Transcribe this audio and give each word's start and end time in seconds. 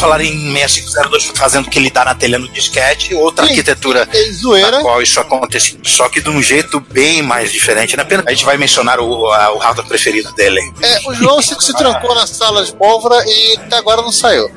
Falar 0.00 0.22
em 0.22 0.52
6502 0.52 1.30
fazendo 1.34 1.68
que 1.68 1.78
ele 1.78 1.90
dá 1.90 2.04
na 2.04 2.14
telha 2.14 2.38
no 2.38 2.48
disquete, 2.48 3.14
outra 3.14 3.44
Sim. 3.44 3.50
arquitetura 3.52 4.08
É 4.12 4.32
zoeira. 4.32 4.70
na 4.72 4.80
qual 4.80 5.02
isso 5.02 5.20
acontece, 5.20 5.78
só 5.84 6.08
que 6.08 6.20
de 6.20 6.30
um 6.30 6.42
jeito 6.42 6.80
bem 6.80 7.22
mais 7.22 7.52
diferente. 7.52 7.96
Né? 7.96 8.04
Pena- 8.04 8.24
A 8.26 8.30
gente 8.30 8.44
vai 8.44 8.56
mencionar 8.56 8.98
o, 9.00 9.26
a- 9.32 9.52
o 9.52 9.58
hardware 9.58 9.86
preferido 9.88 10.32
dele. 10.32 10.60
É, 10.82 11.00
o 11.08 11.14
João 11.14 11.40
se, 11.42 11.54
se 11.60 11.72
trancou 11.76 12.14
na 12.14 12.26
sala 12.26 12.64
de 12.64 12.72
pólvora 12.74 13.22
e 13.26 13.56
até 13.58 13.76
agora 13.76 14.02
não 14.02 14.12
saiu. 14.12 14.50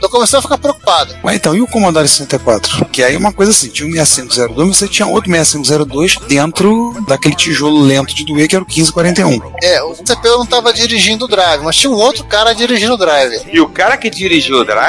Tô 0.00 0.08
começando 0.08 0.38
a 0.40 0.42
ficar 0.42 0.58
preocupado. 0.58 1.14
Mas 1.22 1.36
então, 1.36 1.54
e 1.54 1.60
o 1.60 1.66
Commodore 1.66 2.06
64? 2.08 2.86
Que 2.86 3.02
aí 3.02 3.14
é 3.14 3.18
uma 3.18 3.32
coisa 3.32 3.50
assim, 3.52 3.68
tinha 3.68 3.88
um 3.88 3.92
6502, 3.92 4.68
mas 4.68 4.76
você 4.78 4.88
tinha 4.88 5.06
outro 5.06 5.30
6502 5.30 6.16
dentro 6.28 6.94
daquele 7.06 7.34
tijolo 7.34 7.80
lento 7.80 8.14
de 8.14 8.24
doer 8.24 8.48
que 8.48 8.54
era 8.56 8.64
o 8.64 8.66
1541. 8.66 9.40
É, 9.62 9.82
o 9.82 9.92
CPU 9.94 10.38
não 10.38 10.46
tava 10.46 10.72
dirigindo 10.72 11.24
o 11.24 11.28
drive, 11.28 11.62
mas 11.62 11.76
tinha 11.76 11.90
um 11.90 11.96
outro 11.96 12.24
cara 12.24 12.52
dirigindo 12.52 12.94
o 12.94 12.96
drive. 12.96 13.40
E 13.52 13.60
o 13.60 13.68
cara 13.68 13.96
que 13.96 14.10
dirigiu 14.10 14.56
o 14.60 14.64
Drive, 14.64 14.80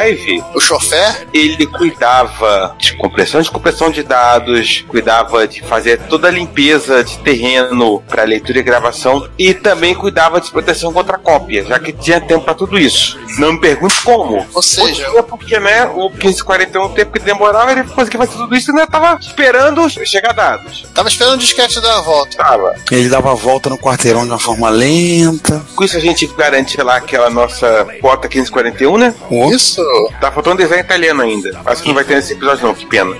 O 0.53 0.59
chofer, 0.59 1.27
ele 1.33 1.65
cuidava 1.67 2.75
de 2.79 2.93
compressão 2.97 3.41
de 3.41 3.51
compressão 3.51 3.89
de 3.89 4.03
dados, 4.03 4.83
cuidava 4.87 5.47
de 5.47 5.61
fazer 5.61 5.99
toda 6.09 6.27
a 6.27 6.31
limpeza 6.31 7.03
de 7.03 7.17
terreno 7.19 8.01
para 8.07 8.23
leitura 8.23 8.59
e 8.59 8.63
gravação 8.63 9.27
e 9.37 9.53
também 9.53 9.93
cuidava 9.93 10.39
de 10.41 10.49
proteção 10.49 10.91
contra 10.91 11.17
cópia, 11.17 11.65
já 11.65 11.79
que 11.79 11.91
tinha 11.93 12.19
tempo 12.19 12.45
para 12.45 12.53
tudo 12.53 12.77
isso. 12.77 13.19
Não 13.37 13.53
me 13.53 13.59
pergunte 13.59 13.95
como. 14.01 14.45
ou 14.53 14.61
seja, 14.61 15.05
Podia, 15.05 15.23
porque, 15.23 15.59
né, 15.59 15.85
o 15.85 16.09
1541, 16.09 16.83
o 16.83 16.89
tempo 16.89 17.13
que 17.13 17.19
demorava, 17.19 17.71
ele 17.71 17.83
conseguia 17.83 18.19
fazer 18.19 18.37
tudo 18.37 18.55
isso 18.55 18.69
e 18.69 18.73
ainda 18.73 18.87
tava 18.87 19.19
esperando 19.19 19.89
chegar 20.05 20.33
dados. 20.33 20.85
tava 20.93 21.09
esperando 21.09 21.35
o 21.35 21.37
disquete 21.37 21.79
dar 21.79 21.97
a 21.97 22.01
volta. 22.01 22.37
Tava. 22.37 22.75
Ele 22.91 23.09
dava 23.09 23.31
a 23.31 23.35
volta 23.35 23.69
no 23.69 23.77
quarteirão 23.77 24.23
de 24.23 24.29
uma 24.29 24.39
forma 24.39 24.69
lenta. 24.69 25.61
Com 25.75 25.83
isso 25.83 25.97
a 25.97 25.99
gente 25.99 26.27
garante 26.27 26.81
lá 26.81 26.97
aquela 26.97 27.29
nossa 27.29 27.85
cota 28.01 28.27
1541, 28.27 28.97
né? 28.97 29.13
Isso. 29.51 29.81
Tá 30.19 30.31
faltando 30.31 30.57
desenho 30.57 30.81
italiano 30.81 31.21
ainda. 31.21 31.61
Acho 31.65 31.81
que 31.81 31.87
não 31.87 31.95
vai 31.95 32.03
ter 32.03 32.15
nesse 32.15 32.33
episódio 32.33 32.65
não, 32.65 32.73
que 32.73 32.85
pena. 32.85 33.15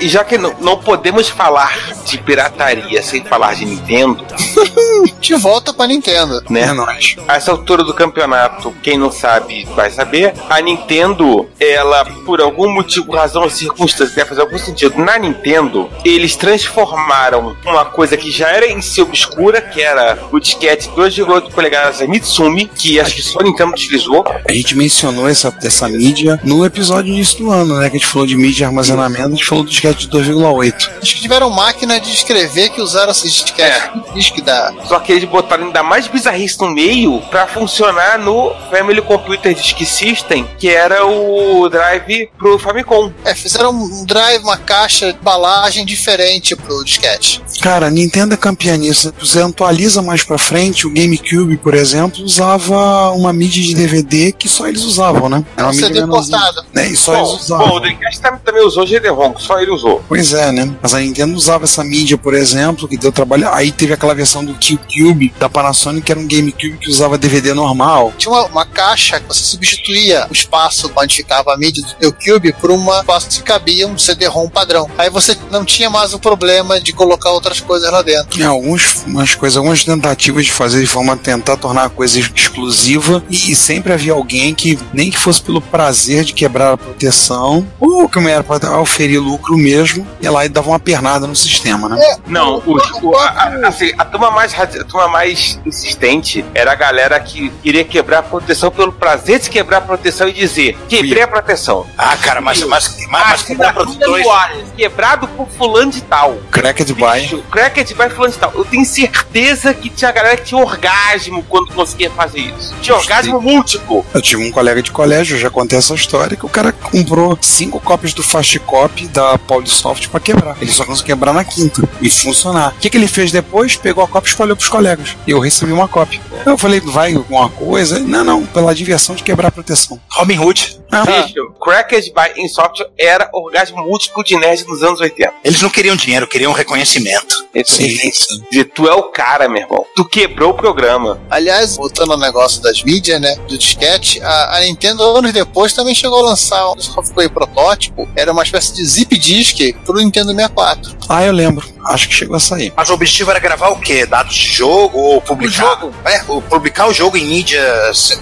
e 0.00 0.08
já 0.08 0.24
que 0.24 0.38
não, 0.38 0.54
não 0.60 0.78
podemos 0.78 1.28
falar 1.28 1.94
de 2.04 2.18
pirataria 2.18 3.02
sem 3.02 3.24
falar 3.24 3.54
de 3.54 3.64
Nintendo, 3.64 4.24
De 5.20 5.34
volta 5.34 5.72
pra 5.72 5.86
Nintendo. 5.86 6.42
É 6.48 6.52
né? 6.52 6.72
nóis. 6.72 7.16
A 7.28 7.36
essa 7.36 7.50
altura 7.50 7.84
do 7.84 7.94
campeonato, 7.94 8.74
quem 8.82 8.98
não 8.98 9.10
sabe 9.10 9.64
vai 9.74 9.90
saber. 9.90 10.34
A 10.48 10.60
Nintendo, 10.60 11.48
ela, 11.58 12.04
por 12.24 12.40
algum 12.40 12.72
motivo, 12.72 13.12
razão 13.12 13.42
ou 13.42 13.50
circunstância, 13.50 14.14
deve 14.14 14.28
fazer 14.28 14.40
algum 14.40 14.58
sentido. 14.58 14.98
Na 14.98 15.18
Nintendo, 15.18 15.90
eles 16.04 16.36
transformaram 16.36 17.56
uma 17.64 17.84
coisa 17.84 18.16
que 18.16 18.30
já 18.30 18.48
era 18.48 18.66
em 18.66 18.80
si 18.80 19.00
obscura, 19.00 19.60
que 19.60 19.80
era 19.80 20.18
o 20.32 20.38
disquete 20.38 20.88
2,8 20.90 21.50
polegadas 21.52 21.98
da 21.98 22.06
Mitsumi, 22.06 22.66
que 22.66 22.98
acho 22.98 23.14
que 23.14 23.22
só 23.22 23.40
a 23.40 23.42
Nintendo 23.42 23.72
utilizou. 23.72 24.24
A 24.48 24.52
gente 24.52 24.76
mencionou 24.76 25.28
essa, 25.28 25.54
essa 25.62 25.88
mídia 25.88 26.09
no 26.44 26.64
episódio 26.64 27.12
início 27.12 27.38
do 27.38 27.50
ano, 27.50 27.78
né? 27.78 27.90
Que 27.90 27.96
a 27.96 27.98
gente 27.98 28.06
falou 28.06 28.26
de 28.26 28.36
mídia 28.36 28.64
e 28.64 28.66
armazenamento, 28.66 29.28
a 29.28 29.30
gente 29.30 29.44
falou 29.44 29.64
do 29.64 29.70
disquete 29.70 30.06
de 30.06 30.18
2,8. 30.18 30.90
Acho 31.02 31.14
que 31.14 31.20
tiveram 31.20 31.50
máquina 31.50 32.00
de 32.00 32.12
escrever 32.12 32.70
que 32.70 32.80
usaram 32.80 33.12
esse 33.12 33.28
disquete. 33.28 33.60
É. 33.60 34.14
Disque 34.14 34.42
da. 34.42 34.72
Só 34.86 34.98
que 35.00 35.12
eles 35.12 35.28
botaram 35.28 35.66
ainda 35.66 35.82
mais 35.82 36.06
bizarrice 36.06 36.58
no 36.60 36.70
meio 36.70 37.20
pra 37.30 37.46
funcionar 37.46 38.18
no 38.18 38.52
Family 38.70 39.02
Computer 39.02 39.54
Disk 39.54 39.80
System, 39.84 40.46
que 40.58 40.68
era 40.68 41.06
o 41.06 41.68
drive 41.68 42.28
pro 42.38 42.58
Famicom. 42.58 43.12
É, 43.24 43.34
fizeram 43.34 43.70
um 43.70 44.04
drive, 44.04 44.42
uma 44.42 44.56
caixa, 44.56 45.10
embalagem 45.10 45.84
diferente 45.84 46.56
pro 46.56 46.84
disquete. 46.84 47.42
Cara, 47.60 47.86
a 47.86 47.90
Nintendo 47.90 48.34
é 48.34 48.36
campeã 48.36 48.76
nisso. 48.76 49.12
Você 49.18 49.40
atualiza 49.40 50.02
mais 50.02 50.22
pra 50.22 50.38
frente, 50.38 50.86
o 50.86 50.90
GameCube, 50.90 51.56
por 51.58 51.74
exemplo, 51.74 52.24
usava 52.24 53.10
uma 53.10 53.32
mídia 53.32 53.62
de 53.62 53.74
DVD 53.74 54.32
que 54.32 54.48
só 54.48 54.66
eles 54.66 54.82
usavam, 54.82 55.28
né? 55.28 55.44
Era 55.56 55.66
uma 55.66 55.72
Um 55.72 55.76
mídia 55.76 55.99
Portado. 56.08 56.64
Né? 56.72 56.88
E 56.88 56.96
só 56.96 57.12
Bom, 57.12 57.18
eles 57.30 57.42
usavam. 57.42 57.68
bom, 57.68 57.76
o 57.76 57.80
Dreamcast 57.80 58.20
tam- 58.20 58.38
também 58.44 58.64
usou 58.64 58.86
GD-ROM, 58.86 59.32
que 59.34 59.42
só 59.42 59.58
ele 59.60 59.70
usou. 59.70 60.02
Pois 60.08 60.32
é, 60.32 60.52
né? 60.52 60.74
Mas 60.80 60.94
a 60.94 61.00
Nintendo 61.00 61.34
usava 61.34 61.64
essa 61.64 61.82
mídia, 61.84 62.16
por 62.16 62.34
exemplo, 62.34 62.86
que 62.88 62.96
deu 62.96 63.12
trabalho. 63.12 63.48
Aí 63.52 63.72
teve 63.72 63.92
aquela 63.92 64.14
versão 64.14 64.44
do 64.44 64.54
Q-Cube 64.54 65.32
da 65.38 65.48
Panasonic, 65.48 66.04
que 66.06 66.12
era 66.12 66.20
um 66.20 66.26
GameCube 66.26 66.78
que 66.78 66.90
usava 66.90 67.18
DVD 67.18 67.52
normal. 67.54 68.12
Tinha 68.16 68.32
uma, 68.32 68.44
uma 68.46 68.66
caixa 68.66 69.20
que 69.20 69.26
você 69.28 69.42
substituía 69.42 70.26
o 70.30 70.32
espaço 70.32 70.90
onde 70.96 71.16
ficava 71.16 71.52
a 71.52 71.56
mídia 71.56 71.82
do 71.84 71.94
teu 71.94 72.12
Cube 72.12 72.52
por 72.54 72.70
um 72.70 72.92
espaço 72.98 73.28
que 73.30 73.42
cabia 73.42 73.86
um 73.86 73.96
CD-ROM 73.98 74.48
padrão. 74.48 74.88
Aí 74.98 75.10
você 75.10 75.36
não 75.50 75.64
tinha 75.64 75.88
mais 75.90 76.12
o 76.14 76.18
problema 76.18 76.80
de 76.80 76.92
colocar 76.92 77.30
outras 77.30 77.60
coisas 77.60 77.90
lá 77.90 78.02
dentro. 78.02 78.28
Tinha 78.30 78.48
alguns, 78.48 79.02
umas 79.06 79.34
coisas, 79.34 79.56
algumas 79.56 79.84
tentativas 79.84 80.44
de 80.44 80.52
fazer 80.52 80.80
de 80.80 80.86
forma 80.86 81.12
a 81.14 81.16
tentar 81.16 81.56
tornar 81.56 81.84
a 81.84 81.88
coisa 81.90 82.18
exclusiva. 82.18 83.22
E, 83.30 83.54
sempre 83.54 83.92
havia 83.92 84.12
alguém 84.12 84.54
que, 84.54 84.78
nem 84.92 85.10
que 85.10 85.18
fosse 85.18 85.40
pelo 85.40 85.60
prazer 85.60 85.89
de 86.24 86.32
quebrar 86.32 86.72
a 86.72 86.76
proteção, 86.76 87.66
ou 87.78 88.08
que 88.08 88.18
era 88.20 88.42
para 88.44 88.78
oferir 88.80 89.18
lucro 89.20 89.56
mesmo, 89.56 90.06
ia 90.20 90.30
lá 90.30 90.44
e 90.44 90.48
dava 90.48 90.68
uma 90.68 90.78
pernada 90.78 91.26
no 91.26 91.34
sistema, 91.36 91.88
né? 91.88 92.16
Não, 92.26 92.62
o, 92.66 92.76
o- 93.02 93.16
a, 93.16 93.26
a- 93.28 93.68
assim, 93.68 93.92
a 93.98 94.04
turma 94.04 94.30
mais 94.30 94.54
a 94.58 94.66
turma 94.66 95.08
mais 95.08 95.58
insistente 95.64 96.44
era 96.54 96.72
a 96.72 96.74
galera 96.74 97.18
que 97.20 97.50
queria 97.62 97.84
quebrar 97.84 98.18
a 98.18 98.22
proteção 98.22 98.70
pelo 98.70 98.92
prazer 98.92 99.38
de 99.40 99.50
quebrar 99.50 99.78
a 99.78 99.80
proteção 99.80 100.28
e 100.28 100.32
dizer 100.32 100.76
quebrei 100.88 101.22
a 101.22 101.28
proteção. 101.28 101.86
Ah, 101.96 102.16
cara, 102.16 102.40
mas, 102.40 102.62
mas, 102.64 102.96
mas, 103.08 103.28
mas 103.28 103.42
quebrar 103.42 103.72
produto 103.72 103.90
Assinatura 103.96 104.22
2. 104.22 104.24
no 104.24 104.30
ar, 104.32 104.54
quebrado 104.76 105.28
por 105.28 105.48
fulano 105.48 105.90
de 105.90 106.00
tal. 106.02 106.38
Cracked 106.50 106.92
by. 106.94 107.20
Bicho, 107.20 107.42
Cracked 107.50 107.94
by 107.94 108.10
fulano 108.10 108.32
de 108.32 108.38
tal. 108.38 108.52
Eu 108.54 108.64
tenho 108.64 108.84
certeza 108.84 109.72
que 109.74 109.88
tinha 109.90 110.10
galera 110.12 110.36
que 110.36 110.44
tinha 110.44 110.60
orgasmo 110.60 111.42
quando 111.48 111.72
conseguia 111.72 112.10
fazer 112.10 112.40
isso. 112.40 112.74
Tinha 112.80 112.96
orgasmo 112.96 113.40
múltiplo. 113.40 114.04
Eu 114.12 114.22
tive 114.22 114.42
um 114.46 114.50
colega 114.52 114.82
de 114.82 114.90
colégio, 114.90 115.38
já 115.38 115.50
contei 115.50 115.69
essa 115.76 115.94
história, 115.94 116.36
que 116.36 116.46
o 116.46 116.48
cara 116.48 116.72
comprou 116.72 117.38
cinco 117.40 117.80
cópias 117.80 118.12
do 118.12 118.22
Fast 118.22 118.58
Copy 118.60 119.08
da 119.08 119.38
Polysoft 119.38 120.08
pra 120.08 120.20
quebrar. 120.20 120.56
Ele 120.60 120.70
só 120.70 120.84
conseguiu 120.84 121.14
quebrar 121.14 121.32
na 121.32 121.44
quinta 121.44 121.88
e 122.00 122.10
funcionar. 122.10 122.74
O 122.76 122.80
que, 122.80 122.90
que 122.90 122.96
ele 122.96 123.08
fez 123.08 123.32
depois? 123.32 123.76
Pegou 123.76 124.02
a 124.04 124.08
cópia 124.08 124.28
e 124.28 124.32
espalhou 124.32 124.56
pros 124.56 124.68
colegas. 124.68 125.16
E 125.26 125.30
eu 125.30 125.40
recebi 125.40 125.72
uma 125.72 125.88
cópia. 125.88 126.20
Eu 126.44 126.56
falei, 126.56 126.80
vai 126.80 127.14
alguma 127.14 127.48
coisa? 127.48 127.98
Não, 127.98 128.24
não, 128.24 128.46
pela 128.46 128.74
diversão 128.74 129.14
de 129.14 129.22
quebrar 129.22 129.48
a 129.48 129.52
proteção. 129.52 130.00
Robin 130.10 130.38
Hood. 130.38 130.80
Ah, 130.92 131.04
Bicho, 131.04 131.52
Cracked 131.62 132.12
by 132.12 132.40
Insoft 132.42 132.84
era 132.98 133.30
orgasmo 133.32 133.84
múltiplo 133.84 134.24
de 134.24 134.36
nerd 134.36 134.64
nos 134.66 134.82
anos 134.82 135.00
80. 135.00 135.34
Eles 135.44 135.62
não 135.62 135.70
queriam 135.70 135.94
dinheiro, 135.94 136.26
queriam 136.26 136.52
reconhecimento. 136.52 137.46
sim, 137.64 137.96
sim. 138.12 138.42
E 138.50 138.64
tu 138.64 138.88
é 138.88 138.94
o 138.94 139.04
cara, 139.04 139.48
meu 139.48 139.62
irmão. 139.62 139.84
Tu 139.94 140.04
quebrou 140.04 140.50
o 140.50 140.54
programa. 140.54 141.20
Aliás, 141.30 141.76
voltando 141.76 142.12
ao 142.12 142.18
negócio 142.18 142.60
das 142.60 142.82
mídias, 142.82 143.20
né? 143.20 143.36
Do 143.48 143.56
disquete, 143.56 144.20
a, 144.20 144.56
a 144.56 144.60
Nintendo, 144.60 145.04
anos 145.04 145.32
depois, 145.32 145.59
também 145.68 145.94
chegou 145.94 146.18
a 146.24 146.30
lançar 146.30 146.70
um 146.72 146.80
software 146.80 147.28
protótipo. 147.28 148.08
Era 148.16 148.32
uma 148.32 148.42
espécie 148.42 148.72
de 148.74 148.84
zip 148.84 149.16
disk 149.18 149.58
pro 149.84 149.94
Nintendo 149.98 150.32
64. 150.32 150.96
Ah, 151.08 151.24
eu 151.24 151.32
lembro. 151.32 151.66
Acho 151.86 152.08
que 152.08 152.14
chegou 152.14 152.36
a 152.36 152.40
sair. 152.40 152.72
Mas 152.76 152.88
o 152.90 152.94
objetivo 152.94 153.30
era 153.30 153.40
gravar 153.40 153.70
o 153.70 153.80
quê? 153.80 154.04
Dados 154.06 154.34
de 154.34 154.46
jogo 154.48 154.98
ou 154.98 155.20
publicar? 155.20 155.80
jogo. 155.80 155.94
É, 156.04 156.18
publicar 156.48 156.86
o 156.88 156.92
jogo 156.92 157.16
em 157.16 157.24
mídia. 157.24 157.60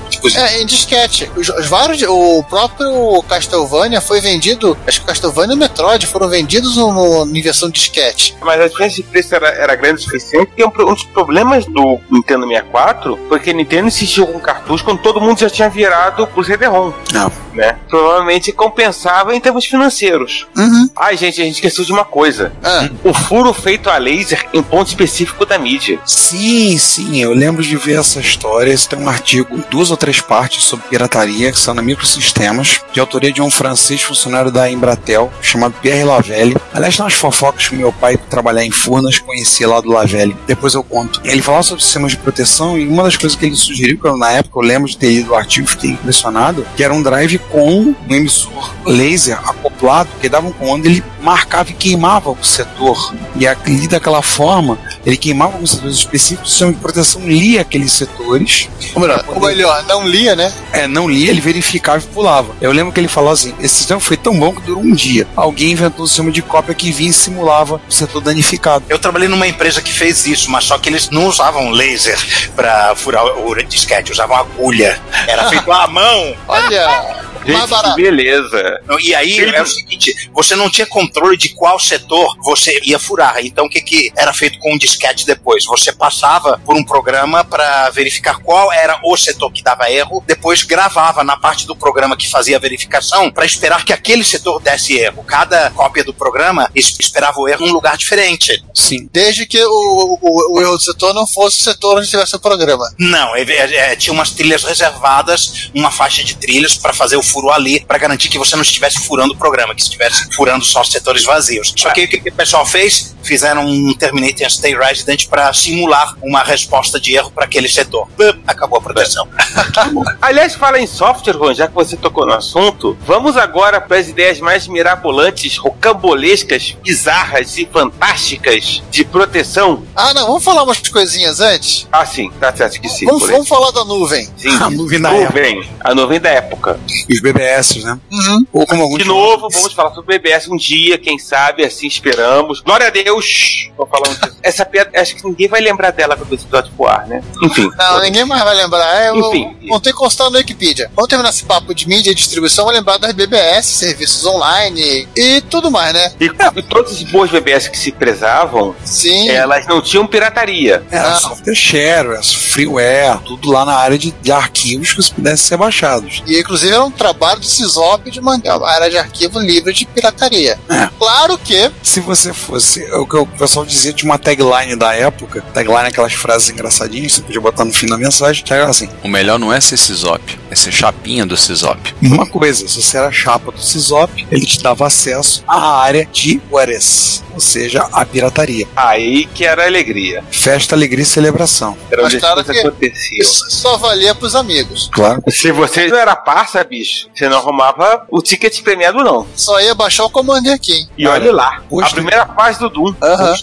Tipo, 0.08 0.29
É, 0.37 0.61
em 0.62 0.67
disquete. 0.67 1.31
Os, 1.37 1.49
os 1.49 1.67
vários, 1.67 2.02
o 2.02 2.43
próprio 2.44 3.23
Castlevania 3.29 4.00
foi 4.00 4.20
vendido. 4.20 4.76
Acho 4.87 5.00
que 5.00 5.05
o 5.05 5.08
Castlevania 5.08 5.55
e 5.55 5.56
o 5.56 5.58
Metroid 5.58 6.06
foram 6.06 6.29
vendidos 6.29 6.76
no, 6.76 6.93
no- 7.25 7.37
em 7.37 7.43
versão 7.43 7.69
disquete. 7.69 8.34
Mas 8.43 8.61
a 8.61 8.69
diferença 8.69 8.96
de 8.96 9.02
preço 9.02 9.34
era, 9.34 9.49
era 9.49 9.75
grande 9.75 10.00
o 10.00 10.02
suficiente. 10.05 10.50
E 10.56 10.64
um, 10.64 10.69
um 10.69 10.94
dos 10.94 11.05
problemas 11.05 11.64
do 11.67 12.00
Nintendo 12.11 12.46
64 12.46 13.19
foi 13.29 13.41
que 13.41 13.50
a 13.50 13.52
Nintendo 13.52 13.88
insistiu 13.88 14.26
com 14.26 14.38
cartucho 14.41 14.84
quando 14.84 15.02
todo 15.02 15.20
mundo 15.20 15.38
já 15.41 15.50
tinha 15.50 15.69
virado 15.69 16.26
pro 16.29 16.44
CD-ROM. 16.44 16.93
Ah, 17.14 17.28
né? 17.55 17.77
Provavelmente 17.89 18.53
compensava 18.53 19.35
em 19.35 19.41
termos 19.41 19.65
financeiros. 19.65 20.47
Uhum. 20.57 20.89
Ai, 20.97 21.17
gente, 21.17 21.41
a 21.41 21.45
gente 21.45 21.57
esqueceu 21.57 21.85
de 21.85 21.93
uma 21.93 22.05
coisa. 22.05 22.53
Ah, 22.63 22.89
O 23.05 23.13
furo 23.13 23.53
feito 23.53 23.91
a 23.91 23.99
laser 23.99 24.47
em 24.53 24.63
ponto 24.63 24.89
específico 24.89 25.45
da 25.45 25.59
mídia. 25.59 25.99
Sim, 26.07 26.77
sim, 26.79 27.23
eu 27.23 27.33
lembro 27.33 27.63
de 27.63 27.77
ver 27.77 27.99
essa 27.99 28.21
história. 28.21 28.73
Esse 28.73 28.89
tem 28.89 28.99
um 28.99 29.09
artigo, 29.09 29.59
duas 29.71 29.91
ou 29.91 29.97
três 29.97 30.21
partes 30.21 30.65
sobre 30.65 30.87
pirataria, 30.89 31.51
que 31.51 31.59
são 31.59 31.75
na 31.75 31.83
Microsistemas, 31.83 32.81
de 32.93 33.01
autoria 33.01 33.33
de 33.33 33.43
um 33.43 33.51
francês 33.51 34.03
funcionário 34.03 34.51
da 34.51 34.71
Embratel, 34.71 35.33
chamado 35.43 35.75
Pierre 35.81 36.05
Lavelle. 36.05 36.57
Aliás, 36.73 36.97
tem 36.97 37.05
umas 37.05 37.15
fofocas 37.15 37.69
que 37.69 37.75
meu 37.77 37.93
pai, 37.93 38.17
por 38.17 38.27
trabalhar 38.29 38.65
em 38.65 38.71
Furnas, 38.71 39.19
conhecia 39.19 39.69
lá 39.69 39.81
do 39.81 39.91
Lavelle. 39.91 40.37
Depois 40.47 40.75
eu 40.75 40.83
conto. 40.83 41.21
Ele 41.25 41.43
falava 41.43 41.63
sobre 41.63 41.83
sistemas 41.83 42.13
de 42.13 42.19
proteção 42.19 42.79
e 42.79 42.87
uma 42.87 43.03
das 43.03 43.17
coisas 43.17 43.37
que 43.39 43.47
ele 43.47 43.57
sugeriu, 43.57 43.99
que 43.99 44.07
eu, 44.07 44.17
na 44.17 44.31
época 44.33 44.59
eu 44.59 44.63
lembro 44.63 44.89
de 44.89 44.97
ter 44.97 45.09
lido 45.09 45.33
o 45.33 45.35
artigo 45.35 45.67
fiquei 45.67 45.91
impressionado, 45.91 46.67
que 46.77 46.83
era 46.85 46.93
um 46.93 47.03
drive 47.03 47.18
com 47.38 47.81
um 47.81 47.94
emissor 48.09 48.75
laser 48.87 49.38
acoplado, 49.49 50.09
que 50.20 50.29
dava 50.29 50.47
um 50.47 50.53
comando, 50.53 50.87
ele 50.87 51.03
marcava 51.20 51.70
e 51.70 51.75
queimava 51.75 52.31
o 52.31 52.44
setor. 52.44 53.15
E 53.37 53.47
ali 53.47 53.88
daquela 53.88 54.23
forma, 54.23 54.79
ele 55.05 55.17
queimava 55.17 55.55
alguns 55.55 55.73
setores 55.73 55.97
específicos, 55.97 56.49
o 56.49 56.50
sistema 56.50 56.73
de 56.73 56.79
proteção 56.79 57.23
lia 57.26 57.62
aqueles 57.62 57.93
setores. 57.93 58.69
ou 58.94 59.00
melhor, 59.00 59.25
ou 59.26 59.41
melhor, 59.41 59.85
não 59.87 60.06
lia, 60.06 60.37
né? 60.37 60.53
É, 60.73 60.87
não 60.87 61.09
lia, 61.09 61.31
ele 61.31 61.41
verificava 61.41 61.99
e 61.99 62.06
pulava. 62.06 62.55
Eu 62.61 62.73
lembro 62.73 62.93
que 62.93 63.00
ele 63.00 63.09
falou 63.09 63.32
assim: 63.32 63.55
esse 63.61 63.76
sistema 63.76 64.00
foi 64.00 64.17
tão 64.17 64.38
bom 64.38 64.55
que 64.55 64.62
durou 64.62 64.82
um 64.82 64.94
dia. 64.94 65.26
Alguém 65.35 65.73
inventou 65.73 66.05
um 66.05 66.06
sistema 66.06 66.31
de 66.31 66.43
cópia 66.43 66.75
que 66.75 66.93
vinha 66.93 67.11
e 67.11 67.12
simulava 67.12 67.81
o 67.88 67.93
setor 67.93 68.20
danificado. 68.20 68.85
Eu 68.88 68.99
trabalhei 68.99 69.29
numa 69.29 69.47
empresa 69.47 69.81
que 69.81 69.93
fez 69.93 70.26
isso, 70.26 70.50
mas 70.50 70.65
só 70.65 70.79
que 70.79 70.88
eles 70.88 71.11
não 71.11 71.26
usavam 71.26 71.70
laser 71.70 72.19
pra 72.55 72.94
furar 72.97 73.25
o 73.25 73.55
disquete, 73.65 74.12
usavam 74.12 74.37
agulha. 74.37 75.00
Era 75.26 75.49
feito 75.49 75.70
à 75.73 75.87
mão. 75.87 76.35
Olha, 76.47 76.87
mais 77.08 77.60
Gente, 77.60 77.70
barato. 77.70 77.96
que 77.96 78.02
beleza. 78.02 78.81
E 79.00 79.14
aí 79.14 79.38
é 79.38 79.62
o 79.62 79.66
seguinte, 79.66 80.14
você 80.32 80.55
não 80.55 80.69
tinha 80.70 80.87
controle 80.87 81.37
de 81.37 81.50
qual 81.50 81.78
setor 81.78 82.37
você 82.43 82.78
ia 82.84 82.99
furar. 82.99 83.37
Então 83.44 83.66
o 83.66 83.70
que, 83.70 83.81
que 83.81 84.12
era 84.16 84.32
feito 84.32 84.58
com 84.58 84.75
o 84.75 84.78
disquete 84.78 85.25
depois? 85.26 85.64
Você 85.64 85.93
passava 85.93 86.58
por 86.64 86.76
um 86.76 86.84
programa 86.84 87.44
para 87.44 87.90
verificar 87.90 88.38
qual 88.38 88.72
era 88.72 89.00
o 89.05 89.16
setor 89.16 89.50
que 89.52 89.62
dava 89.62 89.90
erro, 89.90 90.22
depois 90.26 90.62
gravava 90.62 91.25
na 91.25 91.37
parte 91.37 91.66
do 91.66 91.75
programa 91.76 92.16
que 92.16 92.28
fazia 92.28 92.56
a 92.56 92.60
verificação 92.60 93.31
para 93.31 93.46
esperar 93.46 93.84
que 93.84 93.93
aquele 93.93 94.25
setor 94.25 94.60
desse 94.60 94.96
erro. 94.99 95.25
Cada 95.25 95.70
cópia 95.70 96.05
do 96.05 96.12
programa 96.12 96.70
es- 96.75 96.96
esperava 97.00 97.38
o 97.40 97.49
erro 97.49 97.66
num 97.66 97.72
lugar 97.72 97.96
diferente. 97.96 98.62
Sim. 98.75 99.08
Desde 99.12 99.46
que 99.46 99.62
o, 99.64 100.19
o, 100.20 100.56
o 100.56 100.60
erro 100.60 100.76
do 100.76 100.82
setor 100.82 101.14
não 101.14 101.26
fosse 101.26 101.60
o 101.60 101.64
setor 101.64 101.99
onde 101.99 102.08
tivesse 102.10 102.37
o 102.37 102.40
programa. 102.40 102.84
Não, 102.99 103.34
é- 103.37 103.43
é- 103.43 103.93
é, 103.93 103.96
tinha 103.96 104.12
umas 104.12 104.31
trilhas 104.32 104.64
reservadas, 104.64 105.70
uma 105.75 105.90
faixa 105.90 106.22
de 106.25 106.37
trilhas 106.37 106.75
para 106.76 106.93
fazer 106.99 107.17
o 107.17 107.23
furo 107.23 107.50
ali, 107.50 107.81
para 107.81 107.97
garantir 107.97 108.29
que 108.29 108.39
você 108.39 108.56
não 108.56 108.62
estivesse 108.62 108.99
furando 109.06 109.33
o 109.33 109.37
programa, 109.37 109.75
que 109.75 109.83
estivesse 109.83 110.29
furando 110.35 110.65
só 110.65 110.83
setores 110.85 111.25
vazios. 111.25 111.73
Só 111.77 111.91
que 111.91 112.05
o 112.05 112.09
que, 112.09 112.29
o 112.29 112.35
pessoal 112.35 112.67
fez? 112.67 113.17
Fizeram 113.23 113.67
um 113.67 113.95
Terminator 113.95 114.47
and 114.47 114.50
Stay 114.50 114.77
Resident 114.77 115.27
para 115.29 115.53
simular 115.53 116.15
uma 116.23 116.43
resposta 116.43 117.00
de 117.00 117.15
erro 117.15 117.31
para 117.31 117.45
aquele 117.45 117.69
setor. 117.69 118.09
Acabou 118.47 118.79
a 118.79 118.83
proteção. 118.83 119.29
Aliás, 120.21 120.55
fala 120.55 120.79
em 120.79 120.87
software, 120.87 121.35
Juan, 121.35 121.55
já 121.55 121.69
que 121.69 121.75
você 121.75 121.97
tocou 121.97 122.27
no 122.27 122.33
assunto, 122.33 122.97
vamos 123.06 123.37
agora 123.37 123.81
para 123.81 123.99
as 123.99 124.09
ideias 124.09 124.41
mais 124.41 124.67
mirabolantes, 124.67 125.56
rocambolescas, 125.56 126.77
bizarras 126.83 127.56
e 127.56 127.67
fantásticas 127.67 128.83
de 128.91 129.05
proteção. 129.05 129.85
Ah, 129.94 130.12
não, 130.12 130.27
vamos 130.27 130.44
falar 130.44 130.62
umas 130.62 130.79
coisinhas 130.81 131.41
antes? 131.41 131.87
Ah, 131.93 132.05
sim, 132.05 132.31
tá 132.41 132.55
certo 132.55 132.81
que 132.81 132.89
sim. 132.89 133.06
Vamos, 133.06 133.29
vamos 133.29 133.49
falar 133.49 133.71
da 133.71 133.85
nuvem. 133.85 134.29
Sim. 134.37 134.49
A 134.59 134.71
nuvem 134.71 135.01
da 135.01 135.11
época. 135.12 135.29
Nuvem, 135.29 135.71
a 135.81 135.94
nuvem 135.94 136.21
da 136.21 136.31
época. 136.31 136.81
Os 137.11 137.20
BBS, 137.20 137.82
né? 137.82 137.99
Uhum. 138.11 138.46
Ou 138.52 138.67
como 138.67 138.82
alguns 138.82 138.99
De 138.99 139.05
novo, 139.05 139.49
vamos 139.50 139.73
falar 139.73 139.94
sobre 139.94 140.17
o 140.17 140.19
BBS 140.19 140.49
um 140.49 140.56
dia, 140.56 140.99
quem 140.99 141.19
sabe, 141.19 141.64
assim 141.64 141.87
esperamos. 141.87 142.61
Glória 142.61 142.87
a 142.87 142.90
Deus! 142.90 143.69
Vou 143.76 143.87
falar 143.87 144.08
um 144.08 144.14
dia. 144.14 144.32
Essa 144.43 144.64
piada, 144.64 144.90
acho 145.00 145.17
que 145.17 145.25
ninguém 145.25 145.49
vai 145.49 145.61
lembrar 145.61 145.90
dela 145.90 146.17
quando 146.17 146.32
esse 146.32 146.44
episódio 146.44 146.73
for 146.76 146.88
ar, 146.88 147.06
né? 147.06 147.23
Enfim. 147.43 147.69
Não, 147.76 148.00
ninguém 148.00 148.25
mais 148.25 148.43
vai 148.43 148.55
lembrar. 148.56 149.02
É, 149.02 149.14
Enfim. 149.14 149.56
Vão 149.69 149.81
ter 149.81 149.90
que 149.93 149.99
constar 149.99 150.31
no 150.31 150.38
Wikipedia. 150.38 150.90
Vamos 150.94 151.08
terminar 151.08 151.31
esse 151.31 151.44
papo 151.44 151.75
de 151.75 151.87
mídia 151.88 152.11
e 152.11 152.14
distribuição, 152.14 152.64
vou 152.64 152.73
lembrar 152.73 152.96
das 152.99 153.12
BBS, 153.12 153.67
serviços 153.67 154.25
online 154.25 155.06
e 155.14 155.41
tudo 155.43 155.70
mais, 155.70 155.93
né? 155.93 156.12
E, 156.20 156.25
e 156.58 156.62
todas 156.62 156.93
as 156.93 157.02
boas 157.05 157.31
BBS 157.31 157.69
que 157.69 157.79
se 157.79 157.93
prezavam, 157.93 158.75
Sim. 158.84 159.29
elas 159.29 159.67
não 159.67 159.81
tinham 159.82 160.06
pirataria. 160.06 160.82
Era 160.91 161.12
Ah. 161.12 161.14
software 161.17 161.55
share, 161.55 162.08
era 162.08 162.23
freeware, 162.23 163.19
tudo 163.25 163.50
lá 163.50 163.64
na 163.64 163.75
área 163.75 163.99
de, 163.99 164.11
de 164.11 164.32
arquivos 164.32 164.93
que 164.93 165.14
pudessem 165.14 165.37
ser 165.49 165.56
baixados. 165.56 166.23
E 166.26 166.38
inclusive 166.38 166.73
era 166.79 166.87
um 166.87 166.91
trabalho 166.91 167.41
do 167.41 167.47
CISOP 167.47 168.11
de 168.11 168.21
manter 168.21 168.49
a 168.51 168.69
área 168.69 168.91
de 168.91 168.99
arquivo 168.99 169.39
livre 169.39 169.73
de 169.73 169.85
pirataria. 169.87 170.59
É. 170.69 170.89
Claro 170.99 171.37
que 171.39 171.71
Se 171.83 172.01
você 172.01 172.33
fosse, 172.33 172.83
é 172.85 172.97
o 172.97 173.07
que 173.07 173.17
o 173.17 173.27
pessoal 173.27 173.65
dizia 173.65 173.93
de 173.93 174.05
uma 174.05 174.19
tagline 174.19 174.77
da 174.77 174.95
época, 174.95 175.43
tagline 175.55 175.85
é 175.85 175.89
aquelas 175.89 176.13
frases 176.15 176.49
engraçadinhas, 176.51 177.13
você 177.13 177.23
podia 177.23 177.41
botar 177.41 177.65
no 177.65 177.73
fim 177.73 177.87
da 177.87 177.97
mensagem, 177.97 178.45
que 178.45 178.53
era 178.53 178.69
assim, 178.69 178.89
O 179.03 179.09
melhor 179.09 179.39
não 179.39 179.53
é 179.53 179.61
ser 179.61 179.77
CISOP, 179.77 180.39
é 180.51 180.55
ser 180.55 180.73
chapinha 180.73 181.25
do 181.27 181.37
CISOP. 181.37 181.95
uma 182.03 182.27
coisa, 182.27 182.67
se 182.67 182.83
você 182.83 182.97
era 182.97 183.11
chapa 183.13 183.53
do 183.53 183.61
CISOP, 183.63 184.27
ele 184.31 184.47
te 184.47 184.63
dava 184.63 184.87
acesso 184.87 185.43
à 185.47 185.81
área 185.83 186.07
de 186.13 186.41
Juarez, 186.51 187.23
ou 187.35 187.41
seja, 187.41 187.89
a 187.93 188.05
pirataria. 188.05 188.67
Aí 188.77 189.27
que 189.27 189.45
era 189.45 189.63
a 189.65 189.67
alegria. 189.67 190.25
Festa, 190.31 190.75
alegria 190.75 191.03
e 191.03 191.07
celebração. 191.07 191.77
Era 191.91 192.03
Mas 192.03 192.13
onde 192.15 192.21
claro 192.21 192.45
que- 192.45 192.59
aconteciam. 192.59 193.21
isso 193.23 193.45
só 193.51 193.77
valia 193.77 194.15
pros 194.15 194.35
amigos. 194.35 194.89
Claro. 194.93 195.23
Se 195.31 195.51
você 195.53 195.87
não 195.89 195.97
era 195.99 196.17
parça, 196.17 196.57
bicho, 196.64 197.08
você 197.14 197.28
não 197.28 197.38
arrumava 197.38 198.06
o 198.10 198.20
ticket 198.20 198.62
premiado, 198.62 198.99
não. 199.02 199.26
Só 199.34 199.60
ia 199.60 199.75
baixar 199.75 200.05
o 200.05 200.10
Commander 200.10 200.52
aqui. 200.52 200.87
E 200.96 201.06
olha 201.06 201.32
lá, 201.32 201.62
Poxa. 201.69 201.88
a 201.88 201.93
primeira 201.93 202.26
fase 202.26 202.58
do 202.58 202.69
Doom. 202.69 202.94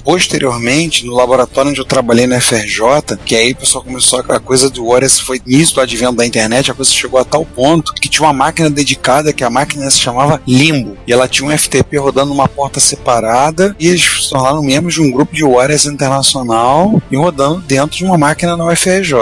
Posteriormente, 0.03 1.05
no 1.05 1.15
laboratório 1.15 1.71
onde 1.71 1.79
eu 1.79 1.85
trabalhei 1.85 2.27
no 2.27 2.39
FRJ, 2.39 3.17
que 3.25 3.35
aí 3.35 3.51
o 3.51 3.55
pessoal 3.55 3.83
começou 3.83 4.19
a 4.19 4.35
a 4.35 4.39
coisa 4.39 4.69
do 4.69 4.87
Warriors 4.87 5.19
foi 5.19 5.41
nisso 5.45 5.75
do 5.75 5.81
advento 5.81 6.15
da 6.15 6.25
internet, 6.25 6.69
a 6.69 6.73
coisa 6.73 6.91
chegou 6.91 7.19
a 7.19 7.25
tal 7.25 7.45
ponto 7.45 7.93
que 7.93 8.09
tinha 8.09 8.27
uma 8.27 8.33
máquina 8.33 8.69
dedicada 8.69 9.31
que 9.31 9.43
a 9.43 9.49
máquina 9.49 9.89
se 9.89 9.99
chamava 9.99 10.41
Limbo. 10.47 10.97
E 11.07 11.13
ela 11.13 11.27
tinha 11.27 11.47
um 11.47 11.57
FTP 11.57 11.97
rodando 11.97 12.31
numa 12.31 12.47
porta 12.47 12.79
separada 12.79 13.75
e 13.79 13.87
eles 13.87 14.25
se 14.25 14.29
tornaram 14.29 14.61
membros 14.61 14.93
de 14.93 15.01
um 15.01 15.11
grupo 15.11 15.33
de 15.33 15.43
Warriors 15.43 15.85
internacional 15.85 17.01
e 17.09 17.15
rodando 17.15 17.61
dentro 17.61 17.97
de 17.97 18.05
uma 18.05 18.17
máquina 18.17 18.57
na 18.57 18.65
UFRJ. 18.65 19.13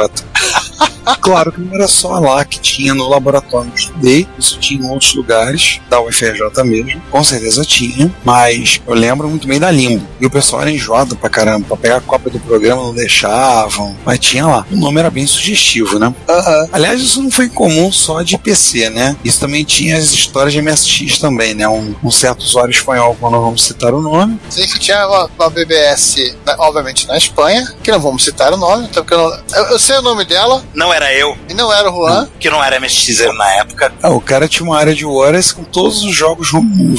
Claro 1.22 1.52
que 1.52 1.62
não 1.62 1.74
era 1.74 1.88
só 1.88 2.20
lá 2.20 2.44
que 2.44 2.60
tinha 2.60 2.94
no 2.94 3.08
laboratório 3.08 3.70
eu 3.70 3.76
estudei, 3.76 4.28
isso 4.38 4.58
tinha 4.60 4.82
em 4.86 4.90
outros 4.90 5.14
lugares, 5.16 5.80
da 5.90 6.02
UFRJ 6.02 6.64
mesmo, 6.66 7.02
com 7.10 7.24
certeza 7.24 7.64
tinha, 7.64 8.14
mas 8.26 8.82
eu 8.86 8.94
lembro 8.94 9.30
muito 9.30 9.48
bem 9.48 9.60
da 9.60 9.72
Limbo. 9.72 10.06
E 10.20 10.26
o 10.26 10.30
pessoal 10.30 10.62
era 10.64 10.72
enjoado 10.72 11.16
pra 11.16 11.30
caramba, 11.30 11.66
pra 11.68 11.78
pegar 11.78 11.98
a 11.98 12.02
cópia 12.02 12.32
do 12.32 12.40
programa 12.40 12.82
não 12.84 12.94
deixavam, 12.94 13.96
mas 14.06 14.20
tinha 14.20 14.46
lá. 14.46 14.66
O 14.72 14.76
nome 14.76 15.00
era 15.00 15.10
bem 15.10 15.26
sugestivo, 15.28 15.98
né? 16.00 16.14
Aham. 16.28 16.68
Aliás, 16.72 17.02
isso 17.02 17.22
não 17.22 17.32
foi 17.32 17.48
comum 17.50 17.92
só 17.92 18.22
de 18.22 18.38
PC, 18.38 18.90
né? 18.90 19.16
Isso 19.24 19.40
também 19.40 19.64
tinha 19.64 19.98
as 19.98 20.12
histórias 20.12 20.54
de 20.54 20.62
MSX 20.62 21.20
também, 21.20 21.54
né? 21.54 21.68
Um, 21.68 21.96
um 22.04 22.12
certo 22.12 22.42
usuário 22.42 22.72
espanhol, 22.72 23.16
quando 23.20 23.34
não 23.34 23.42
vamos 23.42 23.64
citar 23.64 23.94
o 23.94 24.02
nome, 24.02 24.40
Sim, 24.50 24.68
que 24.68 24.80
tinha 24.80 25.08
uma, 25.08 25.30
uma 25.40 25.50
BBS, 25.50 26.36
na- 26.46 26.56
obviamente 26.60 27.08
na 27.08 27.18
Espanha, 27.18 27.66
que 27.84 27.92
não 27.92 28.00
vamos 28.00 28.24
citar 28.24 28.54
o 28.54 28.58
nome, 28.58 28.86
até 28.86 29.02
porque 29.02 29.14
eu, 29.14 29.18
não, 29.18 29.38
eu, 29.58 29.64
eu 29.72 29.80
sei 29.80 29.98
o 29.98 30.02
nome 30.02 30.26
dela, 30.26 30.63
Não 30.74 30.94
era 30.94 31.14
eu, 31.14 31.38
e 31.50 31.54
não 31.54 31.72
era 31.72 31.90
o 31.92 31.96
Juan. 31.96 32.28
que 32.40 32.50
não 32.50 32.64
era 32.64 32.80
MSX 32.80 33.20
na 33.38 33.50
época. 33.56 33.94
Ah, 34.02 34.10
o 34.10 34.22
cara 34.22 34.48
tinha 34.48 34.66
uma 34.68 34.78
área 34.78 34.94
de 34.94 35.06
Warriors 35.06 35.52
com 35.52 35.64
todos 35.64 36.04
os 36.04 36.14
jogos 36.16 36.50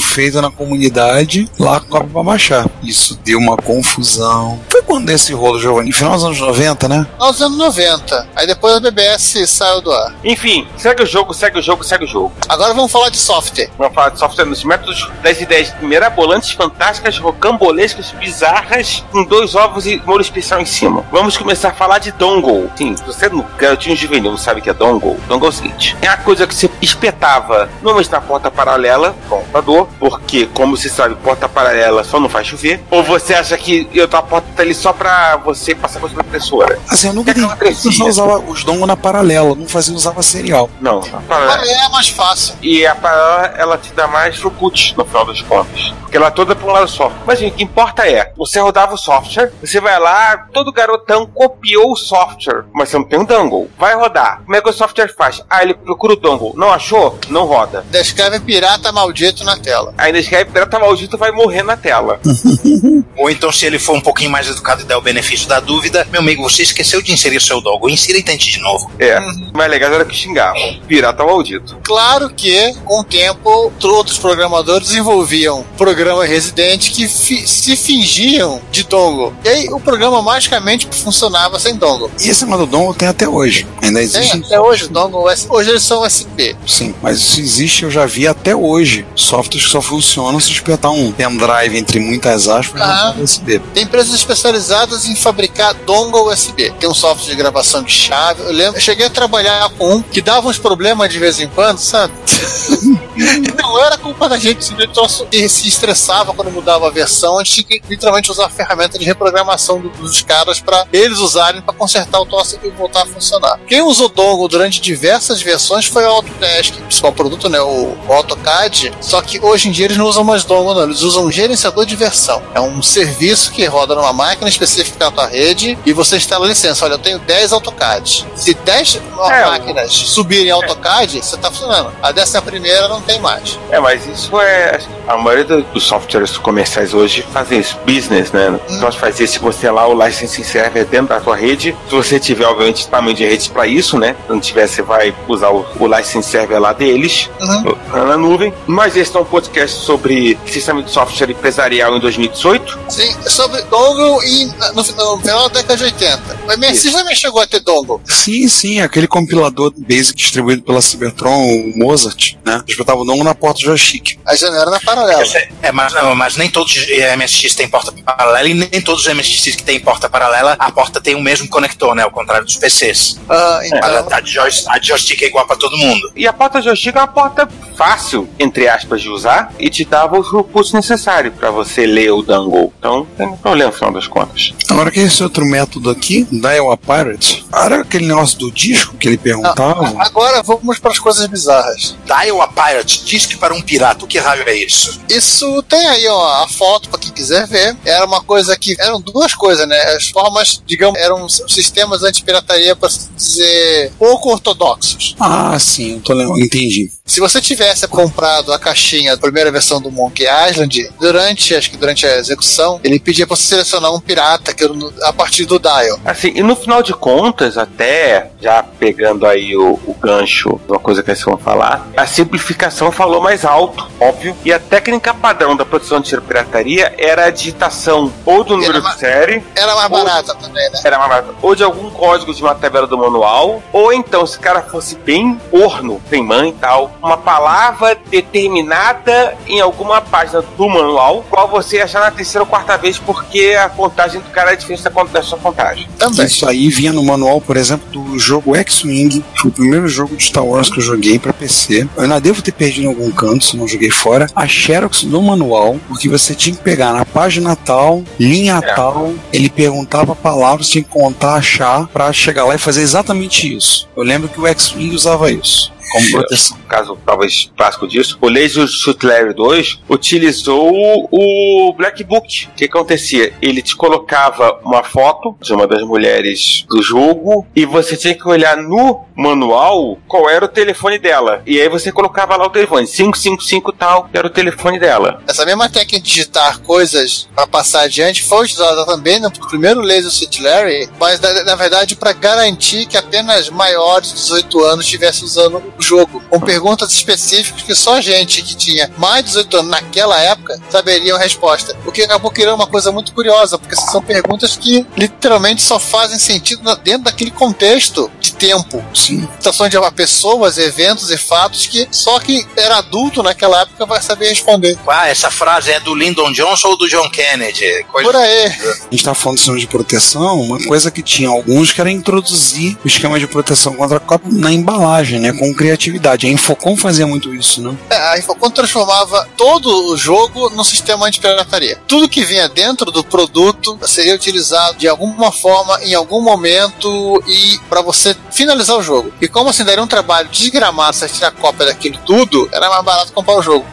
feitos 0.01 0.41
na 0.41 0.49
comunidade 0.51 1.49
lá 1.59 1.79
com 1.79 1.95
pra 2.05 2.23
baixar. 2.23 2.67
Isso 2.83 3.19
deu 3.23 3.37
uma 3.39 3.57
confusão. 3.57 4.59
Foi 4.69 4.81
quando 4.81 5.09
esse 5.09 5.33
rolo, 5.33 5.59
Giovanni? 5.59 5.91
Final 5.91 6.13
dos 6.13 6.23
anos 6.23 6.39
90, 6.39 6.87
né? 6.87 7.07
Nos 7.19 7.41
anos 7.41 7.57
90. 7.57 8.27
Aí 8.35 8.47
depois 8.47 8.75
a 8.75 8.79
BBS 8.79 9.47
saiu 9.47 9.81
do 9.81 9.91
ar. 9.91 10.13
Enfim, 10.23 10.67
segue 10.77 11.03
o 11.03 11.05
jogo, 11.05 11.33
segue 11.33 11.59
o 11.59 11.61
jogo, 11.61 11.83
segue 11.83 12.05
o 12.05 12.07
jogo. 12.07 12.31
Agora 12.49 12.73
vamos 12.73 12.91
falar 12.91 13.09
de 13.09 13.17
software. 13.17 13.69
Vamos 13.77 13.93
falar 13.93 14.09
de 14.09 14.19
software 14.19 14.45
nos 14.45 14.63
métodos 14.63 15.09
das 15.23 15.39
ideias 15.41 15.73
mirabolantes, 15.81 16.51
fantásticas, 16.51 17.17
rocambolescas, 17.17 18.11
bizarras, 18.11 19.03
com 19.11 19.23
dois 19.23 19.55
ovos 19.55 19.85
e 19.85 20.01
molho 20.05 20.21
especial 20.21 20.59
em 20.61 20.65
cima. 20.65 21.03
Vamos 21.11 21.37
começar 21.37 21.69
a 21.69 21.73
falar 21.73 21.99
de 21.99 22.11
dongle. 22.11 22.69
Sim, 22.75 22.95
você 23.05 23.29
não 23.29 23.43
garotinho 23.57 23.95
juvenil 23.95 24.31
não 24.31 24.37
sabe 24.37 24.59
o 24.59 24.63
que 24.63 24.69
é 24.69 24.73
dongle, 24.73 25.17
dongle 25.27 25.47
é 25.47 25.49
o 25.49 25.53
seguinte: 25.53 25.95
é 26.01 26.07
a 26.07 26.17
coisa 26.17 26.45
que 26.47 26.53
você 26.55 26.69
espetava 26.81 27.69
normalmente 27.81 28.11
na 28.11 28.21
porta 28.21 28.49
paralela 28.51 29.15
com 29.29 29.35
o 29.35 29.39
computador, 29.39 29.87
porque, 29.99 30.47
como 30.53 30.75
você 30.75 30.89
sabe, 30.89 31.15
porta 31.15 31.47
paralela 31.47 32.03
só 32.03 32.19
não 32.19 32.29
faz 32.29 32.47
chover. 32.47 32.83
Ou 32.91 33.03
você 33.03 33.33
acha 33.33 33.57
que 33.57 33.87
eu 33.93 34.07
tô 34.07 34.17
a 34.17 34.21
porta 34.23 34.47
tá 34.55 34.61
ali 34.63 34.73
só 34.73 34.91
pra 34.93 35.37
você 35.37 35.75
passar 35.75 35.99
coisa 35.99 36.15
pra 36.15 36.23
impressora. 36.25 36.79
Assim, 36.89 37.07
eu 37.07 37.13
nunca 37.13 37.31
É 37.31 37.33
entendi. 37.33 37.45
O 37.45 37.57
pessoal 37.57 37.83
trecinha. 37.83 38.09
usava 38.09 38.39
os 38.39 38.63
dongos 38.63 38.87
na 38.87 38.95
paralela, 38.97 39.55
não 39.55 39.67
fazia, 39.67 39.95
usava 39.95 40.21
serial. 40.23 40.69
Não, 40.81 40.99
a 40.99 41.21
paralela- 41.27 41.65
É 41.65 41.89
mais 41.89 42.09
fácil. 42.09 42.55
E 42.61 42.85
a 42.85 42.95
paralela, 42.95 43.53
ela 43.57 43.77
te 43.77 43.91
dá 43.93 44.07
mais 44.07 44.37
throughput 44.39 44.95
no 44.97 45.05
final 45.05 45.25
das 45.25 45.41
contas. 45.41 45.93
Porque 46.01 46.17
ela 46.17 46.27
é 46.27 46.31
toda 46.31 46.55
pra 46.55 46.67
um 46.67 46.71
lado 46.71 46.87
só. 46.87 47.11
Mas 47.25 47.39
gente, 47.39 47.53
o 47.53 47.55
que 47.57 47.63
importa 47.63 48.07
é, 48.07 48.31
você 48.37 48.59
rodava 48.59 48.93
o 48.93 48.97
software, 48.97 49.51
você 49.61 49.79
vai 49.81 49.99
lá, 49.99 50.37
todo 50.53 50.71
garotão 50.71 51.25
copiou 51.25 51.91
o 51.91 51.95
software, 51.95 52.63
mas 52.73 52.89
você 52.89 52.97
não 52.97 53.05
tem 53.05 53.19
um 53.19 53.25
dongle. 53.25 53.44
Vai 53.77 53.95
rodar. 53.95 54.41
Como 54.43 54.55
é 54.55 54.61
que 54.61 54.69
o 54.69 54.73
software 54.73 55.13
faz? 55.15 55.41
Ah, 55.49 55.61
ele 55.63 55.73
procura 55.73 56.13
o 56.13 56.15
dongle. 56.15 56.53
Não 56.55 56.71
achou? 56.71 57.17
Não 57.29 57.45
roda. 57.45 57.85
Descreve 57.89 58.39
pirata 58.39 58.91
maldito 58.91 59.43
na 59.43 59.57
tela. 59.57 59.93
Ainda 59.97 60.19
escreve 60.19 60.51
pirata 60.51 60.79
maldito 60.79 61.17
vai 61.17 61.31
morrer 61.31 61.63
na 61.63 61.77
tela. 61.77 62.19
Ou 63.17 63.29
então, 63.29 63.51
se 63.51 63.65
ele 63.65 63.79
for 63.79 63.95
um 63.95 64.01
pouquinho 64.01 64.29
mais 64.29 64.47
educado 64.47 64.81
e 64.81 64.85
der 64.85 64.97
o 64.97 65.01
benefício 65.01 65.47
da 65.47 65.59
dúvida, 65.59 66.05
meu 66.11 66.21
amigo, 66.21 66.43
você 66.43 66.63
esqueceu 66.63 67.01
de 67.01 67.11
inserir 67.13 67.41
seu 67.41 67.61
doggo. 67.61 67.89
Insira 67.89 68.17
e 68.19 68.23
tente 68.23 68.49
de 68.49 68.59
novo. 68.59 68.89
É. 68.99 69.17
Mas 69.53 69.69
legal 69.69 69.93
era 69.93 70.05
que 70.05 70.15
xingavam. 70.15 70.79
Pirata 70.87 71.23
maldito. 71.23 71.77
Claro 71.83 72.29
que, 72.29 72.73
com 72.83 72.99
o 72.99 73.03
tempo, 73.03 73.71
outros 73.83 74.17
programadores 74.17 74.87
desenvolviam 74.89 75.63
programas 75.77 76.27
residentes 76.29 76.89
que 76.89 77.07
fi- 77.07 77.47
se 77.47 77.75
fingiam 77.75 78.61
de 78.71 78.83
dongle. 78.83 79.33
E 79.43 79.49
aí 79.49 79.67
o 79.69 79.79
programa 79.79 80.21
magicamente 80.21 80.87
funcionava 80.91 81.59
sem 81.59 81.75
dongle. 81.75 82.11
E 82.19 82.29
esse 82.29 82.43
negócio 82.45 82.65
do 82.65 82.71
dongle 82.71 82.93
tem 82.95 83.07
até 83.07 83.27
hoje. 83.27 83.34
Ainda 83.43 83.99
Tem 83.99 84.03
existe. 84.03 84.37
até 84.45 84.59
hoje 84.59 84.85
o 84.85 84.89
dongle. 84.89 85.29
S- 85.29 85.45
Hoje 85.49 85.69
eles 85.69 85.83
são 85.83 86.03
SP. 86.07 86.55
Sim, 86.67 86.93
mas 87.01 87.17
isso 87.19 87.39
existe, 87.39 87.83
eu 87.83 87.91
já 87.91 88.05
vi 88.05 88.27
até 88.27 88.55
hoje. 88.55 89.05
Softwares 89.15 89.65
que 89.65 89.71
só 89.71 89.81
funcionam 89.81 90.39
se 90.39 90.51
espetar 90.51 90.91
um 90.91 91.11
pendrive 91.11 91.77
entre 91.77 91.99
muitas 91.99 92.47
aspas 92.47 92.81
Ah. 92.81 93.13
no 93.15 93.23
USB. 93.23 93.59
Tem 93.73 93.83
empresas 93.83 94.13
especializadas 94.13 95.05
em 95.05 95.15
fabricar 95.15 95.73
dongle 95.85 96.31
USB. 96.31 96.71
Tem 96.79 96.89
um 96.89 96.93
software 96.93 97.29
de 97.29 97.35
gravação 97.35 97.83
de 97.83 97.91
chave. 97.91 98.41
Eu 98.43 98.51
lembro, 98.51 98.77
eu 98.77 98.81
cheguei 98.81 99.05
a 99.05 99.09
trabalhar 99.09 99.69
com 99.77 99.95
um 99.95 100.01
que 100.01 100.21
dava 100.21 100.47
uns 100.47 100.57
problemas 100.57 101.11
de 101.11 101.19
vez 101.19 101.39
em 101.39 101.47
quando, 101.47 101.77
sabe? 101.79 102.13
não 103.61 103.79
era 103.83 103.97
culpa 103.97 104.27
da 104.29 104.37
gente, 104.37 104.63
simplesmente 104.63 105.49
se 105.49 105.67
estressava 105.67 106.33
quando 106.33 106.51
mudava 106.51 106.87
a 106.87 106.89
versão. 106.89 107.39
A 107.39 107.43
gente 107.43 107.63
tinha 107.63 107.79
que 107.81 107.87
literalmente 107.89 108.31
usar 108.31 108.45
a 108.45 108.49
ferramenta 108.49 108.97
de 108.99 109.05
reprogramação 109.05 109.79
do- 109.79 109.89
dos 109.89 110.21
caras 110.21 110.59
para 110.59 110.85
eles 110.91 111.19
usarem 111.19 111.61
para 111.61 111.73
consertar 111.73 112.19
o 112.19 112.25
troço 112.25 112.57
e 112.63 112.69
voltar 112.69 113.03
a 113.03 113.05
funcionar. 113.05 113.24
Quem 113.67 113.81
usou 113.81 114.07
dongle 114.09 114.47
durante 114.47 114.79
diversas 114.81 115.41
versões 115.41 115.85
foi 115.85 116.03
o 116.03 116.07
Autodesk, 116.09 116.75
o 116.77 116.81
principal 116.83 117.11
produto, 117.13 117.49
né? 117.49 117.59
O, 117.61 117.95
o 118.07 118.13
AutoCAD. 118.13 118.93
Só 119.01 119.21
que 119.21 119.39
hoje 119.43 119.69
em 119.69 119.71
dia 119.71 119.85
eles 119.85 119.97
não 119.97 120.05
usam 120.05 120.23
mais 120.23 120.43
dongle, 120.43 120.73
não. 120.75 120.83
Eles 120.83 121.01
usam 121.01 121.25
um 121.25 121.31
gerenciador 121.31 121.85
de 121.85 121.95
versão. 121.95 122.41
É 122.53 122.59
um 122.61 122.81
serviço 122.81 123.51
que 123.51 123.65
roda 123.65 123.95
numa 123.95 124.13
máquina 124.13 124.49
específica 124.49 125.05
na 125.05 125.11
tua 125.11 125.27
rede 125.27 125.77
e 125.85 125.93
você 125.93 126.17
instala 126.17 126.45
a 126.45 126.49
licença. 126.49 126.85
Olha, 126.85 126.93
eu 126.93 126.97
tenho 126.99 127.19
10 127.19 127.53
AutoCAD. 127.53 128.25
Se 128.35 128.53
10 128.53 128.95
É, 128.95 128.99
o- 129.45 129.49
máquinas 129.49 129.91
subirem 129.93 130.51
AutoCAD, 130.51 131.19
você 131.23 131.37
tá 131.37 131.49
funcionando. 131.51 131.91
A 132.01 132.11
décima 132.11 132.41
primeira 132.41 132.87
não 132.87 133.01
tem 133.01 133.19
mais. 133.19 133.57
É, 133.71 133.79
mas 133.79 134.05
isso 134.07 134.39
é. 134.39 134.79
A 135.07 135.17
maioria 135.17 135.45
do- 135.45 135.61
dos 135.63 135.83
softwares 135.83 136.37
comerciais 136.37 136.93
hoje 136.93 137.25
fazem 137.33 137.59
isso. 137.59 137.77
Business, 137.85 138.31
né? 138.31 138.59
Então 138.69 138.91
faz 138.91 139.19
isso 139.19 139.33
se 139.33 139.39
você 139.39 139.69
lá, 139.69 139.87
o 139.87 139.93
licensing 140.05 140.43
server 140.43 140.85
dentro 140.85 141.07
da 141.07 141.19
tua 141.19 141.35
rede. 141.35 141.75
Se 141.89 141.95
você 141.95 142.19
tiver, 142.19 142.45
obviamente, 142.45 142.87
tamanho 142.87 143.14
de 143.15 143.25
rede 143.25 143.49
para 143.49 143.65
isso, 143.67 143.97
né? 143.97 144.15
Se 144.25 144.31
não 144.31 144.39
tiver, 144.39 144.67
você 144.67 144.81
vai 144.81 145.13
usar 145.27 145.49
o, 145.49 145.65
o 145.79 145.87
license 145.87 146.29
server 146.29 146.59
lá 146.59 146.73
deles, 146.73 147.29
Uhum. 147.41 147.75
na 148.05 148.17
nuvem. 148.17 148.53
Mas 148.67 148.95
esse 148.95 149.15
é 149.15 149.19
um 149.19 149.25
podcast 149.25 149.77
sobre 149.83 150.37
sistema 150.45 150.81
de 150.83 150.91
software 150.91 151.29
empresarial 151.31 151.95
em 151.95 151.99
2018. 151.99 152.79
Sim, 152.89 153.15
sobre 153.27 153.61
dongle 153.63 154.23
e 154.23 154.45
no, 154.73 154.73
no 154.73 154.83
final 155.19 155.49
da 155.49 155.61
década 155.61 155.77
de 155.77 155.83
80. 155.85 156.39
Mas 156.47 156.57
MSX 156.57 156.91
também 156.93 157.15
chegou 157.15 157.41
a 157.41 157.47
ter 157.47 157.59
dongle. 157.59 158.01
Sim, 158.05 158.47
sim, 158.47 158.81
aquele 158.81 159.07
compilador 159.07 159.71
Basic 159.77 160.15
distribuído 160.15 160.63
pela 160.63 160.81
Cybertron, 160.81 161.35
o 161.37 161.73
Mozart, 161.77 162.35
né? 162.45 162.63
Espetava 162.67 163.01
o 163.01 163.05
dongle 163.05 163.23
na 163.23 163.35
porta 163.35 163.59
do 163.59 163.65
joystick. 163.65 164.17
A 164.25 164.35
janela 164.35 164.71
na 164.71 164.79
paralela. 164.79 165.23
É, 165.61 165.71
mas, 165.71 165.93
não, 165.93 166.15
mas 166.15 166.35
nem 166.35 166.49
todos 166.49 166.73
os 166.75 166.87
MSX 167.17 167.55
têm 167.55 167.67
porta 167.67 167.91
paralela 167.91 168.49
e 168.49 168.53
nem 168.53 168.81
todos 168.81 169.05
os 169.05 169.13
MSX 169.13 169.55
que 169.55 169.63
têm 169.63 169.79
porta 169.79 170.09
paralela, 170.09 170.55
a 170.57 170.71
porta 170.71 170.99
tem 171.01 171.15
o 171.15 171.21
mesmo 171.21 171.47
conector, 171.47 171.93
né? 171.95 172.03
Ao 172.03 172.11
contrário 172.11 172.45
dos 172.45 172.57
PCs. 172.57 173.04
Ah, 173.29 173.59
A, 173.59 173.67
então, 173.67 173.79
a, 173.79 174.75
a 174.75 174.81
joystick 174.81 175.21
é 175.21 175.27
igual 175.27 175.45
pra 175.45 175.55
todo 175.55 175.77
mundo. 175.77 176.11
E 176.15 176.27
a 176.27 176.33
porta 176.33 176.61
joystick 176.61 176.95
é 176.95 176.99
uma 176.99 177.07
porta 177.07 177.47
fácil, 177.77 178.29
entre 178.39 178.67
aspas, 178.67 179.01
de 179.01 179.09
usar 179.09 179.51
e 179.59 179.69
te 179.69 179.83
dava 179.85 180.19
os 180.19 180.31
recursos 180.31 180.73
necessários 180.73 181.33
para 181.35 181.51
você 181.51 181.85
ler 181.85 182.11
o 182.11 182.21
dangle. 182.21 182.73
Então, 182.79 182.99
não 182.99 183.05
tem 183.05 183.37
problema, 183.37 183.71
no 183.71 183.77
final 183.77 183.91
das 183.91 184.07
contas. 184.07 184.53
Agora 184.69 184.91
que 184.91 184.99
esse 184.99 185.23
outro 185.23 185.45
método 185.45 185.89
aqui, 185.89 186.27
Dial 186.31 186.77
Pirate, 186.77 187.45
era 187.53 187.81
aquele 187.81 188.07
negócio 188.07 188.37
do 188.39 188.51
disco 188.51 188.95
que 188.97 189.07
ele 189.07 189.17
perguntava. 189.17 189.93
agora 189.99 190.41
vamos 190.43 190.79
para 190.79 190.91
as 190.91 190.99
coisas 190.99 191.25
bizarras. 191.27 191.95
Dial 192.05 192.41
a 192.41 192.47
Pirate, 192.47 193.03
disque 193.05 193.37
para 193.37 193.53
um 193.53 193.61
pirata. 193.61 194.05
O 194.05 194.07
que 194.07 194.19
raio 194.19 194.43
é 194.47 194.55
isso? 194.55 195.01
Isso 195.09 195.63
tem 195.63 195.85
aí 195.87 196.07
ó, 196.07 196.43
a 196.43 196.47
foto 196.47 196.89
para 196.89 196.99
quem 196.99 197.11
quiser 197.11 197.47
ver. 197.47 197.75
Era 197.85 198.05
uma 198.05 198.21
coisa 198.21 198.57
que 198.57 198.75
eram 198.79 198.99
duas 198.99 199.33
coisas, 199.33 199.67
né? 199.67 199.79
As 199.95 200.09
formas, 200.09 200.61
digamos, 200.65 200.99
eram 200.99 201.27
sistemas 201.29 202.03
antipirataria 202.03 202.75
para 202.75 202.89
dizer 203.15 203.91
pouco 203.97 204.31
ortodoxos. 204.31 205.15
Ah, 205.19 205.57
sim, 205.59 205.93
eu 205.95 205.99
tô 206.01 206.13
lembrando, 206.13 206.41
entendi. 206.43 206.89
Se 207.05 207.19
você 207.19 207.39
tivesse 207.39 207.87
comprado 207.87 208.51
a 208.51 208.57
caixinha, 208.57 209.13
a 209.13 209.17
primeira 209.17 209.51
versão 209.51 209.79
do 209.79 209.91
Monkey 209.91 210.25
Island, 210.49 210.89
durante, 210.99 211.53
acho 211.55 211.69
que 211.69 211.77
durante 211.77 212.05
a 212.05 212.17
execução, 212.17 212.79
ele 212.83 212.99
pedia 212.99 213.27
para 213.27 213.35
você 213.35 213.43
selecionar 213.43 213.93
um 213.93 213.99
pirata 213.99 214.53
que 214.53 214.65
a 215.03 215.13
partir 215.13 215.45
do 215.45 215.59
dial. 215.59 215.99
Assim, 216.03 216.31
e 216.35 216.41
no 216.41 216.55
final 216.55 216.81
de 216.81 216.93
contas, 216.93 217.57
até 217.57 218.31
já 218.41 218.63
pegando 218.63 219.25
aí 219.27 219.55
o, 219.55 219.73
o 219.85 219.93
gancho 220.01 220.59
de 220.65 220.71
uma 220.71 220.79
coisa 220.79 221.03
que 221.03 221.07
vocês 221.13 221.23
vão 221.23 221.37
falar, 221.37 221.87
a 221.95 222.07
simplificação 222.07 222.91
falou 222.91 223.21
mais 223.21 223.45
alto, 223.45 223.87
óbvio, 223.99 224.35
e 224.43 224.51
a 224.51 224.59
técnica 224.59 225.13
padrão 225.13 225.55
da 225.55 225.65
produção 225.65 225.99
de 225.99 226.15
pirataria 226.21 226.93
era 226.97 227.25
a 227.25 227.29
digitação 227.29 228.11
ou 228.25 228.43
do 228.43 228.57
número 228.57 228.77
Era 228.79 228.89
de 228.93 228.99
série, 228.99 229.43
Era 229.55 229.75
mais 229.75 229.91
Ou- 229.91 229.97
barata 229.97 230.35
também, 230.35 230.69
né? 230.71 230.79
era 230.83 230.97
mais 230.97 231.09
barato, 231.09 231.35
ou 231.41 231.55
de 231.55 231.63
algum 231.63 231.89
código 231.91 232.33
de 232.33 232.41
uma 232.41 232.55
tabela 232.55 232.84
do 232.87 232.97
manual, 232.97 233.61
ou 233.71 233.93
então, 233.93 234.25
se 234.25 234.37
o 234.37 234.41
cara 234.41 234.61
fosse 234.61 234.95
bem 234.95 235.39
orno, 235.51 236.01
bem 236.09 236.23
mãe 236.23 236.49
e 236.49 236.53
tal, 236.53 236.91
uma 237.01 237.17
palavra 237.17 237.97
determinada 238.09 239.35
em 239.47 239.59
alguma 239.59 240.01
página 240.01 240.41
do 240.41 240.69
manual, 240.69 241.25
qual 241.29 241.47
você 241.47 241.79
achar 241.79 242.01
na 242.01 242.11
terceira 242.11 242.43
ou 242.43 242.47
quarta 242.47 242.77
vez, 242.77 242.97
porque 242.97 243.55
a 243.59 243.69
contagem 243.69 244.21
do 244.21 244.29
cara 244.29 244.53
é 244.53 244.55
diferente 244.55 244.83
da 245.11 245.21
sua 245.21 245.37
contagem. 245.37 245.87
Também. 245.97 246.25
Isso 246.25 246.47
aí 246.47 246.69
vinha 246.69 246.93
no 246.93 247.03
manual, 247.03 247.41
por 247.41 247.57
exemplo, 247.57 247.87
do 247.91 248.17
jogo 248.17 248.55
X-Wing, 248.55 249.23
que 249.33 249.41
foi 249.41 249.51
o 249.51 249.53
primeiro 249.53 249.87
jogo 249.87 250.15
de 250.15 250.23
Star 250.23 250.45
Wars 250.45 250.69
que 250.69 250.79
eu 250.79 250.83
joguei 250.83 251.19
pra 251.19 251.33
PC. 251.33 251.87
Eu 251.95 252.03
ainda 252.03 252.19
devo 252.19 252.41
ter 252.41 252.51
perdido 252.51 252.85
em 252.85 252.87
algum 252.87 253.11
canto, 253.11 253.45
se 253.45 253.57
não 253.57 253.67
joguei 253.67 253.89
fora. 253.89 254.27
A 254.35 254.47
Xerox 254.47 255.03
do 255.03 255.21
manual, 255.21 255.77
porque 255.87 256.09
você 256.09 256.33
tinha 256.33 256.55
que 256.55 256.61
pegar 256.61 256.93
na 256.93 257.05
página 257.05 257.55
tal, 257.55 258.03
linha 258.19 258.61
É. 258.63 258.73
tal, 258.73 259.13
ele 259.31 259.49
perguntava 259.49 260.13
a 260.13 260.15
palavra, 260.15 260.63
você 260.63 260.71
tinha 260.71 260.83
que 260.83 260.89
contar, 260.89 261.35
achar, 261.35 261.87
pra 261.87 262.11
chegar 262.13 262.45
lá 262.45 262.55
e 262.55 262.57
fazer 262.65 262.81
exatamente 262.81 263.55
isso. 263.55 263.87
Eu 263.95 264.01
lembro 264.01 264.27
que 264.27 264.41
o 264.41 264.47
X-Wing 264.47 264.95
usava 264.95 265.31
isso. 265.31 265.71
Como 265.95 266.11
proteção. 266.11 266.57
caso 266.67 266.97
talvez 267.05 267.51
clássico 267.55 267.87
disso, 267.87 268.17
o 268.21 268.27
Laser 268.27 268.67
Suit 268.67 269.05
Larry 269.05 269.33
2 269.33 269.79
utilizou 269.89 271.07
o 271.11 271.73
Black 271.73 272.03
Book. 272.03 272.47
O 272.47 272.55
que 272.55 272.65
acontecia? 272.65 273.33
Ele 273.41 273.61
te 273.61 273.75
colocava 273.75 274.59
uma 274.63 274.83
foto 274.83 275.35
de 275.41 275.53
uma 275.53 275.67
das 275.67 275.83
mulheres 275.83 276.65
do 276.69 276.81
jogo 276.81 277.45
e 277.55 277.65
você 277.65 277.95
tinha 277.95 278.13
que 278.13 278.27
olhar 278.27 278.57
no 278.57 279.05
manual 279.15 279.97
qual 280.07 280.29
era 280.29 280.45
o 280.45 280.49
telefone 280.49 280.99
dela. 280.99 281.41
E 281.45 281.59
aí 281.59 281.69
você 281.69 281.91
colocava 281.91 282.35
lá 282.35 282.45
o 282.45 282.49
telefone, 282.49 282.85
555 282.85 283.71
tal, 283.71 284.09
era 284.13 284.27
o 284.27 284.29
telefone 284.29 284.79
dela. 284.79 285.21
Essa 285.27 285.45
mesma 285.45 285.69
técnica 285.69 285.99
de 285.99 286.03
digitar 286.03 286.59
coisas 286.59 287.29
para 287.33 287.47
passar 287.47 287.81
adiante 287.81 288.23
foi 288.23 288.45
usada 288.45 288.85
também 288.85 289.19
no 289.19 289.31
primeiro 289.31 289.81
Laser 289.81 290.11
Suit 290.11 290.41
Larry, 290.41 290.89
mas 290.99 291.19
na, 291.19 291.43
na 291.43 291.55
verdade 291.55 291.95
para 291.95 292.11
garantir 292.11 292.85
que 292.85 292.97
apenas 292.97 293.49
maiores 293.49 294.09
de 294.09 294.15
18 294.15 294.63
anos 294.63 294.85
estivessem 294.85 295.23
usando 295.23 295.57
o 295.77 295.81
jogo, 295.85 296.21
com 296.29 296.39
perguntas 296.39 296.91
específicas 296.91 297.61
que 297.61 297.75
só 297.75 298.01
gente 298.01 298.41
que 298.41 298.55
tinha 298.55 298.89
mais 298.97 299.23
de 299.23 299.29
18 299.31 299.57
anos 299.57 299.71
naquela 299.71 300.19
época 300.19 300.59
saberia 300.69 301.15
a 301.15 301.19
resposta. 301.19 301.75
O 301.85 301.91
que 301.91 302.03
acabou 302.03 302.31
criando 302.31 302.55
uma 302.55 302.67
coisa 302.67 302.91
muito 302.91 303.13
curiosa, 303.13 303.57
porque 303.57 303.75
são 303.75 304.01
perguntas 304.01 304.55
que 304.55 304.85
literalmente 304.97 305.61
só 305.61 305.79
fazem 305.79 306.17
sentido 306.17 306.63
dentro 306.77 307.03
daquele 307.03 307.31
contexto 307.31 308.11
de 308.19 308.33
tempo. 308.45 308.83
Sim. 308.93 309.27
Citações 309.37 309.71
de 309.71 309.77
pessoas, 309.95 310.57
eventos 310.57 311.09
e 311.09 311.17
fatos 311.17 311.65
que 311.65 311.87
só 311.89 312.19
quem 312.19 312.45
era 312.55 312.77
adulto 312.77 313.23
naquela 313.23 313.61
época 313.61 313.85
vai 313.85 314.01
saber 314.01 314.29
responder. 314.29 314.77
Ah, 314.87 315.07
essa 315.07 315.31
frase 315.31 315.71
é 315.71 315.79
do 315.79 315.95
Lyndon 315.95 316.31
Johnson 316.31 316.69
ou 316.69 316.77
do 316.77 316.87
John 316.87 317.09
Kennedy? 317.09 317.83
Coisa... 317.91 318.11
Por 318.11 318.15
aí. 318.15 318.45
A 318.45 318.87
gente 318.91 319.03
tá 319.03 319.13
falando 319.13 319.37
de 319.37 319.41
sistema 319.41 319.57
de 319.57 319.67
proteção, 319.67 320.41
uma 320.41 320.63
coisa 320.63 320.91
que 320.91 321.01
tinha 321.01 321.29
alguns 321.29 321.71
que 321.71 321.81
era 321.81 321.91
introduzir 321.91 322.77
o 322.83 322.87
esquema 322.87 323.19
de 323.19 323.27
proteção 323.27 323.73
contra 323.75 323.99
cópia 323.99 324.29
na 324.31 324.51
embalagem, 324.51 325.19
né? 325.19 325.33
Com 325.33 325.53
criatividade. 325.53 326.27
A 326.27 326.29
Infocom 326.29 326.77
fazia 326.77 327.07
muito 327.07 327.33
isso, 327.33 327.61
né? 327.61 327.75
É, 327.89 327.95
a 327.95 328.19
Infocom 328.19 328.49
transformava 328.49 329.27
todo 329.35 329.91
o 329.91 329.97
jogo 329.97 330.49
num 330.51 330.63
sistema 330.63 331.07
anti-pirataria. 331.07 331.79
Tudo 331.87 332.09
que 332.09 332.23
vinha 332.23 332.47
dentro 332.47 332.91
do 332.91 333.03
produto 333.03 333.79
seria 333.85 334.15
utilizado 334.15 334.77
de 334.77 334.87
alguma 334.87 335.31
forma, 335.31 335.79
em 335.83 335.93
algum 335.93 336.21
momento, 336.21 337.23
e 337.27 337.59
para 337.69 337.81
você 337.81 338.15
finalizar 338.35 338.77
o 338.77 338.83
jogo. 338.83 339.11
E 339.21 339.27
como 339.27 339.49
assim 339.49 339.63
daria 339.63 339.81
um 339.81 339.87
trabalho 339.87 340.27
desgramado 340.29 340.95
você 340.95 341.07
tirar 341.07 341.31
cópia 341.31 341.67
daquilo 341.67 341.97
tudo, 342.05 342.49
era 342.51 342.69
mais 342.69 342.83
barato 342.83 343.13
comprar 343.13 343.35
o 343.37 343.41
jogo. 343.41 343.65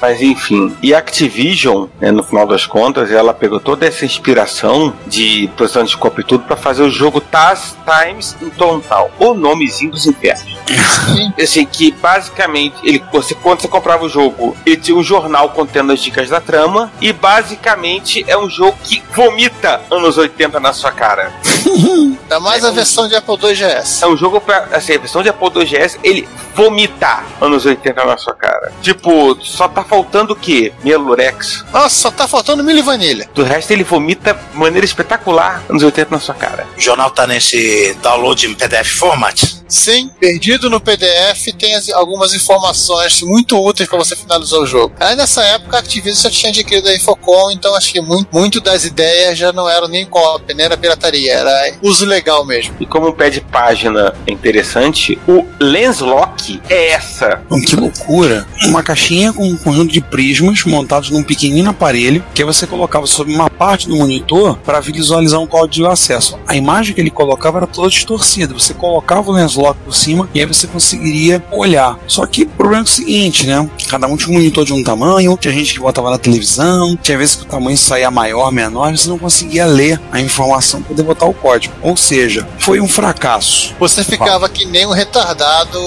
Mas 0.00 0.20
enfim, 0.20 0.76
e 0.82 0.92
Activision, 0.92 1.86
né, 2.00 2.10
no 2.10 2.22
final 2.22 2.46
das 2.46 2.66
contas, 2.66 3.10
ela 3.10 3.32
pegou 3.32 3.60
toda 3.60 3.86
essa 3.86 4.04
inspiração 4.04 4.94
de 5.06 5.48
produção 5.56 5.84
de 5.84 5.96
cópia 5.96 6.22
e 6.22 6.24
tudo 6.24 6.44
para 6.44 6.56
fazer 6.56 6.82
o 6.82 6.90
jogo 6.90 7.20
Taz 7.20 7.76
Times 7.84 8.36
in 8.42 8.50
Total, 8.50 9.10
o 9.18 9.34
nomezinho 9.34 9.92
dos 9.92 10.06
infernos. 10.06 10.58
assim, 11.40 11.64
que 11.64 11.92
basicamente, 11.92 12.76
ele, 12.82 13.02
você, 13.12 13.34
quando 13.34 13.60
você 13.60 13.68
comprava 13.68 14.04
o 14.04 14.08
jogo, 14.08 14.56
ele 14.66 14.76
tinha 14.76 14.96
um 14.96 15.02
jornal 15.02 15.50
contendo 15.50 15.92
as 15.92 16.00
dicas 16.00 16.28
da 16.28 16.40
trama, 16.40 16.92
e 17.00 17.12
basicamente 17.12 18.24
é 18.26 18.36
um 18.36 18.48
jogo 18.48 18.76
que 18.84 19.02
vomita 19.14 19.80
anos 19.90 20.18
80 20.18 20.58
na 20.58 20.72
sua 20.72 20.90
cara. 20.90 21.32
Ainda 21.66 22.40
mais 22.40 22.64
a 22.64 22.70
versão 22.70 23.08
de 23.08 23.14
Apple 23.16 23.34
II 23.42 23.54
GS. 23.54 24.02
É 24.02 24.06
um 24.06 24.16
jogo 24.16 24.40
pra. 24.40 24.68
Assim, 24.72 24.94
a 24.94 24.98
versão 24.98 25.22
de 25.22 25.28
Apple 25.28 25.48
II 25.56 25.64
GS, 25.66 25.98
ele 26.02 26.28
vomita 26.54 27.22
anos 27.40 27.64
80 27.64 28.04
na 28.04 28.16
sua 28.16 28.34
cara. 28.34 28.72
Tipo, 28.82 29.36
só 29.42 29.68
tá 29.68 29.84
faltando 29.84 30.32
o 30.32 30.36
quê? 30.36 30.72
Melurex. 30.84 31.64
Nossa, 31.72 31.88
só 31.94 32.10
tá 32.10 32.26
faltando 32.28 32.62
milho 32.64 32.78
e 32.80 32.82
vanilha. 32.82 33.28
Do 33.34 33.42
resto, 33.42 33.70
ele 33.72 33.84
vomita 33.84 34.34
de 34.34 34.56
maneira 34.58 34.84
espetacular 34.84 35.62
anos 35.68 35.82
80 35.82 36.10
na 36.10 36.20
sua 36.20 36.34
cara. 36.34 36.66
O 36.76 36.80
jornal 36.80 37.10
tá 37.10 37.26
nesse 37.26 37.96
download 38.02 38.46
em 38.46 38.54
PDF 38.54 38.88
format. 38.98 39.42
Sim, 39.68 40.10
perdido 40.18 40.68
no 40.68 40.80
PDF 40.80 41.52
tem 41.56 41.76
as- 41.76 41.88
algumas 41.90 42.34
informações 42.34 43.22
muito 43.22 43.56
úteis 43.56 43.88
para 43.88 43.98
você 43.98 44.16
finalizar 44.16 44.58
o 44.58 44.66
jogo. 44.66 44.92
Aí 44.98 45.14
nessa 45.14 45.44
época 45.44 45.76
a 45.76 45.80
Activision 45.80 46.20
já 46.24 46.28
tinha 46.28 46.50
adquirido 46.50 46.88
a 46.88 46.94
Infocom, 46.96 47.52
então 47.52 47.72
acho 47.76 47.92
que 47.92 48.00
muito, 48.00 48.28
muito 48.32 48.60
das 48.60 48.84
ideias 48.84 49.38
já 49.38 49.52
não 49.52 49.68
eram 49.70 49.86
nem 49.86 50.04
cópia, 50.04 50.56
nem 50.56 50.66
era 50.66 50.76
pirataria, 50.76 51.32
era 51.34 51.49
uso 51.82 52.04
legal 52.04 52.44
mesmo. 52.44 52.74
E 52.80 52.86
como 52.86 53.08
um 53.08 53.12
pé 53.12 53.30
de 53.30 53.40
página 53.40 54.14
é 54.26 54.32
interessante, 54.32 55.18
o 55.26 55.44
Lens 55.58 56.00
Lock 56.00 56.60
é 56.68 56.90
essa. 56.90 57.42
Que 57.66 57.76
loucura. 57.76 58.46
Uma 58.64 58.82
caixinha 58.82 59.32
com 59.32 59.46
um 59.46 59.56
conjunto 59.56 59.92
de 59.92 60.00
prismas 60.00 60.64
montados 60.64 61.10
num 61.10 61.22
pequenino 61.22 61.70
aparelho 61.70 62.24
que 62.34 62.44
você 62.44 62.66
colocava 62.66 63.06
sobre 63.06 63.34
uma 63.34 63.50
parte 63.50 63.88
do 63.88 63.96
monitor 63.96 64.56
para 64.58 64.80
visualizar 64.80 65.40
um 65.40 65.46
código 65.46 65.86
de 65.86 65.92
acesso. 65.92 66.38
A 66.46 66.56
imagem 66.56 66.94
que 66.94 67.00
ele 67.00 67.10
colocava 67.10 67.58
era 67.58 67.66
toda 67.66 67.88
distorcida. 67.88 68.54
Você 68.54 68.74
colocava 68.74 69.30
o 69.30 69.32
lens 69.34 69.54
lock 69.54 69.78
por 69.84 69.94
cima 69.94 70.28
e 70.34 70.40
aí 70.40 70.46
você 70.46 70.66
conseguiria 70.66 71.42
olhar. 71.50 71.98
Só 72.06 72.26
que 72.26 72.42
o 72.42 72.46
problema 72.46 72.82
é 72.82 72.84
o 72.84 72.88
seguinte, 72.88 73.46
né? 73.46 73.68
Cada 73.88 74.06
um 74.06 74.16
tinha 74.16 74.30
um 74.30 74.34
monitor 74.34 74.64
de 74.64 74.72
um 74.72 74.82
tamanho, 74.82 75.36
tinha 75.40 75.52
gente 75.52 75.74
que 75.74 75.80
botava 75.80 76.10
na 76.10 76.18
televisão, 76.18 76.96
tinha 76.96 77.18
vezes 77.18 77.36
que 77.36 77.42
o 77.42 77.46
tamanho 77.46 77.76
saía 77.76 78.10
maior, 78.10 78.50
menor, 78.52 78.96
você 78.96 79.08
não 79.08 79.18
conseguia 79.18 79.66
ler 79.66 80.00
a 80.10 80.20
informação 80.20 80.80
para 80.80 80.88
poder 80.88 81.02
botar 81.02 81.26
o 81.26 81.34
código. 81.40 81.74
Ou 81.82 81.96
seja, 81.96 82.46
foi 82.58 82.80
um 82.80 82.88
fracasso. 82.88 83.74
Você 83.78 84.04
ficava 84.04 84.48
que 84.48 84.64
nem 84.64 84.86
um 84.86 84.92
retardado 84.92 85.78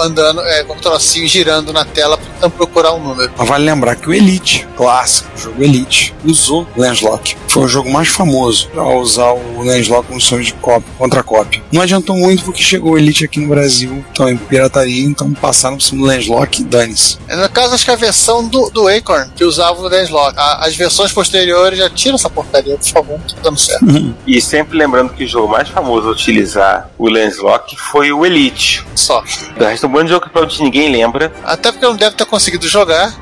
andando 0.00 0.40
é, 0.42 0.64
com 0.64 0.74
o 0.74 0.80
trocinho 0.80 1.28
girando 1.28 1.72
na 1.72 1.84
tela 1.84 2.18
tentando 2.42 2.52
procurar 2.52 2.94
um 2.94 2.98
número. 3.02 3.30
Mas 3.36 3.48
vale 3.48 3.64
lembrar 3.64 3.94
que 3.96 4.08
o 4.08 4.12
Elite, 4.12 4.66
clássico, 4.76 5.30
o 5.36 5.38
jogo 5.40 5.62
Elite, 5.62 6.14
usou 6.24 6.66
Lenslock. 6.76 7.36
Foi 7.48 7.64
o 7.64 7.68
jogo 7.68 7.90
mais 7.92 8.08
famoso 8.08 8.68
para 8.68 8.84
usar 8.84 9.32
o 9.32 9.62
Lenslock 9.62 10.08
como 10.08 10.20
sistema 10.20 10.42
de 10.42 10.52
cópia, 10.54 10.88
contra 10.98 11.22
cópia. 11.22 11.62
Não 11.70 11.82
adiantou 11.82 12.16
muito 12.16 12.44
porque 12.44 12.62
chegou 12.62 12.92
o 12.92 12.98
Elite 12.98 13.24
aqui 13.24 13.38
no 13.40 13.48
Brasil, 13.48 14.04
então 14.12 14.28
em 14.28 14.36
pirataria, 14.36 15.04
então 15.04 15.32
passaram 15.34 15.76
por 15.76 15.82
cima 15.82 16.02
do 16.02 16.06
Lenslock 16.08 16.60
e 16.60 16.64
dane-se. 16.64 17.18
É, 17.28 17.36
No 17.36 17.48
caso, 17.48 17.74
acho 17.74 17.84
que 17.84 17.90
a 17.90 17.96
versão 17.96 18.46
do, 18.46 18.70
do 18.70 18.88
Acorn 18.88 19.30
que 19.36 19.44
usava 19.44 19.80
o 19.80 19.88
Lenslock. 19.88 20.34
A- 20.38 20.66
As 20.66 20.74
versões 20.74 21.12
posteriores 21.12 21.78
já 21.78 21.88
tiram 21.90 22.14
essa 22.16 22.30
porcaria, 22.30 22.76
por 22.76 22.88
favor, 22.88 23.18
não 23.18 23.26
tá 23.26 23.34
dando 23.42 23.58
certo. 23.58 23.84
E 24.26 24.40
sempre 24.40 24.76
lembrando 24.78 25.12
que 25.12 25.24
o 25.24 25.28
jogo 25.28 25.48
mais 25.48 25.68
famoso 25.68 26.08
a 26.08 26.12
utilizar 26.12 26.90
o 26.98 27.08
Lens 27.08 27.38
Lock 27.38 27.76
foi 27.76 28.12
o 28.12 28.24
Elite. 28.24 28.84
Só. 28.94 29.22
Do 29.56 29.64
resto, 29.64 29.86
um 29.86 29.90
monte 29.90 30.04
de 30.04 30.08
jogo 30.10 30.24
que 30.26 30.30
provavelmente 30.30 30.62
ninguém 30.62 30.90
lembra. 30.90 31.32
Até 31.44 31.70
porque 31.72 31.84
não 31.86 31.96
deve 31.96 32.16
ter 32.16 32.24
conseguido 32.32 32.66
jogar. 32.66 33.14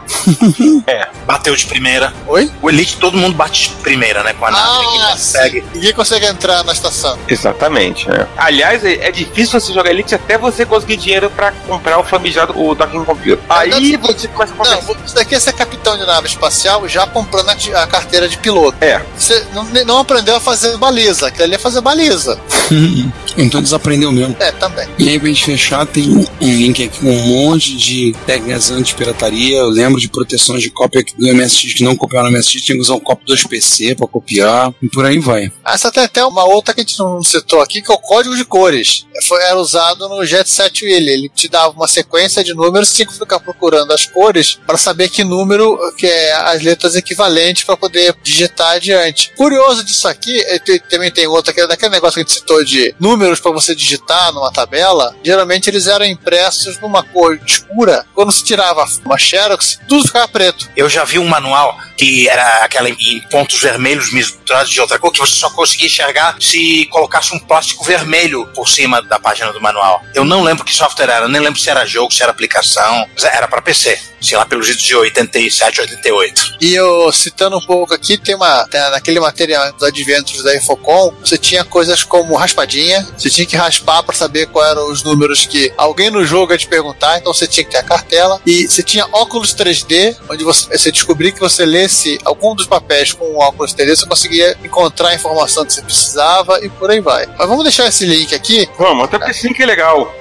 Bateu 1.26 1.54
de 1.56 1.66
primeira. 1.66 2.12
Oi? 2.28 2.48
O 2.62 2.70
Elite 2.70 2.96
todo 2.98 3.16
mundo 3.18 3.34
bate 3.34 3.68
de 3.70 3.74
primeira, 3.76 4.22
né? 4.22 4.32
Com 4.34 4.46
a 4.46 4.50
nave. 4.52 4.84
Ninguém 4.86 5.00
Ah, 5.02 5.10
consegue. 5.10 5.64
Ninguém 5.74 5.92
consegue 5.92 6.26
entrar 6.26 6.62
na 6.62 6.72
estação. 6.72 7.18
Exatamente, 7.26 8.08
né? 8.08 8.26
Aliás, 8.36 8.84
é, 8.84 9.08
é 9.08 9.10
difícil 9.10 9.60
você 9.60 9.72
jogar 9.72 9.90
Elite 9.90 10.14
até 10.14 10.38
você 10.38 10.64
conseguir 10.64 10.96
dinheiro 10.96 11.28
pra 11.30 11.50
comprar 11.66 11.98
o 11.98 12.04
famigado 12.04 12.56
o 12.56 12.72
Docking 12.74 13.04
Computer. 13.04 13.38
Aí 13.48 13.70
Verdade, 13.70 13.98
você 14.20 14.28
começa 14.28 14.52
a 14.52 14.56
Não, 14.56 14.64
conversar. 14.82 15.04
isso 15.04 15.14
daqui 15.16 15.34
é 15.34 15.40
ser 15.40 15.52
capitão 15.54 15.98
de 15.98 16.06
nave 16.06 16.28
espacial 16.28 16.86
já 16.88 17.04
comprando 17.06 17.48
a, 17.48 17.82
a 17.82 17.86
carteira 17.88 18.28
de 18.28 18.38
piloto. 18.38 18.76
É. 18.80 19.02
Você 19.18 19.44
não, 19.52 19.64
não 19.84 19.98
aprendeu 19.98 20.36
a 20.36 20.40
fazer 20.40 20.76
baliza, 20.76 21.26
aquilo 21.26 21.44
ali 21.44 21.54
é 21.56 21.58
fazer 21.58 21.80
baliza. 21.80 22.38
então 23.36 23.60
desaprendeu 23.60 24.12
mesmo. 24.12 24.36
É, 24.38 24.52
também. 24.52 24.88
E 24.98 25.08
aí, 25.08 25.18
pra 25.18 25.28
gente 25.28 25.44
fechar, 25.44 25.84
tem 25.86 26.08
um 26.08 26.24
link 26.40 26.84
aqui 26.84 27.00
com 27.00 27.10
um 27.10 27.26
monte 27.26 27.76
de 27.76 28.14
técnicas 28.24 28.70
anti-pirataria. 29.00 29.58
Eu 29.58 29.68
lembro 29.68 30.00
de 30.00 30.08
proteções 30.08 30.62
de 30.62 30.70
cópia 30.70 31.04
do 31.16 31.26
MSX 31.34 31.74
que 31.74 31.84
não 31.84 31.96
copiaram 31.96 32.30
no 32.30 32.36
MSX, 32.38 32.62
tinha 32.62 32.76
que 32.76 32.82
usar 32.82 32.94
um 32.94 33.00
cópia 33.00 33.34
2PC 33.34 33.96
pra 33.96 34.06
copiar, 34.06 34.72
e 34.82 34.88
por 34.88 35.04
aí 35.04 35.18
vai. 35.18 35.50
Ah, 35.64 35.74
Essa 35.74 35.90
tem 35.90 36.04
até 36.04 36.24
uma 36.24 36.44
outra 36.44 36.74
que 36.74 36.80
a 36.80 36.84
gente 36.84 36.98
não 36.98 37.22
citou 37.22 37.60
aqui, 37.60 37.82
que 37.82 37.90
é 37.90 37.94
o 37.94 37.98
código 37.98 38.36
de 38.36 38.44
cores. 38.44 39.06
Foi, 39.26 39.42
era 39.42 39.56
usado 39.58 40.08
no 40.08 40.24
Jet 40.24 40.48
Set 40.48 40.84
Willy. 40.84 41.10
Ele 41.10 41.28
te 41.28 41.48
dava 41.48 41.70
uma 41.74 41.88
sequência 41.88 42.42
de 42.44 42.54
números, 42.54 42.88
você 42.88 42.96
tinha 42.96 43.06
que 43.06 43.14
ficar 43.18 43.40
procurando 43.40 43.92
as 43.92 44.06
cores 44.06 44.58
para 44.66 44.76
saber 44.78 45.08
que 45.08 45.24
número 45.24 45.78
que 45.96 46.06
é 46.06 46.32
as 46.32 46.62
letras 46.62 46.94
equivalentes 46.96 47.64
para 47.64 47.76
poder 47.76 48.14
digitar 48.22 48.72
adiante. 48.76 49.32
Curioso 49.36 49.84
disso 49.84 50.08
aqui, 50.08 50.42
te- 50.64 50.80
também 50.90 51.10
tem 51.10 51.26
outra 51.26 51.52
que 51.52 51.60
é 51.60 51.66
daquele 51.66 51.90
negócio 51.92 52.14
que 52.14 52.20
a 52.20 52.22
gente 52.22 52.32
citou 52.32 52.64
de 52.64 52.94
números 52.98 53.40
para 53.40 53.50
você 53.52 53.74
digitar 53.74 54.32
numa 54.32 54.52
tabela. 54.52 55.14
Geralmente 55.24 55.68
eles 55.68 55.86
eram 55.86 56.04
impressos 56.04 56.78
numa 56.80 57.02
cor 57.02 57.38
escura. 57.46 58.06
Quando 58.14 58.32
se 58.32 58.44
tirava 58.44 58.79
uma 59.04 59.18
xerox, 59.18 59.78
tudo 59.88 60.06
ficava 60.06 60.28
preto. 60.28 60.68
Eu 60.76 60.88
já 60.88 61.04
vi 61.04 61.18
um 61.18 61.26
manual 61.26 61.76
que 61.96 62.28
era 62.28 62.64
aquela 62.64 62.88
em- 62.88 63.20
pontos 63.30 63.60
vermelhos 63.60 64.12
misturados 64.12 64.70
de 64.70 64.80
outra 64.80 64.98
cor, 64.98 65.12
que 65.12 65.18
você 65.18 65.34
só 65.34 65.50
conseguia 65.50 65.86
enxergar 65.86 66.36
se 66.40 66.86
colocasse 66.86 67.34
um 67.34 67.38
plástico 67.38 67.84
vermelho 67.84 68.46
por 68.54 68.68
cima 68.68 69.02
da 69.02 69.18
página 69.18 69.52
do 69.52 69.60
manual. 69.60 70.02
Eu 70.14 70.24
não 70.24 70.42
lembro 70.42 70.64
que 70.64 70.74
software 70.74 71.10
era, 71.10 71.28
nem 71.28 71.40
lembro 71.40 71.60
se 71.60 71.68
era 71.68 71.84
jogo, 71.84 72.12
se 72.12 72.22
era 72.22 72.30
aplicação, 72.32 73.06
era 73.22 73.46
para 73.46 73.60
PC. 73.62 73.98
Sei 74.20 74.36
lá, 74.36 74.44
pelos 74.44 74.66
jeito 74.66 74.82
de 74.82 74.94
87, 74.94 75.80
88. 75.80 76.56
E 76.60 76.74
eu 76.74 77.10
citando 77.10 77.56
um 77.56 77.60
pouco 77.62 77.94
aqui, 77.94 78.18
tem 78.18 78.34
uma. 78.34 78.66
naquele 78.90 79.18
material 79.18 79.72
dos 79.72 79.82
adventos 79.82 80.42
da 80.42 80.54
Infocom, 80.54 81.14
você 81.24 81.38
tinha 81.38 81.64
coisas 81.64 82.04
como 82.04 82.36
raspadinha, 82.36 83.06
você 83.16 83.30
tinha 83.30 83.46
que 83.46 83.56
raspar 83.56 84.02
para 84.02 84.14
saber 84.14 84.46
quais 84.48 84.72
eram 84.72 84.90
os 84.90 85.02
números 85.02 85.46
que 85.46 85.72
alguém 85.76 86.10
no 86.10 86.24
jogo 86.26 86.52
ia 86.52 86.58
te 86.58 86.66
perguntar, 86.66 87.16
então 87.18 87.32
você 87.32 87.46
tinha 87.46 87.64
que 87.64 87.70
ter 87.70 87.78
a 87.78 87.82
cartela. 87.82 88.38
E 88.44 88.68
você 88.70 88.82
tinha 88.82 89.06
óculos 89.12 89.54
3D, 89.54 90.16
onde 90.28 90.44
você, 90.44 90.76
você 90.76 90.92
descobria 90.92 91.32
que 91.32 91.40
você 91.40 91.64
lesse 91.64 92.18
algum 92.24 92.54
dos 92.54 92.66
papéis 92.66 93.12
com 93.12 93.24
o 93.24 93.38
óculos 93.38 93.74
3D, 93.74 93.96
você 93.96 94.06
conseguia 94.06 94.56
encontrar 94.64 95.08
a 95.08 95.14
informação 95.14 95.64
que 95.64 95.72
você 95.72 95.82
precisava 95.82 96.64
e 96.64 96.68
por 96.68 96.90
aí 96.90 97.00
vai. 97.00 97.26
Mas 97.38 97.48
vamos 97.48 97.64
deixar 97.64 97.86
esse 97.88 98.06
link 98.06 98.34
aqui, 98.34 98.68
Vamos, 98.78 99.04
até 99.04 99.18
porque 99.18 99.32
esse 99.32 99.48
link 99.48 99.60
é 99.60 99.66
legal. 99.66 100.14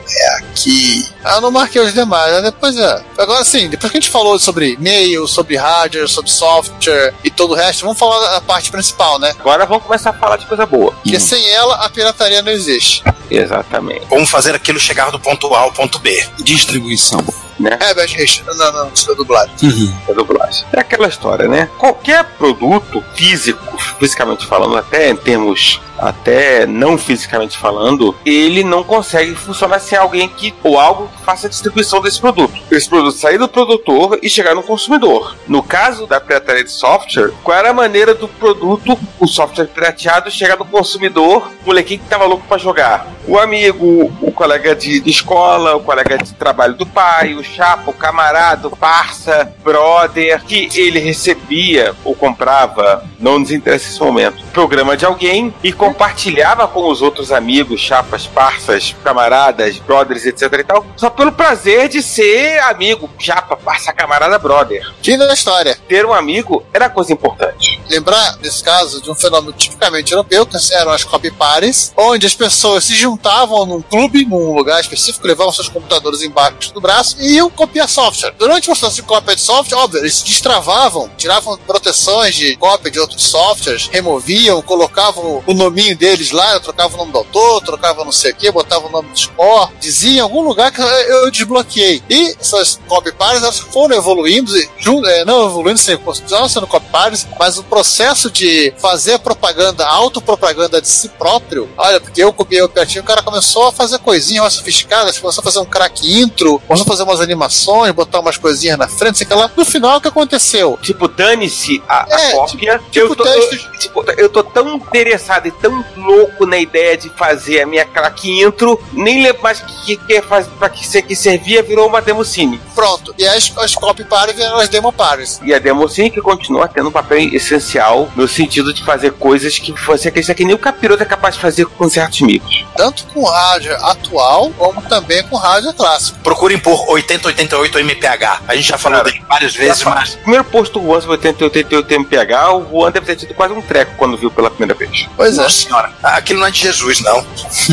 que 0.56 1.08
ah, 1.24 1.36
eu 1.36 1.42
não 1.42 1.52
marquei 1.52 1.82
os 1.82 1.94
demais, 1.94 2.32
né? 2.34 2.42
depois 2.42 2.76
é. 2.78 3.04
Agora 3.18 3.44
sim, 3.46 3.70
depois 3.70 3.92
que 3.92 3.98
a 3.98 4.02
gente 4.02 4.12
falou 4.12 4.40
sobre 4.40 4.74
e-mail, 4.74 5.28
sobre 5.28 5.56
hardware, 5.56 6.08
sobre 6.08 6.32
software 6.32 7.14
e 7.24 7.30
todo 7.30 7.52
o 7.52 7.56
resto, 7.56 7.82
vamos 7.82 8.00
falar 8.00 8.32
da 8.32 8.42
parte 8.42 8.72
principal, 8.72 9.20
né? 9.20 9.34
Agora 9.40 9.66
vamos 9.66 9.84
começar 9.84 10.10
a 10.12 10.14
falar 10.14 10.38
de 10.38 10.46
coisa 10.46 10.66
boa. 10.66 10.92
Porque 10.94 11.20
sem 11.20 11.48
ela 11.50 11.76
a 11.76 11.90
pirataria 11.90 12.42
não 12.42 12.52
existe. 12.52 13.04
Exatamente. 13.30 14.06
Como 14.08 14.26
fazer 14.26 14.56
aquilo 14.56 14.80
chegar 14.80 15.12
do 15.12 15.20
ponto 15.20 15.54
A 15.54 15.60
ao 15.60 15.72
ponto 15.72 16.00
B. 16.00 16.26
Distribuição. 16.40 17.24
Né? 17.60 17.78
É, 17.80 18.06
Richard. 18.06 18.58
Não, 18.58 18.72
não, 18.72 18.92
isso 18.94 19.12
é 19.12 19.16
dublagem. 19.16 19.56
Uhum. 19.64 19.94
da 20.08 20.14
dublagem. 20.14 20.66
É 20.72 20.80
aquela 20.80 21.08
história, 21.08 21.48
né? 21.48 21.70
Qualquer 21.78 22.24
produto 22.38 23.04
físico, 23.16 23.78
fisicamente 24.00 24.46
falando, 24.46 24.78
até 24.78 25.10
em 25.10 25.16
termos 25.16 25.82
até 26.00 26.66
não 26.66 26.98
fisicamente 26.98 27.58
falando, 27.58 28.16
ele 28.26 28.64
não 28.64 28.84
consegue 28.84 29.36
funcionar 29.36 29.80
sem 29.80 29.98
alguém 29.98 30.28
que 30.30 30.54
ou 30.64 30.80
algo 30.80 31.10
que 31.10 31.24
faça 31.24 31.48
a 31.48 31.50
distribuição 31.50 32.02
desse 32.02 32.20
produto. 32.20 32.54
Esse 32.72 32.88
produto 32.90 33.18
sair 33.18 33.38
do 33.38 33.48
produtor 33.48 34.20
e 34.22 34.30
chegar 34.30 34.56
no 34.56 34.64
consumidor. 34.64 35.36
No 35.48 35.62
caso 35.62 36.08
da 36.08 36.20
pirataria 36.20 36.64
de 36.64 36.72
software, 36.72 37.32
qual 37.44 37.58
era 37.58 37.72
a 37.72 37.74
maneira 37.74 38.14
do 38.14 38.28
produto, 38.28 38.98
o 39.20 39.28
software 39.28 39.66
pirateado, 39.68 40.32
chegar 40.32 40.58
no 40.58 40.66
consumidor, 40.66 41.52
o 41.64 41.68
molequinho 41.68 42.00
que 42.00 42.10
tava 42.10 42.26
louco 42.26 42.48
pra 42.48 42.58
jogar? 42.58 43.08
O 43.28 43.38
amigo, 43.38 44.12
o 44.22 44.32
colega 44.32 44.76
de, 44.76 45.08
escola, 45.10 45.76
o 45.76 45.82
colega 45.82 46.18
de 46.18 46.34
trabalho 46.34 46.76
do 46.76 46.86
pai, 46.86 47.36
o 47.36 47.44
chapa, 47.56 47.90
o 47.90 47.94
camarada, 47.94 48.68
o 48.68 48.76
parça, 48.76 49.54
brother, 49.64 50.44
que 50.44 50.70
ele 50.76 51.00
recebia 51.00 51.96
ou 52.04 52.16
comprava, 52.16 53.04
não 53.20 53.40
nos 53.40 53.52
interessa 53.52 53.90
esse 53.90 54.00
momento, 54.00 54.44
programa 54.54 54.96
de 54.96 55.06
alguém 55.06 55.54
e 55.64 55.72
compartilhava 55.72 56.68
com 56.68 56.90
os 56.90 57.02
outros 57.02 57.32
amigos, 57.32 57.82
chapas, 57.82 58.28
parças, 58.28 58.96
camaradas, 59.04 59.78
brothers, 59.80 60.26
etc 60.26 60.54
e 60.54 60.64
tal, 60.64 60.86
só 60.96 61.10
pelo 61.10 61.32
prazer 61.32 61.90
de 61.90 62.02
ser 62.02 62.60
amigo, 62.64 63.10
chapa, 63.18 63.56
parça, 63.56 63.92
camarada, 63.92 64.38
brother. 64.38 64.86
Fim 65.04 65.18
da 65.18 65.34
história. 65.34 65.78
Ter 65.88 66.06
um 66.06 66.14
amigo 66.14 66.64
era 66.74 66.90
coisa 66.90 67.12
importante. 67.12 67.80
Lembrar, 67.90 68.38
nesse 68.42 68.64
caso, 68.64 69.02
de 69.02 69.10
um 69.10 69.16
fenômeno 69.16 69.54
tipicamente 69.54 70.12
europeu, 70.12 70.46
que 70.46 70.58
eram 70.74 70.92
as 70.92 71.04
copy 71.04 71.32
parties, 71.32 71.94
onde 71.98 72.26
as 72.26 72.36
pessoas 72.36 72.84
se 72.84 72.96
juntavam 72.96 73.66
num 73.66 73.82
clube, 73.82 74.26
num 74.26 74.54
lugar 74.54 74.80
específico, 74.80 75.26
levavam 75.26 75.52
seus 75.52 75.70
computadores 75.70 76.22
embaixo 76.22 76.74
do 76.74 76.82
braço 76.82 77.18
e 77.20 77.39
iam 77.40 77.50
copiar 77.50 77.88
software. 77.90 78.34
Durante 78.38 78.64
o 78.70 78.76
processo 78.76 78.96
de 78.96 79.04
cópia 79.04 79.36
de 79.36 79.42
software, 79.42 79.78
óbvio, 79.78 80.00
eles 80.00 80.22
destravavam, 80.22 81.10
tiravam 81.18 81.58
proteções 81.58 82.36
de 82.36 82.56
cópia 82.58 82.92
de 82.92 83.00
outros 83.00 83.24
softwares, 83.24 83.90
removiam, 83.92 84.62
colocavam 84.62 85.44
o 85.46 85.54
nominho 85.54 85.98
deles 85.98 86.32
lá, 86.32 86.60
trocavam 86.60 86.96
o 86.96 86.98
nome 87.00 87.12
do 87.12 87.18
autor, 87.20 87.62
trocavam 87.62 88.06
não 88.06 88.12
sei 88.12 88.32
o 88.32 88.36
que, 88.36 88.52
botavam 88.52 88.90
o 88.90 88.92
nome 88.92 89.10
do 89.10 89.20
score, 89.20 89.70
diziam 89.80 90.16
em 90.16 90.20
algum 90.20 90.42
lugar 90.42 90.72
que 90.72 90.82
eu 90.82 91.32
desbloqueei. 91.32 92.02
E 92.10 92.36
essas 92.40 92.80
copy 92.88 93.12
parties 93.12 93.44
elas 93.44 93.60
foram 93.60 93.96
evoluindo, 93.96 94.52
é, 94.58 95.26
não 95.26 95.46
evoluindo 95.46 95.80
sem 95.80 95.98
continuaram 95.98 96.50
sendo 96.50 96.68
copy 96.68 96.88
parties, 96.92 97.28
mas 97.40 97.58
o 97.58 97.64
processo 97.64 98.30
de 98.30 98.74
fazer 98.78 99.14
a 99.14 99.20
propaganda, 99.20 99.86
a 99.86 99.94
autopropaganda 99.94 100.82
de 100.82 100.88
si 100.88 101.10
próprio, 101.10 101.70
olha, 101.78 102.00
porque 102.00 102.24
eu 102.24 102.34
copiei 102.34 102.62
o 102.62 102.66
aplicativo, 102.66 103.04
o 103.04 103.08
cara 103.08 103.22
começou 103.22 103.68
a 103.68 103.72
fazer 103.72 104.00
coisinhas 104.00 104.42
mais 104.42 104.54
sofisticadas, 104.54 105.18
começou 105.18 105.42
a 105.42 105.46
fazer 105.46 105.60
um 105.60 105.66
crack 105.66 106.20
intro, 106.20 106.60
começou 106.68 106.86
a 106.86 106.88
fazer 106.88 107.04
umas 107.04 107.20
animações, 107.30 107.92
botar 107.94 108.20
umas 108.20 108.38
coisinhas 108.38 108.78
na 108.78 108.88
frente, 108.88 109.18
sei 109.20 109.28
que 109.28 109.34
lá. 109.34 109.50
No 109.56 109.66
final, 109.66 109.98
o 109.98 110.02
que 110.02 110.08
aconteceu? 110.08 110.78
Tipo, 110.82 111.08
dane-se 111.08 111.82
a, 111.88 112.04
a 112.16 112.20
É, 112.22 112.32
cópia. 112.32 112.82
tipo 112.92 113.14
eu, 113.14 113.16
tô, 113.16 113.26
eu, 113.26 113.50
tipo, 113.78 114.06
eu 114.18 114.30
tô 114.30 114.44
tão 114.44 114.76
interessado 114.76 115.48
e 115.48 115.52
tão 115.52 115.84
louco 115.96 116.46
na 116.46 116.58
ideia 116.58 116.98
de 116.98 117.10
fazer 117.10 117.62
a 117.62 117.66
minha 117.66 117.86
crack 117.86 118.30
intro, 118.30 118.80
nem 118.94 119.24
lembro 119.24 119.42
mais 119.42 119.60
o 119.62 119.66
que, 119.66 119.98
que, 119.98 119.98
que 119.98 120.22
faz, 120.22 120.48
pra 120.48 120.70
que, 120.70 121.02
que 121.04 121.16
servia, 121.16 121.62
virou 121.64 121.88
uma 121.88 122.02
democine. 122.02 122.60
Pronto. 122.76 123.14
E 123.18 123.26
as, 123.28 123.52
as 123.58 123.76
copy 123.76 124.04
parties 124.04 124.36
vieram 124.36 124.58
as 124.58 124.70
demo 124.70 124.92
parties. 124.92 125.40
E 125.44 125.54
a 125.54 125.60
democine 125.60 126.10
que 126.10 126.22
continua 126.22 126.68
tendo 126.68 126.90
um 126.90 126.92
papel 126.92 127.20
essencial 127.34 128.10
no 128.16 128.28
sentido 128.28 128.74
de 128.74 128.84
fazer 128.84 129.14
coisas 129.14 129.58
que 129.60 129.72
você 129.86 130.08
acredita 130.10 130.34
que 130.34 130.46
nem 130.46 130.56
o 130.56 130.60
capiroto 130.60 131.04
é 131.04 131.06
capaz 131.06 131.36
de 131.36 131.42
fazer 131.42 131.66
com 131.66 131.90
certos 131.90 132.22
micros. 132.22 132.66
Tanto 132.76 133.06
com 133.08 133.24
rádio 133.24 133.74
atual, 133.86 134.52
como 134.58 134.82
também 134.84 135.22
com 135.24 135.36
rádio 135.36 135.74
clássico. 135.74 136.18
Procurem 136.20 136.58
por 136.58 136.90
8088 137.14 137.80
MPH. 137.80 138.44
A 138.48 138.56
gente 138.56 138.68
já 138.68 138.78
falou 138.78 139.00
Cara, 139.00 139.12
dele 139.12 139.26
várias 139.28 139.56
vezes, 139.56 139.84
mas 139.84 140.14
O 140.14 140.18
primeiro 140.20 140.44
posto 140.46 140.80
do 140.80 140.86
Juan 140.86 141.02
sobre 141.02 141.28
88 141.28 141.94
MPH, 141.94 142.54
o 142.54 142.70
Juan 142.70 142.92
deve 142.92 143.06
ter 143.06 143.16
tido 143.16 143.34
quase 143.34 143.54
um 143.54 143.62
treco 143.62 143.94
quando 143.98 144.18
viu 144.18 144.30
pela 144.30 144.50
primeira 144.50 144.74
vez. 144.74 145.08
Pois 145.16 145.38
é. 145.38 145.42
Nossa 145.42 145.56
senhora, 145.56 145.94
aquilo 146.04 146.40
não 146.40 146.48
é 146.48 146.52
de 146.52 146.60
Jesus, 146.60 147.00
não. 147.02 147.26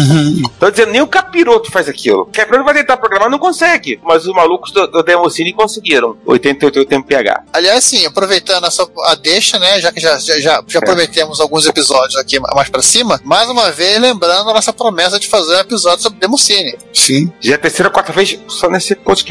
Tô 0.58 0.70
dizendo, 0.70 0.92
nem 0.92 1.02
o 1.02 1.06
capiroto 1.06 1.70
faz 1.70 1.88
aquilo. 1.88 2.26
Capiroto 2.32 2.64
vai 2.64 2.74
tentar 2.74 2.96
programar, 2.96 3.28
não 3.28 3.38
consegue. 3.38 4.00
Mas 4.02 4.26
os 4.26 4.34
malucos 4.34 4.70
do, 4.72 4.86
do 4.86 5.02
Democine 5.02 5.52
conseguiram. 5.52 6.16
88 6.24 6.94
MPH. 6.94 7.42
Aliás, 7.52 7.84
sim, 7.84 8.06
aproveitando 8.06 8.66
essa 8.66 8.86
a 9.06 9.14
deixa, 9.14 9.58
né? 9.58 9.80
Já 9.80 9.92
que 9.92 10.00
já, 10.00 10.18
já, 10.18 10.38
já, 10.40 10.64
já 10.66 10.80
prometemos 10.80 11.40
alguns 11.40 11.66
episódios 11.66 12.16
aqui 12.16 12.38
mais 12.40 12.68
pra 12.68 12.82
cima, 12.82 13.20
mais 13.24 13.48
uma 13.48 13.70
vez 13.70 14.00
lembrando 14.00 14.50
a 14.50 14.54
nossa 14.54 14.72
promessa 14.72 15.18
de 15.18 15.28
fazer 15.28 15.56
um 15.56 15.60
episódio 15.60 16.02
sobre 16.02 16.18
Democine. 16.18 16.76
Sim. 16.92 17.32
Já 17.40 17.52
é 17.52 17.54
a 17.56 17.58
terceira 17.58 17.88
ou 17.88 17.92
quarta 17.92 18.12
vez 18.12 18.38
só 18.48 18.68
nesse 18.68 18.94
podcast. 18.94 19.25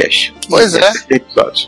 Pois 0.50 0.74
é. 0.76 0.92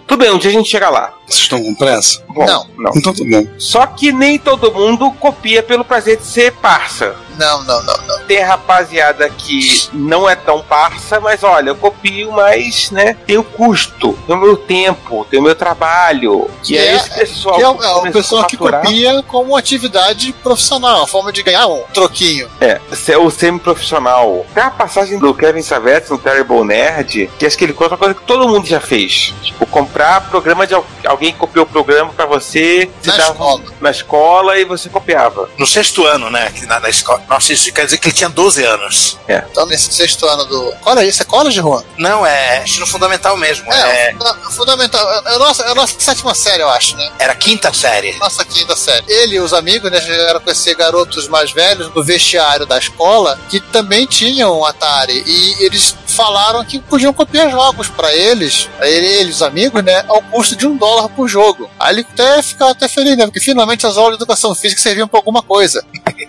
Tudo 0.08 0.20
bem, 0.20 0.32
um 0.32 0.38
dia 0.38 0.50
a 0.50 0.54
gente 0.54 0.70
chega 0.70 0.90
lá. 0.90 1.14
Vocês 1.26 1.42
estão 1.42 1.62
com 1.64 1.74
pressa? 1.76 2.24
Bom, 2.30 2.46
Não. 2.46 2.68
não. 2.78 2.92
Então 2.96 3.14
tá 3.14 3.24
bom. 3.30 3.48
Só 3.58 3.86
que 3.88 4.12
nem 4.12 4.38
todo 4.38 4.72
mundo 4.74 5.12
copia 5.14 5.64
pelo 5.64 5.84
prazer 5.86 6.18
de 6.18 6.26
ser 6.26 6.52
parça. 6.54 7.16
Não, 7.38 7.64
não, 7.64 7.84
não, 7.84 7.98
não. 8.08 8.20
Tem 8.26 8.42
rapaziada 8.42 9.30
que 9.30 9.88
não 9.94 10.30
é 10.30 10.36
tão 10.36 10.62
parça, 10.62 11.20
mas 11.20 11.44
olha, 11.44 11.70
eu 11.70 11.76
copio, 11.76 12.32
mas, 12.32 12.92
né, 12.92 13.16
tem 13.26 13.38
o 13.38 13.44
custo, 13.44 14.18
tem 14.26 14.36
o 14.36 14.40
meu 14.40 14.58
tempo, 14.58 15.26
tem 15.30 15.40
o 15.40 15.44
meu 15.44 15.56
trabalho. 15.56 16.50
Que 16.64 16.74
e 16.74 16.78
é- 16.78 16.88
é 16.88 16.96
esse 16.96 17.10
pessoal 17.12 17.56
Que 17.56 17.64
é 17.64 17.70
o, 17.70 18.06
é 18.08 18.12
pessoal 18.12 18.42
a 18.44 18.46
que 18.46 18.58
copia 18.58 19.24
como 19.28 19.56
atividade 19.56 20.34
profissional, 20.44 21.00
uma 21.00 21.08
forma 21.08 21.32
de 21.32 21.44
ganhar 21.44 21.68
um 21.68 21.84
troquinho. 21.94 22.50
É, 22.60 22.80
se- 22.94 23.16
o 23.16 23.30
semi-profissional. 23.30 24.46
Tem 24.54 24.64
a 24.64 24.72
passagem 24.72 25.20
do 25.20 25.34
Kevin 25.34 25.62
Savetti 25.62 26.10
no 26.12 26.18
Terrible 26.18 26.64
Nerd, 26.64 27.30
que 27.38 27.46
acho 27.46 27.58
que 27.58 27.64
ele 27.66 27.74
conta 27.74 27.92
uma 27.92 27.98
coisa 27.98 28.14
que 28.16 28.24
todo 28.24 28.48
mundo 28.48 28.66
já 28.68 28.80
fez. 28.80 29.34
Tipo, 29.42 29.66
comprar 29.68 30.22
programa 30.30 30.66
de 30.66 30.74
al- 30.74 30.86
alguém 31.06 31.32
que 31.32 31.38
copiou 31.40 31.66
o 31.66 31.68
programa 31.70 32.12
pra 32.14 32.26
você, 32.26 32.90
você 33.02 33.10
Na 33.12 33.18
dava 33.18 33.32
escola. 33.32 33.62
na 33.82 33.92
escola 33.92 34.58
e 34.60 34.66
você 34.66 34.90
copiava. 34.90 35.50
No 35.58 35.68
sexto 35.68 36.06
ano, 36.06 36.30
né? 36.30 36.52
que 36.54 36.66
Na, 36.66 36.80
na 36.80 36.90
escola. 36.90 37.22
Nossa, 37.30 37.52
isso 37.54 37.72
quer 37.74 37.86
dizer 37.86 37.98
que 37.98 38.08
ele 38.08 38.16
tinha 38.16 38.30
12 38.30 38.64
anos. 38.64 39.18
Então, 39.28 39.66
nesse 39.66 39.92
sexto 39.94 40.26
ano 40.26 40.46
do. 40.46 40.72
Qual 40.82 40.98
é 40.98 41.06
isso? 41.06 41.22
É 41.22 41.26
college, 41.26 41.58
Juan? 41.58 41.84
Não, 41.98 42.26
é 42.26 42.64
ensino 42.64 42.88
fundamental 42.88 43.36
mesmo. 43.38 43.72
É, 43.72 44.08
É, 44.10 44.12
funda- 44.14 44.36
fundamental. 44.52 45.10
É 45.26 45.36
a 45.36 45.40
nossa, 45.40 45.64
é 45.64 45.72
a 45.72 45.76
nossa 45.76 45.94
sétima 46.00 46.34
série, 46.34 46.62
eu 46.64 46.70
acho, 46.70 46.96
né? 46.96 47.12
era 47.20 47.36
quinta 47.36 47.74
série. 47.74 48.14
Nossa 48.18 48.46
quinta 48.46 48.76
série. 48.76 49.04
Ele 49.12 49.36
e 49.36 49.40
os 49.40 49.54
amigos, 49.54 49.92
né, 49.92 50.00
chegaram 50.00 50.38
a 50.38 50.42
conhecer 50.42 50.76
garotos 50.76 51.28
mais 51.28 51.52
velhos 51.52 51.94
no 51.94 52.04
vestiário 52.04 52.66
da 52.66 52.78
escola 52.78 53.38
que 53.50 53.60
também 53.60 54.06
tinham 54.06 54.60
um 54.60 54.66
Atari. 54.66 55.24
E 55.26 55.64
eles 55.66 55.96
falaram 56.08 56.64
que 56.64 56.80
podiam 56.80 57.12
copiar 57.14 57.50
jogos 57.52 57.88
pra 57.90 58.14
eles, 58.14 58.70
pra 58.78 58.88
ele, 58.90 59.06
eles, 59.06 59.36
os 59.36 59.42
amigos, 59.44 59.84
né, 59.84 60.04
ao 60.08 60.22
custo 60.22 60.56
de 60.56 60.66
um 60.66 60.76
dólar 60.78 61.10
por 61.10 61.28
jogo. 61.28 61.70
Aí 61.80 61.94
ele 61.96 62.08
até 62.14 62.42
ficava 62.42 62.72
até 62.72 62.88
feliz, 62.88 63.18
né? 63.18 63.26
Porque 63.26 63.40
finalmente 63.40 63.86
as 63.86 63.98
aulas 63.98 64.12
de 64.18 64.24
educação 64.24 64.56
física 64.56 64.82
serviam 64.82 65.08
pra 65.08 65.20
alguma 65.20 65.42
coisa. 65.42 65.84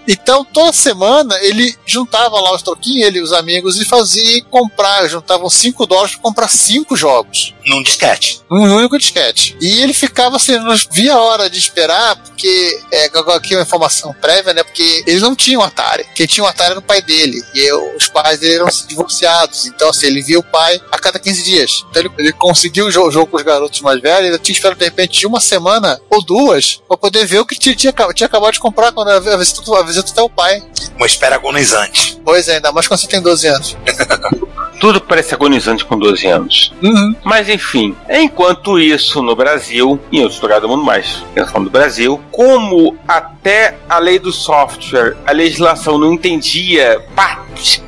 Então, 0.09 0.44
toda 0.44 0.73
semana 0.73 1.37
ele 1.42 1.77
juntava 1.87 2.40
lá 2.40 2.55
os 2.55 2.62
troquinhos, 2.62 3.07
ele 3.07 3.18
e 3.18 3.23
os 3.23 3.33
amigos, 3.33 3.79
e 3.81 3.85
fazia 3.85 4.42
comprar, 4.44 5.07
juntavam 5.09 5.51
5 5.51 5.87
dólares 5.87 6.12
pra 6.14 6.23
comprar 6.23 6.49
5 6.49 6.97
jogos 6.97 7.55
Num 7.66 7.83
disquete. 7.83 8.40
um 8.51 8.62
único 8.77 8.99
disquete. 8.99 9.57
E 9.61 9.83
ele 9.83 9.92
ficava 9.92 10.37
assim, 10.37 10.57
não 10.59 10.75
via 10.90 11.14
a 11.14 11.21
hora 11.21 11.51
de 11.51 11.59
esperar, 11.59 12.16
porque 12.16 12.81
é 12.90 13.11
aqui 13.35 13.55
uma 13.55 13.62
informação 13.62 14.14
prévia, 14.21 14.55
né? 14.55 14.62
Porque 14.62 15.05
eles 15.07 15.21
não 15.21 15.37
tinham 15.37 15.62
Atari. 15.62 16.07
Quem 16.14 16.27
tinha 16.27 16.42
um 16.44 16.47
Atari 16.49 16.71
era 16.71 16.79
o 16.79 16.83
pai 16.83 17.03
dele. 17.03 17.42
E 17.55 17.59
eu- 17.61 17.94
os 17.97 18.09
pais 18.09 18.38
dele 18.40 18.55
eram 18.57 18.68
divorciados. 18.87 19.66
Então, 19.66 19.90
assim, 19.90 20.07
ele 20.07 20.23
via 20.23 20.38
o 20.38 20.42
pai 20.42 20.81
a 20.90 20.99
cada 20.99 21.18
15 21.18 21.42
dias. 21.42 21.85
Então 21.90 22.03
ele, 22.03 22.11
ele 22.18 22.33
conseguiu 22.33 22.87
o 22.87 22.90
jogo, 22.90 23.11
jogo 23.11 23.27
com 23.27 23.37
os 23.37 23.42
garotos 23.42 23.81
mais 23.83 24.01
velhos, 24.01 24.29
ele 24.29 24.38
tinha 24.38 24.55
esperado 24.55 24.79
de 24.79 24.85
repente 24.87 25.27
uma 25.27 25.40
semana 25.40 26.01
ou 26.09 26.23
duas 26.23 26.81
pra 26.88 26.97
poder 26.97 27.27
ver 27.27 27.40
o 27.40 27.47
que 27.47 27.55
tinha, 27.59 27.75
tinha, 27.75 27.92
tinha 28.14 28.27
acabado 28.27 28.53
de 28.55 28.61
comprar 28.61 28.92
quando 28.92 29.09
a 29.11 29.18
visita, 29.37 29.77
a 29.77 29.83
visita 29.83 29.98
até 30.01 30.23
o 30.23 30.31
pai. 30.31 30.63
Uma 30.97 31.07
espera 31.07 31.37
agonizante. 31.37 32.21
Pois 32.25 32.49
é, 32.49 32.57
ainda 32.57 32.73
mais 32.73 32.87
quando 32.87 33.01
você 33.01 33.07
tem 33.07 33.23
12 33.23 33.47
anos. 33.47 33.77
Tudo 34.81 35.01
parece 35.01 35.35
agonizante 35.35 35.85
com 35.85 35.99
12 35.99 36.27
anos. 36.27 36.73
Uhum. 36.81 37.15
Mas 37.25 37.49
enfim, 37.49 37.97
enquanto 38.09 38.79
isso 38.79 39.21
no 39.23 39.35
Brasil, 39.35 39.99
e 40.13 40.19
em 40.19 40.23
outros 40.23 40.41
lugares 40.41 40.63
do 40.63 40.69
mundo, 40.69 40.89
pensando 41.35 41.51
falando 41.51 41.65
do 41.65 41.71
Brasil, 41.71 42.21
como 42.31 42.97
até 43.07 43.77
a 43.89 43.99
lei 43.99 44.21
do 44.21 44.31
software, 44.31 45.17
a 45.27 45.33
legislação 45.33 45.99
não 45.99 46.13
entendia 46.13 47.05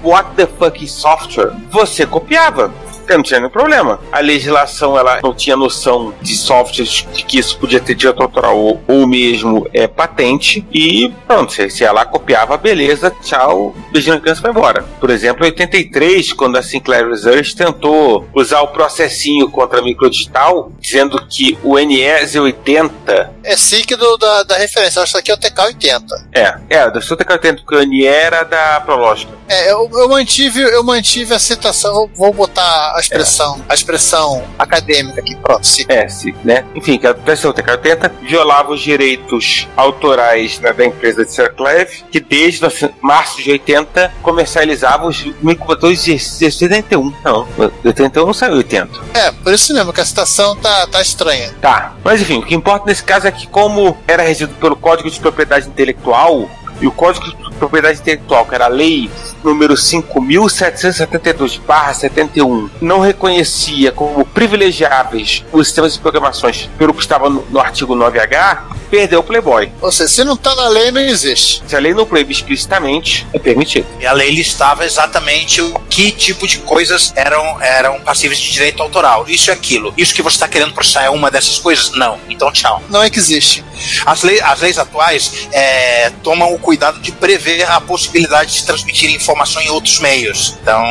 what 0.02 0.30
the 0.34 0.46
fuck 0.46 0.86
software, 0.88 1.52
você 1.70 2.04
copiava. 2.04 2.72
Não 3.16 3.22
tinha 3.22 3.40
nenhum 3.40 3.50
problema. 3.50 4.00
A 4.12 4.20
legislação 4.20 4.96
ela 4.98 5.20
não 5.22 5.34
tinha 5.34 5.56
noção 5.56 6.14
de 6.22 6.36
softwares 6.36 7.06
de 7.12 7.24
que 7.24 7.38
isso 7.38 7.58
podia 7.58 7.80
ter 7.80 7.94
direito 7.94 8.22
autoral 8.22 8.56
ou, 8.58 8.80
ou 8.86 9.06
mesmo 9.06 9.66
é 9.72 9.86
patente. 9.86 10.64
E 10.72 11.12
pronto, 11.26 11.52
você 11.52 11.68
ia 11.84 11.92
lá, 11.92 12.04
copiava, 12.04 12.56
beleza, 12.56 13.10
tchau, 13.22 13.74
beijinho 13.90 14.14
na 14.16 14.20
criança 14.20 14.40
vai 14.40 14.50
embora. 14.50 14.84
Por 15.00 15.10
exemplo, 15.10 15.44
em 15.44 15.48
83, 15.50 16.32
quando 16.32 16.56
a 16.56 16.62
Sinclair 16.62 17.08
Research 17.08 17.54
tentou 17.56 18.26
usar 18.34 18.60
o 18.62 18.68
processinho 18.68 19.50
contra 19.50 19.80
a 19.80 19.82
microdigital, 19.82 20.70
dizendo 20.80 21.24
que 21.28 21.58
o 21.62 21.76
NE-80 21.78 23.28
É 23.42 23.56
SIC 23.56 23.96
do, 23.96 24.16
da, 24.16 24.42
da 24.44 24.56
referência, 24.56 25.02
acho 25.02 25.12
que 25.14 25.18
aqui 25.18 25.30
é 25.30 25.34
o 25.34 25.38
TK80. 25.38 26.02
é, 26.32 26.54
é, 26.68 26.90
da 26.90 27.00
sua 27.00 27.16
TK80, 27.16 27.56
porque 27.64 27.76
o 27.76 27.82
NE 27.82 28.06
era 28.06 28.42
da 28.44 28.80
Prológica. 28.80 29.32
É, 29.48 29.72
eu, 29.72 29.88
eu 29.92 30.08
mantive, 30.08 30.60
eu 30.60 30.84
mantive 30.84 31.34
a 31.34 31.38
citação, 31.38 31.92
vou- 31.92 32.10
vou 32.14 32.32
botar 32.32 32.94
a 33.00 33.02
expressão, 33.02 33.60
a 33.68 33.74
expressão 33.74 34.44
acadêmica 34.58 35.20
aqui, 35.20 35.34
pronto, 35.36 35.66
sim. 35.66 35.84
É, 35.88 36.08
sim, 36.08 36.34
né? 36.44 36.64
Enfim, 36.74 36.98
que 36.98 37.06
a 37.06 37.12
versão 37.12 37.52
TK80 37.52 38.10
violava 38.22 38.72
os 38.72 38.80
direitos 38.80 39.66
autorais 39.76 40.60
né, 40.60 40.72
da 40.72 40.84
empresa 40.84 41.24
de 41.24 41.32
Serclev, 41.32 41.88
que 42.10 42.20
desde 42.20 42.60
março 43.00 43.42
de 43.42 43.50
80 43.50 44.12
comercializava 44.22 45.06
os 45.06 45.24
microcomputadores 45.42 46.04
de 46.04 46.18
71. 46.18 47.12
Não, 47.24 47.46
de 47.82 47.88
81 47.88 48.26
não 48.26 48.34
saiu 48.34 48.56
80. 48.56 49.00
É, 49.14 49.32
por 49.32 49.52
isso 49.52 49.72
mesmo 49.72 49.92
que 49.92 50.00
a 50.00 50.04
citação 50.04 50.54
tá, 50.56 50.86
tá 50.86 51.00
estranha. 51.00 51.54
Tá, 51.60 51.94
mas 52.04 52.20
enfim, 52.20 52.38
o 52.38 52.42
que 52.46 52.54
importa 52.54 52.86
nesse 52.86 53.02
caso 53.02 53.26
é 53.26 53.32
que 53.32 53.46
como 53.46 53.96
era 54.06 54.22
regido 54.22 54.54
pelo 54.54 54.76
Código 54.76 55.10
de 55.10 55.18
Propriedade 55.18 55.68
Intelectual, 55.68 56.48
e 56.80 56.86
o 56.86 56.92
Código 56.92 57.26
propriedade 57.60 58.00
intelectual, 58.00 58.44
que 58.46 58.54
era 58.54 58.64
a 58.64 58.68
lei 58.68 59.10
número 59.44 59.74
5.772/71, 59.74 62.70
não 62.80 63.00
reconhecia 63.00 63.92
como 63.92 64.24
privilegiáveis 64.24 65.44
os 65.52 65.66
sistemas 65.66 65.92
de 65.94 66.00
programações 66.00 66.70
pelo 66.78 66.94
que 66.94 67.02
estava 67.02 67.30
no, 67.30 67.44
no 67.50 67.60
artigo 67.60 67.94
9H, 67.94 68.80
perdeu 68.90 69.20
o 69.20 69.22
Playboy. 69.22 69.70
Ou 69.80 69.92
seja, 69.92 70.08
se 70.08 70.24
não 70.24 70.36
tá 70.36 70.54
na 70.54 70.68
lei, 70.68 70.90
não 70.90 71.00
existe. 71.00 71.62
Se 71.66 71.76
a 71.76 71.78
lei 71.78 71.94
não 71.94 72.04
proíbe 72.04 72.32
explicitamente, 72.32 73.26
é 73.32 73.38
permitido. 73.38 73.86
E 74.00 74.06
a 74.06 74.12
lei 74.12 74.30
listava 74.30 74.84
exatamente 74.84 75.62
o 75.62 75.78
que 75.88 76.10
tipo 76.10 76.46
de 76.46 76.58
coisas 76.58 77.12
eram, 77.14 77.62
eram 77.62 78.00
passíveis 78.00 78.40
de 78.40 78.50
direito 78.50 78.82
autoral. 78.82 79.24
Isso 79.28 79.50
e 79.50 79.52
aquilo. 79.52 79.94
Isso 79.96 80.14
que 80.14 80.22
você 80.22 80.36
está 80.36 80.48
querendo 80.48 80.72
processar 80.72 81.04
é 81.04 81.10
uma 81.10 81.30
dessas 81.30 81.58
coisas? 81.58 81.92
Não. 81.92 82.18
Então, 82.28 82.50
tchau. 82.50 82.82
Não 82.88 83.02
é 83.02 83.08
que 83.08 83.18
existe. 83.18 83.64
As, 84.04 84.22
lei, 84.22 84.40
as 84.40 84.60
leis 84.60 84.78
atuais 84.78 85.48
é, 85.52 86.10
tomam 86.22 86.52
o 86.52 86.58
cuidado 86.58 87.00
de 87.00 87.12
prever 87.12 87.49
a 87.68 87.80
possibilidade 87.80 88.54
de 88.54 88.64
transmitir 88.64 89.10
informação 89.10 89.60
em 89.62 89.70
outros 89.70 89.98
meios. 90.00 90.56
Então, 90.62 90.82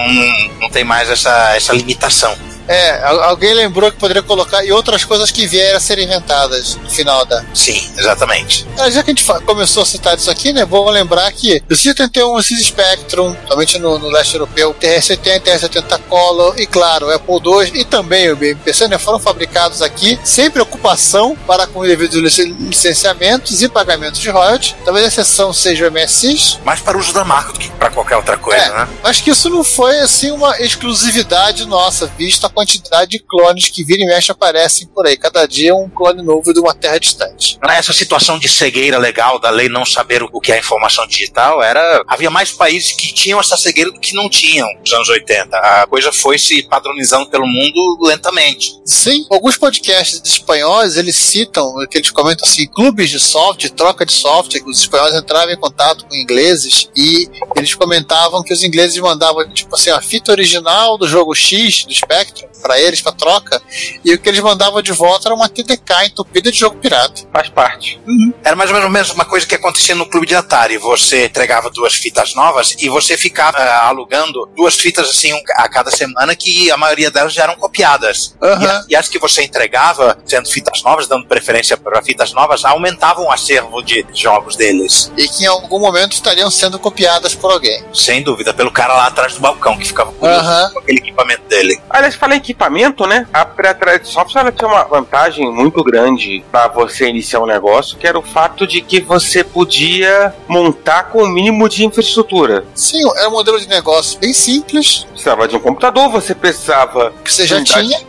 não 0.60 0.70
tem 0.70 0.84
mais 0.84 1.10
essa, 1.10 1.56
essa 1.56 1.74
limitação. 1.74 2.38
É, 2.70 3.04
al- 3.04 3.24
alguém 3.24 3.54
lembrou 3.54 3.92
que 3.92 3.98
poderia 3.98 4.22
colocar 4.22 4.64
e 4.64 4.72
outras 4.72 5.04
coisas 5.04 5.32
que 5.32 5.48
vieram 5.48 5.78
a 5.78 5.80
ser 5.80 5.98
inventadas 6.00 6.76
no 6.76 6.90
final 6.90 7.26
da. 7.26 7.44
Sim, 7.54 7.92
exatamente. 7.98 8.66
Ah, 8.78 8.90
Já 8.90 9.02
que 9.04 9.12
a 9.12 9.14
gente 9.16 9.26
começou 9.44 9.84
a 9.84 9.86
citar 9.86 10.16
isso 10.16 10.30
aqui, 10.30 10.54
né? 10.54 10.64
Vou 10.66 10.88
lembrar 10.90 11.32
que 11.32 11.64
o 11.70 11.74
C71, 11.74 12.24
o 12.38 12.42
Sys 12.44 12.68
Spectrum, 12.68 13.36
somente 13.48 13.78
no, 13.80 13.98
no 13.98 14.08
leste 14.10 14.36
europeu, 14.36 14.74
TR-70, 14.80 15.42
TR-70 15.42 16.00
Color 16.08 16.60
e, 16.60 16.68
claro, 16.68 17.08
o 17.08 17.12
Apple 17.12 17.36
II 17.44 17.72
e 17.82 17.84
também 17.86 18.32
o 18.32 18.36
BMPC, 18.36 18.88
né? 18.88 18.98
Foram 19.00 19.20
fabricados 19.20 19.82
aqui 19.82 20.20
sem 20.24 20.50
preocupação 20.52 21.36
para 21.48 21.66
com 21.66 21.82
devidos 21.84 22.16
lic- 22.38 22.56
licenciamentos 22.60 23.62
e 23.64 23.68
pagamentos 23.70 24.20
de 24.20 24.30
royalties. 24.30 24.76
Talvez 24.86 25.06
a 25.06 25.08
exceção 25.08 25.52
seja 25.52 25.88
o 25.88 25.92
MSX, 25.92 26.60
Mais 26.64 26.80
para 26.80 26.98
uso 26.98 27.14
da 27.14 27.24
marca 27.24 27.54
do 27.54 27.60
que 27.60 27.70
para 27.72 27.90
qualquer 27.90 28.16
outra 28.18 28.38
coisa, 28.38 28.62
É. 28.64 28.70
né? 28.70 28.88
Mas 29.02 29.20
que 29.22 29.32
isso 29.32 29.50
não 29.50 29.64
foi 29.64 30.00
assim 30.00 30.32
uma 30.32 30.60
exclusividade 30.60 31.66
nossa, 31.66 32.08
vista 32.18 32.50
quantidade 32.60 33.12
de 33.12 33.20
clones 33.20 33.70
que 33.70 33.84
vira 33.86 34.04
e 34.04 34.06
mexe 34.06 34.32
aparecem 34.32 34.88
por 34.88 35.08
aí. 35.08 35.16
Cada 35.16 35.46
dia 35.46 35.74
um 35.74 35.90
clone 35.90 36.22
novo 36.22 36.54
de 36.54 36.60
uma 36.60 36.74
terra 36.74 37.00
distante. 37.00 37.58
Essa 37.70 37.94
situação 37.94 38.38
de 38.38 38.50
cegueira 38.50 38.98
legal 38.98 39.40
da 39.40 39.50
lei 39.50 39.70
não 39.70 39.86
saber 39.86 40.22
o 40.24 40.42
que 40.42 40.52
é 40.52 40.60
informação 40.60 41.08
digital 41.08 41.64
era. 41.64 42.04
Havia 42.08 42.30
mais 42.30 42.52
países 42.52 42.92
que 42.92 43.14
tinham 43.14 43.40
essa 43.40 43.56
cegueira 43.56 43.92
do 43.92 44.00
que 44.00 44.14
não 44.14 44.30
tinham 44.30 44.68
nos 44.80 44.92
anos 44.92 45.08
80. 45.08 45.56
A 45.56 45.88
coisa 45.88 46.12
foi 46.12 46.38
se 46.38 46.64
padronizando 46.64 47.30
pelo 47.30 47.48
mundo 47.48 47.98
lentamente. 48.02 48.78
Sim, 48.86 49.26
alguns 49.32 49.58
podcasts 49.58 50.22
espanhóis 50.26 50.98
eles 50.98 51.16
citam, 51.16 51.74
que 51.90 51.98
eles 51.98 52.12
comentam 52.12 52.48
assim, 52.48 52.68
clubes 52.68 53.10
de 53.10 53.20
software, 53.20 53.70
troca 53.70 54.06
de 54.06 54.12
software, 54.12 54.60
que 54.60 54.70
os 54.70 54.80
espanhóis 54.80 55.16
entravam 55.16 55.54
em 55.54 55.58
contato 55.58 56.06
com 56.06 56.16
ingleses 56.16 56.90
e 56.96 57.30
eles 57.56 57.74
comentavam 57.74 58.44
que 58.44 58.54
os 58.54 58.64
ingleses 58.64 58.98
mandavam 58.98 59.48
tipo 59.50 59.74
assim 59.76 59.92
a 59.92 60.02
fita 60.02 60.32
original 60.32 60.98
do 60.98 61.08
jogo 61.08 61.34
X 61.34 61.86
do 61.86 61.94
Spectrum 61.94 62.39
para 62.62 62.80
eles 62.80 63.02
para 63.02 63.12
troca 63.12 63.62
e 64.04 64.14
o 64.14 64.20
que 64.20 64.30
eles 64.30 64.40
mandavam 64.42 64.82
de 64.82 64.92
volta 64.92 65.28
era 65.28 65.36
uma 65.36 65.50
TDK 65.50 66.06
entupida 66.06 66.52
de 66.52 66.58
jogo 66.58 66.78
pirata. 66.78 67.22
Faz 67.34 67.50
parte. 67.50 68.00
Era 68.44 68.56
mais 68.56 68.72
ou 68.72 68.90
menos 68.90 69.10
uma 69.12 69.26
coisa 69.26 69.46
que 69.46 69.56
acontecia 69.56 69.96
no 69.96 70.06
clube 70.06 70.28
de 70.28 70.36
Atari. 70.36 70.78
Você 70.78 71.26
entregava 71.26 71.70
duas 71.70 71.94
fitas 71.94 72.34
novas 72.36 72.76
e 72.80 72.90
você 72.90 73.18
ficava 73.18 73.58
ah, 73.58 73.88
alugando 73.88 74.46
duas 74.56 74.76
fitas 74.76 75.10
assim 75.10 75.34
um- 75.34 75.42
a 75.56 75.68
cada 75.70 75.92
semana 75.92 76.36
que 76.36 76.70
a 76.72 76.78
maioria 76.78 77.10
delas 77.12 77.34
já 77.34 77.44
eram 77.44 77.56
copiadas. 77.56 78.36
Aham. 78.42 78.64
E, 78.64 78.68
a- 78.68 78.86
e 78.90 78.96
as 78.96 79.08
que 79.08 79.20
você 79.20 79.44
entregava, 79.44 80.18
sendo 80.26 80.50
fitas 80.50 80.82
novas, 80.84 81.08
dando 81.08 81.26
preferência 81.28 81.78
para 81.78 82.02
fitas 82.02 82.34
novas, 82.34 82.64
aumentavam 82.66 83.26
o 83.26 83.32
acervo 83.32 83.82
de 83.82 84.06
jogos 84.14 84.56
deles. 84.56 85.12
e 85.18 85.28
que 85.28 85.44
em 85.44 85.48
algum 85.48 85.80
momento 85.80 86.14
estariam 86.14 86.50
sendo 86.50 86.78
copiadas 86.80 87.34
por 87.36 87.52
alguém. 87.52 87.84
Sem 87.94 88.22
dúvida, 88.24 88.54
pelo 88.54 88.72
cara 88.72 88.94
lá 88.94 89.08
atrás 89.08 89.34
do 89.34 89.40
balcão 89.40 89.78
que 89.78 89.86
ficava 89.86 90.12
curioso 90.12 90.42
Aham. 90.42 90.72
com 90.74 90.80
aquele 90.80 90.98
equipamento 91.00 91.44
dele. 91.48 91.80
Aliás, 91.90 92.16
falar 92.30 92.36
em 92.36 92.38
equipamento, 92.38 93.08
né? 93.08 93.28
A 93.34 93.44
pré-trade 93.44 94.08
software 94.08 94.42
ela 94.42 94.52
tinha 94.52 94.68
uma 94.68 94.84
vantagem 94.84 95.52
muito 95.52 95.84
grande 95.84 96.44
para 96.52 96.68
você 96.68 97.10
iniciar 97.10 97.40
um 97.40 97.46
negócio, 97.46 97.98
que 97.98 98.06
era 98.06 98.18
o 98.18 98.22
fato 98.22 98.68
de 98.68 98.82
que 98.82 99.02
você 99.02 99.44
podia 99.44 100.34
montar 100.48 101.04
com 101.04 101.24
o 101.24 101.28
mínimo 101.28 101.68
de 101.68 101.86
infraestrutura. 101.86 102.66
Sim, 102.76 103.02
era 103.18 103.28
um 103.28 103.32
modelo 103.32 103.60
de 103.60 103.68
negócio 103.68 104.20
bem 104.20 104.34
simples, 104.34 105.00
Você 105.00 105.08
precisava 105.08 105.48
de 105.48 105.56
um 105.56 105.60
computador, 105.60 106.10
você 106.10 106.36
precisava 106.36 107.14
que 107.24 107.34
você 107.34 107.46
já 107.46 107.64
tinha, 107.64 108.00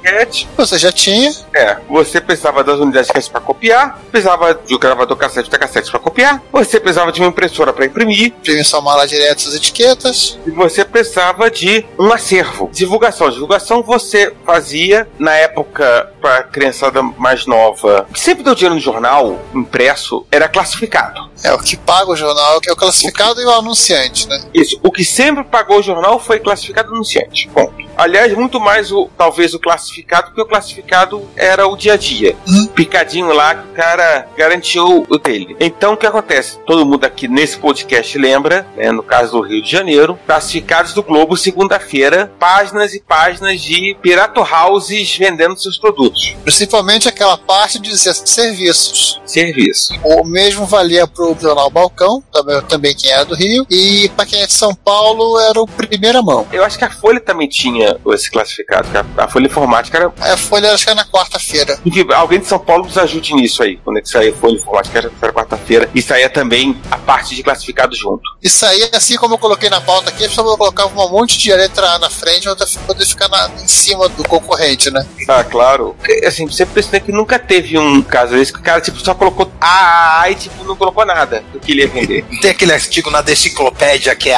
você 0.56 0.78
já 0.78 0.92
tinha, 0.92 1.32
É, 1.54 1.78
você 1.88 2.20
precisava 2.20 2.62
das 2.62 2.78
unidades 2.78 3.08
de 3.08 3.14
cassete 3.14 3.32
para 3.32 3.40
copiar, 3.40 3.98
precisava 4.10 4.54
de 4.54 4.74
um 4.74 4.78
gravador 4.78 5.16
cassete 5.16 5.48
para 5.48 5.58
cassete 5.58 5.90
para 5.90 6.00
copiar, 6.00 6.42
você 6.52 6.78
precisava 6.78 7.10
de 7.10 7.20
uma 7.20 7.28
impressora 7.28 7.72
para 7.72 7.86
imprimir, 7.86 8.26
imprimir 8.26 8.64
sua 8.64 8.80
mala 8.80 9.06
direto 9.06 9.42
suas 9.42 9.54
etiquetas. 9.54 10.38
e 10.46 10.50
você 10.50 10.84
precisava 10.84 11.50
de 11.50 11.84
um 11.98 12.12
acervo. 12.12 12.68
Divulgação. 12.72 13.30
Divulgação 13.30 13.82
você 13.82 14.09
fazia 14.44 15.08
na 15.18 15.34
época 15.34 16.12
para 16.20 16.42
criançada 16.44 17.02
mais 17.02 17.46
nova. 17.46 18.06
O 18.08 18.12
que 18.12 18.20
sempre 18.20 18.42
deu 18.42 18.54
dinheiro 18.54 18.74
no 18.74 18.80
jornal 18.80 19.40
impresso 19.54 20.26
era 20.30 20.48
classificado. 20.48 21.30
É 21.42 21.52
o 21.52 21.58
que 21.58 21.76
paga 21.76 22.10
o 22.10 22.16
jornal, 22.16 22.60
que 22.60 22.68
é 22.68 22.72
o 22.72 22.76
classificado 22.76 23.40
e 23.40 23.44
o 23.44 23.50
anunciante, 23.50 24.28
né? 24.28 24.42
Isso. 24.52 24.78
O 24.82 24.90
que 24.90 25.04
sempre 25.04 25.44
pagou 25.44 25.78
o 25.78 25.82
jornal 25.82 26.18
foi 26.18 26.38
classificado 26.38 26.92
anunciante. 26.92 27.48
Ponto. 27.48 27.89
Aliás, 28.00 28.32
muito 28.32 28.58
mais 28.58 28.90
o 28.90 29.10
talvez 29.14 29.52
o 29.52 29.58
classificado, 29.58 30.28
porque 30.28 30.40
o 30.40 30.46
classificado 30.46 31.28
era 31.36 31.68
o 31.68 31.76
dia 31.76 31.92
a 31.92 31.96
dia. 31.98 32.34
Picadinho 32.74 33.30
lá 33.30 33.54
que 33.54 33.68
o 33.68 33.74
cara 33.74 34.26
garantiu 34.34 35.04
o 35.06 35.18
dele. 35.18 35.54
Então 35.60 35.92
o 35.92 35.96
que 35.98 36.06
acontece? 36.06 36.58
Todo 36.64 36.86
mundo 36.86 37.04
aqui 37.04 37.28
nesse 37.28 37.58
podcast 37.58 38.16
lembra, 38.16 38.66
né, 38.74 38.90
no 38.90 39.02
caso 39.02 39.32
do 39.32 39.42
Rio 39.42 39.62
de 39.62 39.70
Janeiro, 39.70 40.18
classificados 40.24 40.94
do 40.94 41.02
Globo, 41.02 41.36
segunda-feira, 41.36 42.32
páginas 42.38 42.94
e 42.94 43.00
páginas 43.00 43.60
de 43.60 43.94
Pirato 44.00 44.40
Houses 44.40 45.14
vendendo 45.18 45.60
seus 45.60 45.76
produtos. 45.76 46.34
Principalmente 46.42 47.06
aquela 47.06 47.36
parte 47.36 47.78
de 47.78 47.94
serviços. 47.98 49.20
Serviço. 49.26 49.92
O 50.02 50.24
mesmo 50.24 50.64
valia 50.64 51.06
pro 51.06 51.36
jornal 51.38 51.68
Balcão, 51.68 52.24
também, 52.32 52.62
também 52.62 52.94
quem 52.96 53.10
era 53.10 53.26
do 53.26 53.34
Rio, 53.34 53.66
e 53.68 54.10
para 54.16 54.24
quem 54.24 54.40
é 54.40 54.46
de 54.46 54.54
São 54.54 54.74
Paulo 54.74 55.38
era 55.38 55.60
o 55.60 55.66
primeira 55.66 56.22
mão. 56.22 56.46
Eu 56.50 56.64
acho 56.64 56.78
que 56.78 56.84
a 56.84 56.90
Folha 56.90 57.20
também 57.20 57.46
tinha 57.46 57.89
esse 58.12 58.30
classificado, 58.30 58.88
que 58.90 58.96
a, 58.96 59.04
a 59.24 59.28
Folha 59.28 59.46
Informática 59.46 59.96
era 59.98 60.12
A 60.32 60.36
Folha 60.36 60.72
acho 60.72 60.84
que 60.84 60.90
era 60.90 61.00
na 61.00 61.06
quarta-feira. 61.06 61.78
Enfim, 61.84 62.06
alguém 62.12 62.40
de 62.40 62.46
São 62.46 62.58
Paulo 62.58 62.84
nos 62.84 62.96
ajude 62.98 63.34
nisso 63.34 63.62
aí. 63.62 63.76
Quando 63.84 63.98
é 63.98 64.02
que 64.02 64.08
sair 64.08 64.32
Folha 64.34 64.54
Informática, 64.54 64.98
era 64.98 65.10
era 65.20 65.32
quarta-feira. 65.32 65.88
E 65.94 66.00
saía 66.02 66.28
também 66.30 66.80
a 66.90 66.96
parte 66.98 67.34
de 67.34 67.42
classificado 67.42 67.94
junto. 67.96 68.22
Isso 68.42 68.64
aí, 68.66 68.88
assim 68.92 69.16
como 69.16 69.34
eu 69.34 69.38
coloquei 69.38 69.68
na 69.70 69.80
pauta 69.80 70.10
aqui, 70.10 70.28
só 70.28 70.42
eu 70.42 70.56
colocava 70.56 70.88
um 71.04 71.10
monte 71.10 71.38
de 71.38 71.52
letra 71.52 71.86
A 71.90 71.98
na 71.98 72.10
frente, 72.10 72.48
outra 72.48 72.66
poder 72.86 73.04
ficar 73.06 73.28
na- 73.28 73.50
em 73.62 73.68
cima 73.68 74.08
do 74.08 74.22
concorrente, 74.26 74.90
né? 74.90 75.06
Ah, 75.28 75.44
claro. 75.44 75.94
Porque, 75.98 76.20
Assim, 76.26 76.46
você 76.46 76.64
pensa 76.66 77.00
que 77.00 77.10
nunca 77.12 77.38
teve 77.38 77.76
um 77.78 78.02
caso 78.02 78.34
desse 78.34 78.52
que 78.52 78.58
o 78.60 78.62
cara 78.62 78.80
tipo, 78.80 78.98
só 79.00 79.14
colocou 79.14 79.50
A, 79.60 80.20
A 80.22 80.30
e 80.30 80.34
tipo, 80.34 80.62
não 80.64 80.76
colocou 80.76 81.04
nada 81.04 81.42
do 81.52 81.58
que 81.60 81.72
ele 81.72 81.82
ia 81.82 81.88
vender. 81.88 82.24
Tem 82.40 82.50
aquele 82.50 82.72
artigo 82.72 83.10
na 83.10 83.20
deciclopédia 83.20 84.14
que 84.14 84.30
é 84.30 84.36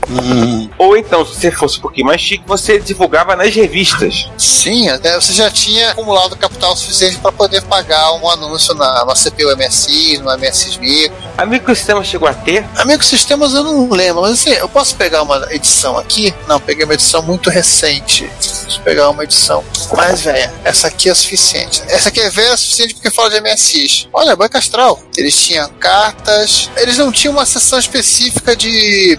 Ou 0.77 0.97
então, 0.97 1.25
se 1.25 1.35
você 1.35 1.51
fosse 1.51 1.77
um 1.77 1.81
pouquinho 1.81 2.07
mais 2.07 2.19
chique, 2.19 2.43
você 2.45 2.79
divulgava 2.79 3.35
nas 3.35 3.53
revistas. 3.53 4.29
Sim, 4.37 4.89
até 4.89 5.15
você 5.15 5.31
já 5.33 5.49
tinha 5.49 5.91
acumulado 5.91 6.35
capital 6.35 6.75
suficiente 6.75 7.17
para 7.17 7.31
poder 7.31 7.61
pagar 7.63 8.13
um 8.13 8.29
anúncio 8.29 8.73
na, 8.73 9.05
na 9.05 9.13
CPU 9.13 9.55
MSI, 9.55 10.17
no 10.17 10.37
MSX 10.37 10.77
Micro. 10.77 11.71
O 11.71 11.75
sistema 11.75 12.03
chegou 12.03 12.27
a 12.27 12.33
ter, 12.33 12.65
Amigos 12.75 13.07
Sistemas 13.07 13.53
eu 13.53 13.63
não 13.63 13.89
lembro, 13.89 14.21
mas 14.21 14.33
assim, 14.33 14.51
eu 14.51 14.67
posso 14.67 14.95
pegar 14.95 15.21
uma 15.21 15.47
edição 15.51 15.97
aqui? 15.97 16.33
Não, 16.47 16.59
peguei 16.59 16.83
uma 16.83 16.93
edição 16.93 17.21
muito 17.21 17.49
recente. 17.49 18.29
Deixa 18.39 18.79
eu 18.79 18.83
pegar 18.83 19.09
uma 19.09 19.23
edição 19.23 19.63
mais 19.95 20.21
velha. 20.21 20.53
Essa 20.63 20.87
aqui 20.87 21.09
é 21.09 21.13
suficiente. 21.13 21.81
Essa 21.87 22.09
aqui 22.09 22.19
é 22.19 22.29
velha 22.29 22.53
o 22.53 22.57
suficiente 22.57 22.93
porque 22.93 23.09
fala 23.09 23.29
de 23.29 23.41
MSX. 23.41 24.07
Olha, 24.13 24.35
Banco 24.35 24.57
Astral. 24.57 25.01
Eles 25.17 25.35
tinham 25.35 25.69
cartas. 25.79 26.69
Eles 26.77 26.97
não 26.97 27.11
tinham 27.11 27.33
uma 27.33 27.45
seção 27.45 27.79
específica 27.79 28.55
de. 28.55 28.70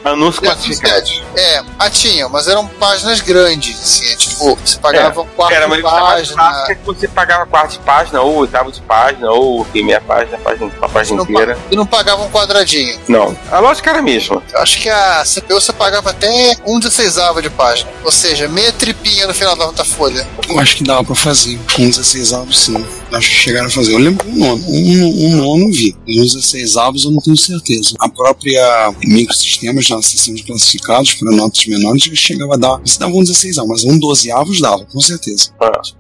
Anúncio 0.05 0.41
de 0.41 0.49
classificado. 0.49 0.99
atividade. 0.99 1.25
É, 1.37 1.63
ah, 1.79 1.91
tinham, 1.91 2.29
mas 2.29 2.49
eram 2.49 2.67
páginas 2.67 3.21
grandes, 3.21 3.81
assim. 3.81 4.13
é 4.13 4.17
tipo, 4.17 4.57
você 4.57 4.79
pagava 4.79 5.23
um 5.23 5.27
quarto 5.27 5.55
Era, 5.55 5.69
de 5.69 5.83
página. 5.83 6.65
que 6.67 6.75
você 6.85 7.09
pagava 7.09 7.47
quarto 7.47 7.73
de 7.73 7.79
página, 7.81 8.21
ou 8.21 8.37
oitavo 8.37 8.73
de 8.73 8.81
página, 8.83 9.31
ou 9.31 9.67
meia 9.75 10.01
página, 10.01 10.39
página, 10.39 10.71
uma 10.79 10.89
página 10.89 11.23
inteira. 11.23 11.59
e 11.71 11.77
não 11.77 11.87
pagava 11.87 12.23
um 12.23 12.31
quadradinho. 12.31 12.99
Não. 13.09 13.37
A 13.51 13.59
lógica 13.59 13.91
era 13.91 13.99
a 13.99 14.03
mesma. 14.03 14.42
Acho 14.63 14.81
que 14.81 14.89
a 14.89 15.25
CPU 15.25 15.61
você 15.61 15.73
pagava 15.73 16.11
até 16.11 16.57
um 16.65 16.79
16 16.79 17.15
de 17.43 17.51
página. 17.51 17.91
Ou 18.05 18.13
seja, 18.13 18.47
meia 18.47 18.71
tripinha 18.71 19.27
no 19.27 19.35
final 19.35 19.57
da 19.57 19.67
outra 19.67 19.85
folha. 19.85 20.25
Eu 20.49 20.57
acho 20.61 20.77
que 20.77 20.85
dava 20.85 21.03
pra 21.03 21.17
fazer. 21.17 21.59
Com 21.75 21.89
16 21.89 22.33
avos, 22.33 22.59
sim. 22.61 22.87
Acho 23.11 23.29
que 23.29 23.35
chegaram 23.35 23.67
a 23.67 23.71
fazer. 23.71 23.93
Eu 23.93 23.99
lembro 23.99 24.25
um 24.29 24.37
nono. 24.37 24.65
Um, 24.69 25.27
um 25.27 25.37
nono 25.37 25.65
eu 25.65 25.73
vi. 25.73 25.97
Os 26.07 26.35
16 26.35 26.77
avos 26.77 27.05
eu 27.05 27.11
não 27.11 27.21
tenho 27.21 27.37
certeza. 27.37 27.97
A 27.99 28.09
própria 28.09 28.95
microsistemas 29.03 29.89
na 29.89 30.01
seção 30.01 30.33
de 30.33 30.45
classificados 30.45 31.15
para 31.15 31.33
notas 31.33 31.67
menores 31.67 32.09
chegava 32.15 32.55
a 32.55 32.57
dar. 32.57 32.79
Você 32.79 33.01
dava 33.01 33.13
um 33.13 33.21
16 33.21 33.59
avos, 33.59 33.69
mas 33.69 33.85
um 33.85 33.99
12 33.99 34.31
avos 34.31 34.61
dava, 34.61 34.85
com 34.85 35.01
certeza. 35.01 35.51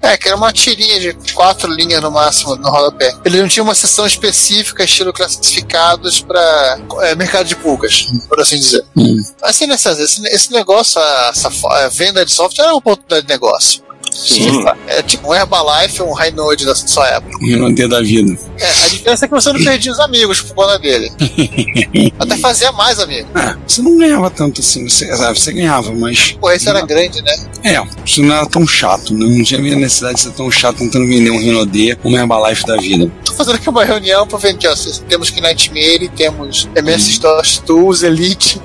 É, 0.00 0.16
que 0.16 0.28
era 0.28 0.36
uma 0.36 0.52
tirinha 0.52 1.00
de 1.00 1.32
quatro 1.34 1.72
linhas 1.72 2.00
no 2.00 2.12
máximo 2.12 2.54
no 2.54 2.70
rodapé. 2.70 3.12
Ele 3.24 3.40
não 3.40 3.48
tinha 3.48 3.62
uma 3.62 3.74
seção 3.74 4.06
específica, 4.06 4.84
estilo 4.84 5.12
classificados 5.12 6.20
para 6.20 6.78
é, 7.02 7.14
mercado 7.14 7.46
de 7.46 7.56
pulgas, 7.56 8.06
por 8.28 8.40
assim 8.40 8.51
dizer. 8.58 8.84
Hum. 8.96 9.20
Assim, 9.42 9.66
nessa, 9.66 9.92
esse, 9.92 10.26
esse 10.26 10.52
negócio, 10.52 11.00
a, 11.00 11.30
essa 11.34 11.50
a 11.68 11.88
venda 11.88 12.24
de 12.24 12.32
software 12.32 12.64
era 12.64 12.72
uma 12.72 12.78
oportunidade 12.78 13.26
de 13.26 13.32
negócio. 13.32 13.82
Sim. 14.12 14.64
É 14.86 15.02
tipo 15.02 15.28
um 15.30 15.34
Herbalife 15.34 16.02
ou 16.02 16.10
um 16.10 16.12
High 16.12 16.32
Node 16.32 16.64
da 16.66 16.74
sua 16.74 17.08
época. 17.08 17.38
Renaudet 17.40 17.88
da 17.88 18.00
vida. 18.00 18.36
É, 18.58 18.66
a 18.66 18.88
diferença 18.88 19.24
é 19.24 19.28
que 19.28 19.34
você 19.34 19.52
não 19.52 19.64
perdia 19.64 19.90
os 19.90 19.98
amigos 19.98 20.40
por 20.42 20.54
conta 20.54 20.78
dele. 20.78 21.10
Até 22.18 22.36
fazia 22.36 22.70
mais 22.72 22.98
amigos. 23.00 23.30
Ah, 23.34 23.56
você 23.66 23.82
não 23.82 23.98
ganhava 23.98 24.30
tanto 24.30 24.60
assim. 24.60 24.88
Você, 24.88 25.10
ah, 25.10 25.32
você 25.34 25.52
ganhava, 25.52 25.92
mas. 25.94 26.32
Pô, 26.40 26.50
esse 26.50 26.68
era 26.68 26.82
grande, 26.82 27.22
né? 27.22 27.32
É, 27.64 27.82
isso 28.04 28.22
não 28.22 28.34
era 28.34 28.46
tão 28.46 28.66
chato. 28.66 29.14
né? 29.14 29.26
Não 29.26 29.42
tinha 29.42 29.60
necessidade 29.60 30.16
de 30.16 30.20
ser 30.22 30.32
tão 30.32 30.50
chato 30.50 30.78
tentando 30.78 31.06
vender 31.06 31.30
um 31.30 31.38
Renaudet, 31.38 31.98
um 32.04 32.16
Herbalife 32.16 32.66
da 32.66 32.76
vida. 32.76 33.10
Tô 33.24 33.32
fazendo 33.34 33.56
aqui 33.56 33.68
uma 33.68 33.84
reunião 33.84 34.26
pra 34.26 34.38
ver 34.38 34.50
aqui, 34.50 34.66
ó. 34.68 34.74
Temos 35.08 35.30
que 35.30 35.40
Nightmare, 35.40 36.08
temos 36.14 36.68
MS 36.76 37.12
Stores 37.12 37.58
Tools, 37.58 38.02
Elite. 38.02 38.60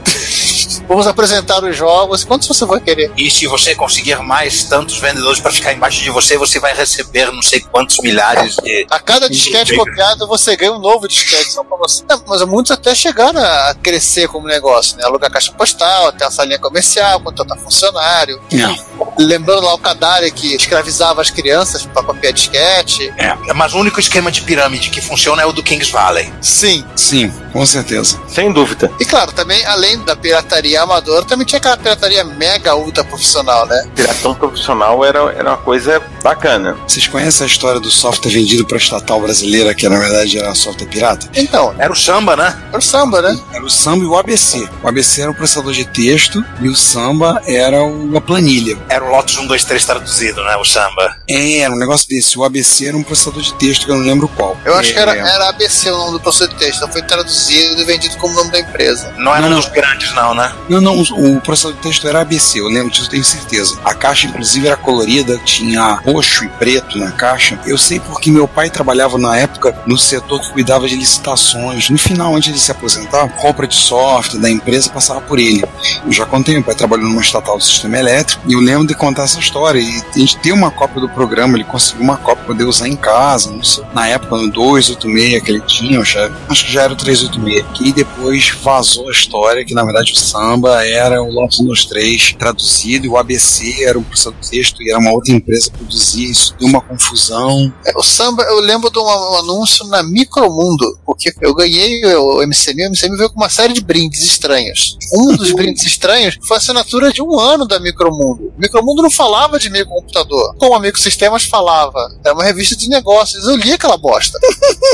Vamos 0.88 1.06
apresentar 1.06 1.64
os 1.64 1.76
jogos. 1.76 2.24
Quantos 2.24 2.48
você 2.48 2.66
vai 2.66 2.80
querer? 2.80 3.12
E 3.18 3.30
se 3.30 3.46
você 3.48 3.76
conseguir 3.76 4.18
mais 4.22 4.64
tantos 4.64 4.98
vendedores 4.98 5.40
para 5.40 5.52
ficar 5.52 5.74
embaixo 5.74 6.02
de 6.02 6.10
você, 6.10 6.38
você 6.38 6.60
vai 6.60 6.74
receber 6.74 7.32
não 7.32 7.42
sei 7.42 7.60
quantos 7.60 7.98
milhares 8.00 8.56
de. 8.56 8.88
A 8.90 9.00
cada 9.00 9.30
disquete 9.30 9.76
copiado, 9.76 10.28
você 10.28 10.56
ganha 10.56 10.74
um 10.74 10.80
novo 10.80 11.08
disquete 11.08 11.52
só 11.52 11.64
pra 11.64 11.78
você. 11.78 12.04
Não, 12.08 12.24
mas 12.26 12.42
muitos 12.44 12.72
até 12.72 12.96
chegaram 12.96 13.42
a 13.42 13.76
crescer 13.76 14.28
como 14.28 14.48
negócio, 14.48 14.98
né? 14.98 15.04
Alugar 15.04 15.30
caixa 15.30 15.52
postal, 15.52 16.12
ter 16.14 16.24
uma 16.24 16.32
salinha 16.32 16.60
comercial, 16.60 17.20
contratar 17.20 17.58
funcionário. 17.58 18.40
É, 18.54 19.07
Lembrando 19.18 19.62
lá 19.66 19.74
o 19.74 19.78
Kadari 19.78 20.32
que 20.32 20.56
escravizava 20.56 21.22
as 21.22 21.30
crianças 21.30 21.86
pra 21.86 22.04
copiar 22.04 22.34
disquete. 22.34 23.14
É, 23.18 23.36
mas 23.54 23.74
o 23.74 23.80
único 23.80 24.00
esquema 24.00 24.32
de 24.32 24.42
pirâmide 24.42 24.90
que 24.90 25.02
funciona 25.02 25.42
é 25.42 25.46
o 25.46 25.52
do 25.52 25.64
Kings 25.64 25.92
Valley. 25.92 26.32
Sim. 26.42 26.86
sim, 26.96 27.32
com 27.52 27.66
certeza. 27.66 28.20
Sem 28.28 28.52
dúvida. 28.52 28.92
E 29.00 29.06
claro, 29.06 29.32
também, 29.32 29.66
além 29.66 30.00
da 30.04 30.16
pirataria 30.16 30.82
amadora, 30.82 31.26
também 31.26 31.46
tinha 31.46 31.58
aquela 31.58 31.78
pirataria 31.78 32.24
mega 32.24 32.76
ultra 32.76 33.04
profissional, 33.04 33.66
né? 33.66 33.90
Piração 33.96 34.34
profissional 34.36 35.04
era, 35.04 35.20
era 35.32 35.50
uma 35.50 35.58
coisa 35.58 36.02
bacana. 36.24 36.76
Vocês 36.88 37.08
conhecem 37.08 37.44
a 37.46 37.48
história 37.48 37.80
do 37.80 37.90
software 37.92 38.32
vendido 38.32 38.66
para 38.66 38.78
estatal 38.78 39.20
brasileira, 39.22 39.74
que 39.74 39.88
na 39.88 39.98
verdade 40.00 40.38
era 40.38 40.54
software 40.56 40.88
pirata? 40.88 41.28
Então, 41.36 41.74
Era 41.78 41.92
o 41.92 41.96
samba, 41.96 42.36
né? 42.36 42.56
era 42.70 42.78
o 42.78 42.82
samba, 42.82 43.22
né? 43.22 43.40
Era 43.54 43.64
o 43.64 43.70
Samba 43.70 44.04
e 44.04 44.08
o 44.08 44.16
ABC. 44.16 44.68
O 44.84 44.88
ABC 44.88 45.22
era 45.22 45.32
o 45.32 45.34
processador 45.36 45.72
de 45.74 45.86
texto 45.86 46.44
e 46.62 46.68
o 46.68 46.76
Samba 46.76 47.42
era 47.46 47.84
o- 47.84 48.16
a 48.18 48.22
planilha. 48.22 48.78
Era 48.90 49.04
o 49.06 49.10
Lotus 49.10 49.38
1, 49.38 49.46
2, 49.48 49.64
3 49.64 49.86
traduzido, 49.86 50.44
né? 50.44 50.56
O 50.58 50.66
samba. 50.66 51.16
É, 51.30 51.60
era 51.60 51.74
um 51.74 51.78
negócio 51.78 52.08
desse. 52.10 52.38
O 52.38 52.44
ABC 52.44 52.88
era 52.88 52.98
um 52.98 53.04
processador 53.04 53.42
de 53.42 53.54
texto 53.56 53.86
que 53.86 53.92
eu 53.92 53.96
não 53.96 54.04
lembro 54.04 54.28
qual. 54.30 54.58
Eu 54.66 54.76
acho 54.76 54.92
É, 54.92 54.94
que 54.94 55.00
era, 55.00 55.12
era 55.16 55.50
ABC 55.50 55.90
o 55.92 55.98
nome 55.98 56.12
do 56.14 56.20
professor 56.20 56.48
de 56.48 56.56
texto, 56.56 56.78
então 56.78 56.92
foi 56.92 57.02
traduzido 57.02 57.82
e 57.82 57.86
vendido 57.86 58.16
como 58.18 58.34
nome 58.34 58.52
da 58.52 58.60
empresa. 58.60 59.14
Não 59.18 59.32
era 59.32 59.42
Não, 59.42 59.48
um 59.48 59.52
não. 59.52 59.60
dos 59.60 59.70
grandes, 59.70 60.14
não, 60.14 60.34
né? 60.34 60.52
Não, 60.70 60.82
não, 60.82 61.00
o 61.02 61.42
processador 61.42 61.78
de 61.78 61.84
texto 61.84 62.08
era 62.08 62.22
ABC, 62.22 62.60
eu 62.60 62.68
lembro 62.68 62.90
disso, 62.92 63.06
eu 63.06 63.10
tenho 63.10 63.24
certeza. 63.24 63.78
A 63.84 63.94
caixa, 63.94 64.28
inclusive, 64.28 64.68
era 64.68 64.78
colorida, 64.78 65.38
tinha 65.46 66.00
roxo 66.08 66.46
e 66.46 66.50
preto 66.50 66.98
na 66.98 67.12
caixa. 67.12 67.60
Eu 67.66 67.78
sei 67.78 68.00
porque 68.00 68.32
meu 68.32 68.48
pai 68.48 68.70
trabalhava 68.70 69.18
na 69.18 69.38
época 69.38 69.78
no 69.86 69.98
setor 69.98 70.40
que 70.42 70.52
cuidava 70.54 70.88
de 70.88 70.96
licitações. 70.96 71.90
No 71.90 71.98
final, 71.98 72.36
antes 72.36 72.54
de 72.54 72.60
se 72.60 72.72
aposentar, 72.72 73.28
compra 73.36 73.68
de 73.68 73.76
software 73.76 74.40
da 74.40 74.50
empresa 74.50 74.90
passava 74.90 75.20
por 75.22 75.38
ele. 75.40 75.64
Eu 76.06 76.12
já 76.12 76.26
contei, 76.26 76.54
meu 76.56 76.64
pai 76.64 76.76
trabalhou 76.76 77.08
numa 77.10 77.22
estatal 77.22 77.58
do 77.58 77.64
sistema 77.64 77.98
elétrico 77.98 78.42
e 78.48 78.54
eu 78.54 78.60
lembro 78.60 78.88
de 78.88 78.94
contar 78.96 79.24
essa 79.24 79.40
história. 79.40 79.80
E 79.80 80.02
a 80.16 80.20
gente 80.20 80.38
tem 80.38 80.52
uma 80.54 80.72
cópia 80.72 81.02
do 81.02 81.10
programa, 81.10 81.56
ele 81.58 81.64
conseguiu 81.66 82.04
uma 82.04 82.18
cópia 82.18 82.38
pra 82.38 82.46
poder 82.54 82.64
usar 82.66 82.88
em 82.88 82.96
casa, 82.96 83.52
não 83.52 83.64
sei. 83.64 83.84
Na 83.94 84.08
época, 84.08 84.38
no 84.38 84.50
286 84.52 85.44
que 85.44 85.52
ele 85.52 85.62
tinha, 85.62 86.04
já- 86.06 86.32
acho 86.50 86.66
que 86.66 86.72
já 86.72 86.84
era 86.84 86.94
o 86.94 86.96
386. 86.96 87.66
E 87.82 87.92
depois 87.92 88.50
vazou 88.62 89.10
a 89.10 89.12
história 89.12 89.66
que, 89.66 89.74
na 89.74 89.84
verdade, 89.84 90.14
o 90.14 90.16
samba 90.16 90.86
era 90.86 91.22
o 91.22 91.30
Lotus 91.32 91.58
123 91.58 92.36
traduzido 92.38 93.06
e 93.06 93.10
o 93.10 93.18
ABC 93.18 93.84
era 93.84 93.98
um 94.00 94.04
processador 94.04 94.40
texto 94.50 94.82
e 94.82 94.90
era 94.92 95.00
uma 95.00 95.12
outra 95.12 95.34
empresa 95.34 95.70
que 95.72 95.84
produzia. 95.98 96.32
Isso 96.32 96.56
deu 96.60 96.70
uma 96.70 96.82
confusão. 96.82 97.74
É, 97.86 97.98
O 97.98 98.04
samba, 98.04 98.44
eu 98.44 98.60
lembro 98.60 98.90
de 98.90 99.00
um, 99.00 99.36
anúncio 99.38 99.86
na 99.88 100.04
Micromundo, 100.04 101.00
porque 101.06 101.34
eu 101.42 101.54
ganhei 101.54 102.06
o 102.16 102.42
MCM, 102.44 102.86
o 102.86 102.90
MCM 102.90 103.18
veio 103.18 103.30
com 103.30 103.38
uma 103.38 103.50
série 103.50 103.74
de 103.74 103.82
brindes 103.82 104.24
estranhos. 104.24 104.98
Um 105.14 105.36
dos 105.36 105.52
brindes 105.54 105.86
estranhos 105.86 106.38
foi 106.48 106.58
a 106.58 106.60
assinatura 106.60 107.12
de 107.12 107.22
um 107.22 107.40
ano 107.40 107.68
da 107.68 107.80
Micromundo. 107.80 108.54
O 108.56 108.60
Micromundo 108.60 109.02
não 109.02 109.12
falava 109.12 109.60
de 109.60 109.70
microcomputador, 109.70 110.56
como 110.58 110.76
a 110.76 110.80
Microsistemas 110.80 111.44
falava. 111.44 112.00
Era 112.24 112.34
uma 112.34 112.44
revista 112.44 112.76
de 112.76 112.88
negócios, 112.88 113.46
eu 113.46 113.56
li 113.56 113.74
aquela 113.74 113.98
bosta. 113.98 114.38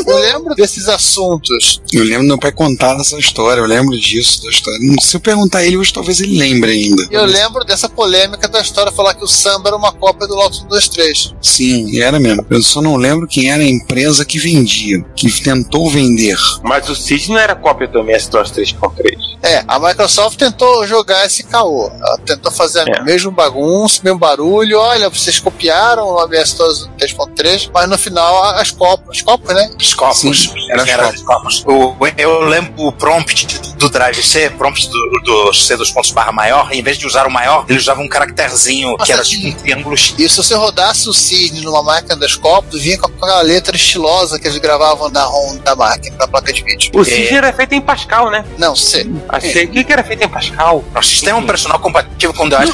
Eu 0.05 0.17
lembro 0.17 0.55
desses 0.55 0.89
assuntos. 0.89 1.81
Eu 1.91 2.03
lembro 2.03 2.23
do 2.23 2.27
meu 2.27 2.39
pai 2.39 2.51
contar 2.51 2.99
essa 2.99 3.17
história, 3.17 3.61
eu 3.61 3.65
lembro 3.65 3.97
disso, 3.97 4.43
da 4.43 4.49
história. 4.49 4.79
Se 5.01 5.15
eu 5.15 5.19
perguntar 5.21 5.59
a 5.59 5.65
ele 5.65 5.77
hoje, 5.77 5.93
talvez 5.93 6.19
ele 6.19 6.37
lembre 6.37 6.71
ainda. 6.71 7.07
Eu 7.09 7.25
lembro 7.25 7.63
dessa 7.63 7.87
polêmica 7.87 8.47
da 8.47 8.59
história 8.59 8.91
falar 8.91 9.13
que 9.13 9.23
o 9.23 9.27
samba 9.27 9.69
era 9.69 9.77
uma 9.77 9.91
cópia 9.91 10.27
do 10.27 10.35
Lotus 10.35 10.63
123. 10.93 11.33
Sim, 11.41 11.99
era 12.01 12.19
mesmo. 12.19 12.45
Eu 12.49 12.61
só 12.61 12.81
não 12.81 12.95
lembro 12.95 13.27
quem 13.27 13.51
era 13.51 13.61
a 13.61 13.65
empresa 13.67 14.23
que 14.25 14.37
vendia, 14.39 15.03
que 15.15 15.29
tentou 15.41 15.89
vender. 15.89 16.37
Mas 16.63 16.87
o 16.89 16.95
Cid 16.95 17.29
não 17.29 17.37
era 17.39 17.55
cópia 17.55 17.87
do 17.87 17.99
MS-DOS 17.99 18.51
3.3. 18.51 19.17
É, 19.43 19.63
a 19.67 19.77
Microsoft 19.79 20.37
tentou 20.37 20.87
jogar 20.87 21.25
esse 21.25 21.43
caô. 21.43 21.89
Ela 21.89 22.17
tentou 22.25 22.51
fazer 22.51 22.87
É. 22.87 23.01
o 23.01 23.03
mesmo 23.03 23.31
bagunço, 23.31 24.01
mesmo 24.03 24.17
barulho. 24.19 24.79
Olha, 24.79 25.09
vocês 25.09 25.39
copiaram 25.39 26.05
o 26.07 26.19
ABS 26.19 26.55
3.3, 26.97 27.69
mas 27.73 27.89
no 27.89 27.97
final 27.97 28.43
as 28.55 28.71
copas, 28.71 29.17
as 29.17 29.21
copas, 29.21 29.55
né? 29.55 29.69
Os 29.79 29.93
copos. 29.93 30.19
Sim, 30.19 30.51
era 30.69 31.09
os 31.09 31.15
os 31.15 31.21
copos. 31.23 31.63
O- 31.67 31.95
eu 32.17 32.41
lembro 32.41 32.87
o 32.87 32.91
prompt 32.91 33.47
do 33.77 33.89
Drive 33.89 34.23
C, 34.23 34.49
prompt 34.51 34.87
do, 34.89 35.21
do 35.25 35.53
C 35.53 35.75
dos 35.75 35.91
pontos 35.91 36.11
barra 36.11 36.31
maior, 36.31 36.71
em 36.71 36.81
vez 36.81 36.97
de 36.97 37.05
usar 37.05 37.27
o 37.27 37.31
maior, 37.31 37.65
ele 37.67 37.77
usava 37.77 37.99
um 38.01 38.07
caracterzinho 38.07 38.93
que 38.93 38.99
Nossa, 38.99 39.13
era 39.13 39.23
sim. 39.25 39.31
tipo 39.41 39.47
um 39.47 39.51
triângulo 39.61 39.97
X. 39.97 40.15
E 40.17 40.29
se 40.29 40.37
você 40.37 40.55
rodasse 40.83 41.07
o 41.09 41.13
Cisne 41.13 41.61
numa 41.61 41.81
máquina 41.81 42.15
das 42.15 42.35
copas, 42.35 42.81
vinha 42.81 42.97
com 42.97 43.07
aquela 43.07 43.41
letra 43.41 43.75
estilosa 43.75 44.37
que 44.37 44.47
eles 44.47 44.57
gravavam 44.57 45.09
na 45.09 45.23
ROM 45.23 45.57
da 45.57 45.75
máquina, 45.75 46.15
da 46.17 46.27
placa 46.27 46.51
de 46.51 46.61
vídeo. 46.63 46.91
O 46.93 47.05
Cid 47.05 47.33
era 47.33 47.53
feito 47.53 47.73
em 47.73 47.81
Pascal, 47.81 48.29
né? 48.29 48.43
Não, 48.57 48.75
C. 48.75 49.09
Achei 49.29 49.67
que 49.67 49.93
era 49.93 50.03
feito 50.03 50.23
em 50.23 50.27
Pascal. 50.29 50.83
O 50.93 51.01
sistema 51.01 51.39
operacional 51.39 51.79
compatível 51.79 52.33
com 52.33 52.45
o 52.45 52.49
DOS. 52.49 52.73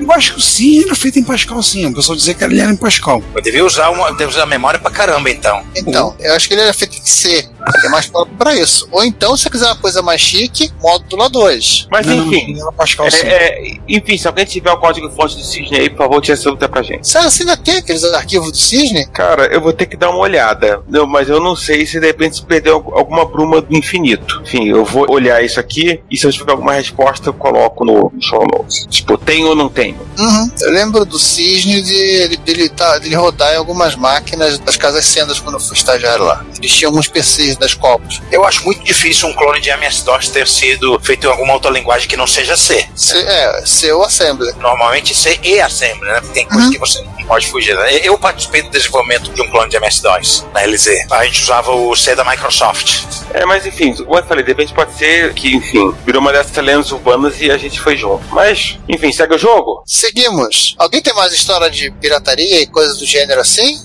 Eu 0.00 0.12
acho 0.12 0.34
que 0.34 0.42
sim, 0.42 0.82
era 0.84 0.94
feito 0.94 1.18
em 1.18 1.24
Pascal, 1.24 1.62
sim. 1.62 1.86
O 1.86 1.94
pessoal 1.94 2.16
dizia 2.16 2.34
que 2.34 2.42
ele 2.42 2.60
era 2.60 2.72
em 2.72 2.76
Pascal. 2.76 3.22
Eu 3.34 3.42
devia 3.42 3.64
usar, 3.64 3.90
uma, 3.90 4.10
devia 4.10 4.28
usar 4.28 4.42
a 4.44 4.46
memória 4.46 4.80
pra 4.80 4.90
caramba, 4.90 5.30
então. 5.30 5.62
Então, 5.76 6.14
eu 6.18 6.34
acho 6.34 6.48
que 6.48 6.54
ele 6.54 6.62
era 6.62 6.72
feito 6.72 6.96
em 6.96 7.04
C, 7.04 7.48
é 7.84 7.88
mais 7.88 8.06
próprio 8.06 8.36
pra 8.36 8.54
isso. 8.54 8.88
Ou 8.90 9.04
então, 9.04 9.36
se 9.36 9.44
você 9.44 9.50
quiser 9.50 9.66
uma 9.66 9.76
coisa 9.76 10.02
mais 10.02 10.20
chique, 10.20 10.72
módulo 10.80 11.28
2. 11.28 11.88
Mas 11.90 12.06
Não, 12.06 12.16
não, 12.16 12.26
enfim. 12.26 12.54
não, 12.54 12.62
era 12.62 12.72
Pascal, 12.72 13.10
sim. 13.10 13.26
É, 13.26 13.74
é, 13.74 13.76
enfim, 13.88 14.16
se 14.16 14.26
alguém 14.26 14.44
tiver 14.44 14.70
o 14.70 14.78
código 14.78 15.10
fonte 15.10 15.36
do 15.36 15.44
Cisne 15.44 15.78
aí, 15.78 15.90
por 15.90 15.98
favor, 15.98 16.20
tira 16.20 16.34
essa 16.34 16.44
dúvida 16.44 16.68
pra 16.68 16.82
gente. 16.82 17.06
Você 17.06 17.20
você 17.20 17.44
ainda 17.50 17.62
tem 17.62 17.76
aqueles 17.78 18.04
arquivos 18.04 18.50
do 18.52 18.56
Cisne? 18.56 19.06
Cara, 19.08 19.46
eu 19.46 19.60
vou 19.60 19.72
ter 19.72 19.86
que 19.86 19.96
dar 19.96 20.10
uma 20.10 20.18
olhada. 20.20 20.82
Não, 20.88 21.06
mas 21.06 21.28
eu 21.28 21.40
não 21.40 21.54
sei 21.56 21.86
se 21.86 21.98
de 22.00 22.06
repente 22.06 22.36
se 22.36 22.42
perdeu 22.44 22.76
al- 22.76 22.98
alguma 22.98 23.24
bruma 23.24 23.60
do 23.60 23.76
infinito. 23.76 24.40
Enfim, 24.42 24.68
eu 24.68 24.84
vou 24.84 25.06
olhar 25.10 25.42
isso 25.44 25.58
aqui 25.60 26.00
e 26.10 26.16
se 26.16 26.26
eu 26.26 26.32
tiver 26.32 26.52
alguma 26.52 26.72
resposta, 26.72 27.28
eu 27.28 27.34
coloco 27.34 27.84
no 27.84 28.12
show 28.20 28.46
notes. 28.52 28.86
Tipo, 28.88 29.16
tem 29.18 29.44
ou 29.44 29.54
não 29.54 29.68
tem? 29.68 29.96
Uhum. 30.18 30.50
Eu 30.60 30.70
lembro 30.72 31.04
do 31.04 31.18
Cisne 31.18 31.82
de, 31.82 32.28
de, 32.28 32.36
dele, 32.38 32.68
tá, 32.68 32.98
dele 32.98 33.14
rodar 33.14 33.52
em 33.52 33.56
algumas 33.56 33.96
máquinas 33.96 34.58
das 34.58 34.76
casas 34.76 35.04
sendas 35.04 35.38
quando 35.40 35.54
eu 35.56 35.60
fui 35.60 35.76
estagiário 35.76 36.24
lá. 36.24 36.44
Eles 36.58 36.72
tinham 36.72 36.90
alguns 36.90 37.08
PCs 37.08 37.56
das 37.56 37.74
copas. 37.74 38.20
Eu 38.30 38.44
acho 38.44 38.64
muito 38.64 38.82
difícil 38.84 39.28
um 39.28 39.32
clone 39.34 39.60
de 39.60 39.70
MS-DOS 39.70 40.28
ter 40.28 40.46
sido 40.46 40.98
feito 41.00 41.26
em 41.26 41.30
alguma 41.30 41.54
outra 41.54 41.70
linguagem 41.70 42.08
que 42.08 42.16
não 42.16 42.26
seja 42.26 42.56
C. 42.56 42.86
C, 42.94 43.16
é, 43.18 43.62
C 43.66 43.92
ou 43.92 44.04
Assembly. 44.04 44.52
Normalmente 44.60 45.14
C 45.14 45.38
e 45.42 45.60
Assembly, 45.60 46.06
né? 46.08 46.20
Porque 46.20 46.34
tem 46.34 46.46
coisa 46.46 46.64
Uhum. 46.66 46.70
que 46.72 46.78
você 46.78 47.02
não 47.02 47.12
pode 47.30 47.46
fugir. 47.46 47.76
né? 47.76 48.00
Eu 48.02 48.18
participei 48.18 48.60
do 48.60 48.70
desenvolvimento 48.70 49.32
de 49.32 49.40
um 49.40 49.48
clone 49.48 49.70
de 49.70 49.76
MS-DOS 49.76 50.46
na 50.52 50.62
LZ. 50.62 51.06
A 51.12 51.24
gente 51.24 51.40
usava 51.40 51.70
o 51.70 51.94
C 51.94 52.16
da 52.16 52.24
Microsoft. 52.24 53.04
É, 53.32 53.46
mas 53.46 53.64
enfim, 53.64 53.94
como 53.94 54.18
eu 54.18 54.24
falei, 54.24 54.42
de 54.42 54.50
repente 54.50 54.74
pode 54.74 54.92
ser 54.98 55.32
que, 55.32 55.54
enfim, 55.54 55.94
virou 56.04 56.20
uma 56.20 56.32
dessas 56.32 56.56
lendas 56.64 56.90
urbanas 56.90 57.40
e 57.40 57.48
a 57.48 57.56
gente 57.56 57.80
foi 57.80 57.96
junto. 57.96 58.26
Mas, 58.34 58.80
enfim, 58.88 59.12
segue 59.12 59.32
o 59.36 59.38
jogo? 59.38 59.84
Seguimos. 59.86 60.74
Alguém 60.76 61.00
tem 61.00 61.14
mais 61.14 61.32
história 61.32 61.70
de 61.70 61.92
pirataria 61.92 62.62
e 62.62 62.66
coisas 62.66 62.98
do 62.98 63.06
gênero 63.06 63.40
assim? 63.40 63.78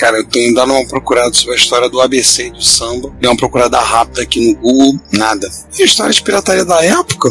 Cara, 0.00 0.16
eu 0.16 0.26
tenho 0.26 0.54
dado 0.54 0.72
uma 0.72 0.88
procurada 0.88 1.34
sobre 1.34 1.52
a 1.54 1.58
história 1.58 1.90
do 1.90 2.00
ABC 2.00 2.46
e 2.46 2.50
do 2.50 2.62
samba. 2.62 3.12
Dei 3.20 3.28
uma 3.28 3.36
procurada 3.36 3.78
rápida 3.78 4.22
aqui 4.22 4.40
no 4.40 4.56
Google, 4.58 5.00
nada. 5.12 5.46
E 5.78 5.82
a 5.82 5.84
história 5.84 6.12
de 6.12 6.22
pirataria 6.22 6.64
da 6.64 6.82
época? 6.82 7.28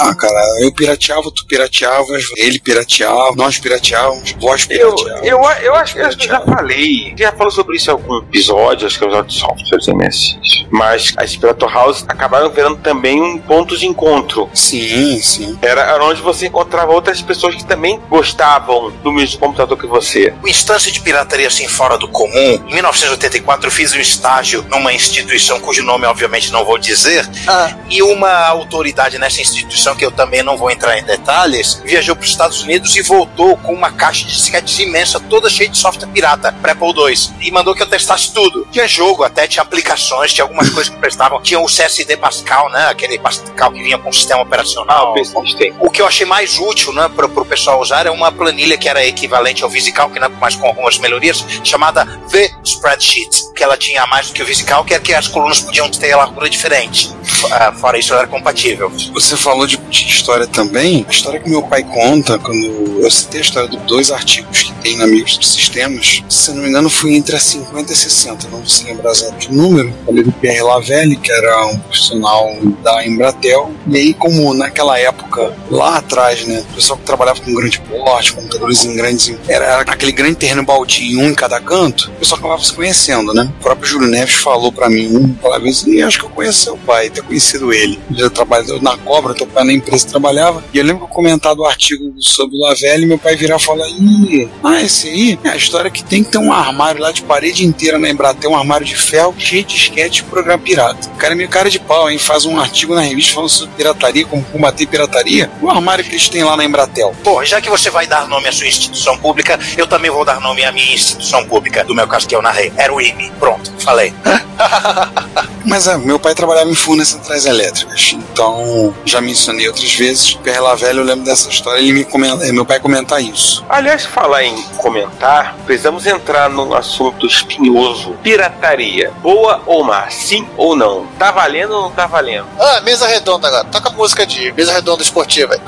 Ah, 0.00 0.14
cara, 0.14 0.40
eu 0.60 0.72
pirateava, 0.72 1.30
tu 1.34 1.46
pirateavas, 1.46 2.24
ele 2.36 2.58
pirateava, 2.60 3.34
nós 3.36 3.58
pirateávamos, 3.58 4.32
vós 4.40 4.66
Eu, 4.70 4.94
pirateávamos. 4.94 5.28
eu, 5.28 5.38
eu 5.64 5.74
acho 5.74 5.94
que 5.94 6.00
eu 6.00 6.10
já 6.12 6.40
falei, 6.40 7.14
já 7.18 7.32
falou 7.32 7.50
sobre 7.50 7.76
isso 7.76 7.90
em 7.90 7.92
algum 7.92 8.18
episódio, 8.18 8.86
acho 8.86 8.98
que 8.98 9.04
é 9.04 9.06
o 9.06 9.10
episódio 9.10 9.30
de 9.30 9.38
softwares 9.40 9.86
MSX. 9.88 10.66
Mas 10.70 11.12
as 11.16 11.36
Pirator 11.36 11.70
House 11.72 12.04
acabaram 12.08 12.50
virando 12.50 12.78
também 12.78 13.20
um 13.20 13.38
ponto 13.38 13.76
de 13.76 13.86
encontro. 13.86 14.48
Sim, 14.54 15.20
sim. 15.20 15.58
Era, 15.60 15.82
era 15.82 16.04
onde 16.04 16.20
você 16.22 16.46
encontrava 16.46 16.92
outras 16.92 17.20
pessoas 17.20 17.54
que 17.56 17.64
também 17.64 18.00
gostavam 18.08 18.90
do 19.02 19.12
mesmo 19.12 19.38
computador 19.38 19.76
que 19.78 19.86
você. 19.86 20.32
Uma 20.40 20.48
instância 20.48 20.90
de 20.90 21.00
pirataria 21.00 21.48
assim 21.48 21.66
fora 21.68 21.98
do 21.98 22.08
comum. 22.08 22.32
Em 22.68 22.74
1984 22.74 23.66
eu 23.66 23.70
fiz 23.70 23.92
um 23.92 23.98
estágio 24.00 24.64
numa 24.70 24.92
instituição 24.92 25.60
cujo 25.60 25.82
nome 25.82 26.06
obviamente 26.06 26.50
não 26.52 26.64
vou 26.64 26.78
dizer, 26.78 27.28
Ah. 27.46 27.76
e 27.90 28.02
uma 28.02 28.30
autoridade 28.46 29.18
nessa 29.18 29.40
instituição 29.40 29.71
que 29.94 30.04
eu 30.04 30.10
também 30.10 30.42
não 30.42 30.56
vou 30.56 30.70
entrar 30.70 30.98
em 30.98 31.04
detalhes, 31.04 31.80
viajou 31.84 32.14
para 32.14 32.24
os 32.24 32.30
Estados 32.30 32.62
Unidos 32.62 32.94
e 32.96 33.02
voltou 33.02 33.56
com 33.56 33.72
uma 33.72 33.90
caixa 33.92 34.24
de 34.24 34.34
disquetes 34.34 34.78
imensa, 34.78 35.20
toda 35.20 35.48
cheia 35.50 35.68
de 35.68 35.76
software 35.76 36.08
pirata 36.08 36.52
para 36.60 36.72
Apple 36.72 36.88
II, 36.88 37.30
e 37.40 37.50
mandou 37.50 37.74
que 37.74 37.82
eu 37.82 37.86
testasse 37.86 38.32
tudo. 38.32 38.66
Tinha 38.70 38.86
jogo, 38.86 39.24
até 39.24 39.46
tinha 39.46 39.62
aplicações, 39.62 40.32
tinha 40.32 40.44
algumas 40.44 40.68
coisas 40.70 40.88
que 40.92 40.98
prestavam, 40.98 41.40
tinha 41.40 41.60
o 41.60 41.66
CSD 41.66 42.16
Pascal, 42.16 42.70
né, 42.70 42.86
aquele 42.86 43.18
Pascal 43.18 43.72
que 43.72 43.82
vinha 43.82 43.98
com 43.98 44.10
o 44.10 44.12
sistema 44.12 44.42
operacional. 44.42 45.14
tem. 45.56 45.74
O 45.80 45.90
que 45.90 46.00
eu 46.00 46.06
achei 46.06 46.26
mais 46.26 46.58
útil, 46.58 46.92
né, 46.92 47.10
para 47.14 47.26
o 47.26 47.44
pessoal 47.44 47.80
usar 47.80 48.06
é 48.06 48.10
uma 48.10 48.30
planilha 48.30 48.76
que 48.76 48.88
era 48.88 49.04
equivalente 49.04 49.64
ao 49.64 49.70
VisiCalc, 49.70 50.18
né, 50.18 50.28
mas 50.40 50.54
com 50.54 50.66
algumas 50.66 50.98
melhorias, 50.98 51.44
chamada 51.64 52.06
The 52.30 52.50
Spreadsheet, 52.64 53.52
que 53.54 53.62
ela 53.62 53.76
tinha 53.76 54.06
mais 54.06 54.28
do 54.28 54.34
que 54.34 54.42
o 54.42 54.46
VisiCalc, 54.46 54.86
que 54.86 54.94
é 54.94 54.98
que 54.98 55.14
as 55.14 55.28
colunas 55.28 55.60
podiam 55.60 55.88
ter 55.90 56.14
largura 56.14 56.48
diferente. 56.48 57.10
Ah, 57.50 57.72
Fora 57.72 57.98
isso, 57.98 58.12
ela 58.12 58.22
era 58.22 58.30
compatível. 58.30 58.90
Você 59.12 59.36
falou 59.36 59.61
de, 59.66 59.76
de 59.76 60.06
história 60.08 60.46
também. 60.46 61.04
A 61.08 61.10
história 61.10 61.40
que 61.40 61.48
meu 61.48 61.62
pai 61.62 61.82
conta, 61.82 62.38
quando 62.38 63.00
eu 63.00 63.10
citei 63.10 63.40
a 63.40 63.44
história 63.44 63.68
dos 63.68 63.80
dois 63.82 64.10
artigos 64.10 64.62
que 64.62 64.72
tem 64.74 64.96
na 64.96 65.04
Amigos 65.04 65.38
de 65.38 65.46
Sistemas, 65.46 66.22
se 66.28 66.50
eu 66.50 66.54
não 66.54 66.62
me 66.62 66.68
engano, 66.68 66.88
foi 66.88 67.14
entre 67.14 67.36
a 67.36 67.40
50 67.40 67.92
e 67.92 67.96
60, 67.96 68.48
não 68.48 68.64
se 68.66 68.84
lembrar 68.84 69.10
exato 69.10 69.50
o 69.50 69.54
número. 69.54 69.92
Falei 70.06 70.22
do 70.22 70.32
Pierre 70.32 70.62
Lavelli, 70.62 71.16
que 71.16 71.30
era 71.30 71.66
um 71.66 71.78
profissional 71.78 72.56
da 72.82 73.06
Embratel. 73.06 73.72
E 73.86 73.96
aí, 73.96 74.14
como 74.14 74.54
naquela 74.54 74.98
época, 74.98 75.54
lá 75.70 75.98
atrás, 75.98 76.44
né, 76.46 76.64
o 76.70 76.74
pessoal 76.74 76.98
que 76.98 77.04
trabalhava 77.04 77.40
com 77.40 77.54
grande 77.54 77.80
porte, 77.80 78.32
computadores 78.32 78.84
em 78.84 78.94
grandes. 78.94 79.34
Era, 79.48 79.64
era 79.64 79.80
aquele 79.82 80.12
grande 80.12 80.36
terreno 80.36 80.64
baldio, 80.64 81.20
um 81.20 81.28
em 81.28 81.34
cada 81.34 81.60
canto, 81.60 82.10
o 82.14 82.18
pessoal 82.18 82.38
acabava 82.38 82.62
se 82.62 82.72
conhecendo, 82.72 83.32
né? 83.32 83.50
O 83.60 83.62
próprio 83.62 83.88
Júlio 83.88 84.08
Neves 84.08 84.34
falou 84.34 84.72
pra 84.72 84.88
mim, 84.88 85.16
um, 85.16 85.34
falava 85.40 85.62
vez, 85.62 85.84
e 85.86 86.02
acho 86.02 86.18
que 86.18 86.24
eu 86.24 86.30
conheço 86.30 86.64
seu 86.64 86.76
pai, 86.76 87.08
ter 87.08 87.22
conhecido 87.22 87.72
ele. 87.72 87.98
Já 88.10 88.28
trabalhou 88.28 88.80
na 88.82 88.96
Cobra, 88.96 89.34
teu 89.34 89.46
pai 89.52 89.64
na 89.64 89.72
empresa 89.72 90.08
trabalhava. 90.08 90.64
E 90.72 90.78
eu 90.78 90.84
lembro 90.84 91.06
que 91.06 91.12
eu 91.12 91.14
comentava 91.14 91.60
o 91.60 91.66
artigo 91.66 92.14
sobre 92.18 92.56
o 92.56 92.60
Lavelli 92.60 93.04
e 93.04 93.06
meu 93.06 93.18
pai 93.18 93.36
virar 93.36 93.56
e 93.56 93.62
falar: 93.62 93.88
Ih, 93.88 94.48
ah, 94.62 94.80
esse 94.82 95.08
aí 95.08 95.38
é 95.44 95.50
a 95.50 95.56
história 95.56 95.90
que 95.90 96.02
tem 96.02 96.24
que 96.24 96.30
ter 96.30 96.38
um 96.38 96.52
armário 96.52 97.00
lá 97.00 97.12
de 97.12 97.22
parede 97.22 97.64
inteira 97.64 97.98
na 97.98 98.08
Embratel, 98.08 98.50
um 98.50 98.56
armário 98.56 98.86
de 98.86 98.96
ferro 98.96 99.34
cheio 99.38 99.64
de 99.64 99.76
esquete 99.76 100.24
programa 100.24 100.62
pirata. 100.62 101.08
O 101.08 101.16
cara 101.16 101.34
é 101.34 101.36
meio 101.36 101.48
cara 101.48 101.70
de 101.70 101.78
pau, 101.78 102.10
hein? 102.10 102.18
Faz 102.18 102.44
um 102.44 102.58
artigo 102.58 102.94
na 102.94 103.02
revista 103.02 103.34
falando 103.34 103.50
sobre 103.50 103.74
pirataria, 103.76 104.24
como 104.24 104.42
combater 104.44 104.86
pirataria. 104.86 105.50
O 105.60 105.70
armário 105.70 106.04
que 106.04 106.10
eles 106.10 106.28
têm 106.28 106.42
lá 106.42 106.56
na 106.56 106.64
Embratel. 106.64 107.14
Pô, 107.22 107.44
já 107.44 107.60
que 107.60 107.68
você 107.68 107.90
vai 107.90 108.06
dar 108.06 108.26
nome 108.28 108.48
à 108.48 108.52
sua 108.52 108.66
instituição 108.66 109.16
pública, 109.18 109.58
eu 109.76 109.86
também 109.86 110.10
vou 110.10 110.24
dar 110.24 110.40
nome 110.40 110.64
à 110.64 110.72
minha 110.72 110.94
instituição 110.94 111.44
pública, 111.44 111.84
do 111.84 111.94
meu 111.94 112.06
caso 112.06 112.26
que 112.26 112.34
eu 112.34 112.42
narrei. 112.42 112.72
Era 112.76 112.92
o 112.92 113.00
IME. 113.00 113.30
Pronto, 113.38 113.72
falei. 113.82 114.14
Mas 115.64 115.86
é, 115.86 115.96
meu 115.96 116.18
pai 116.18 116.34
trabalhava 116.34 116.68
em 116.68 116.74
furnas 116.74 117.08
centrais 117.08 117.46
elétricas, 117.46 118.14
então 118.14 118.94
já 119.04 119.20
mencionei 119.20 119.68
outras 119.68 119.94
vezes. 119.94 120.34
Pierre 120.34 120.60
Lavelli, 120.60 120.98
eu 120.98 121.04
lembro 121.04 121.24
dessa 121.24 121.48
história, 121.48 121.78
ele 121.78 121.92
me 121.92 122.04
comenta, 122.04 122.44
meu 122.52 122.64
pai 122.64 122.80
comentar 122.80 123.22
isso. 123.22 123.64
Aliás, 123.68 124.04
falar 124.04 124.44
em 124.44 124.60
comentar, 124.76 125.56
precisamos 125.64 126.06
entrar 126.06 126.50
num 126.50 126.74
assunto 126.74 127.26
espinhoso. 127.26 128.16
Pirataria, 128.22 129.12
boa 129.22 129.62
ou 129.66 129.84
má? 129.84 130.10
Sim 130.10 130.46
ou 130.56 130.74
não? 130.74 131.06
Tá 131.18 131.30
valendo 131.30 131.72
ou 131.74 131.82
não 131.82 131.90
tá 131.90 132.06
valendo? 132.06 132.46
Ah, 132.58 132.80
mesa 132.82 133.06
redonda 133.06 133.48
agora. 133.48 133.64
Toca 133.64 133.88
a 133.88 133.92
música 133.92 134.26
de 134.26 134.52
mesa 134.52 134.72
redonda 134.72 135.02
esportiva. 135.02 135.54
aí. 135.54 135.60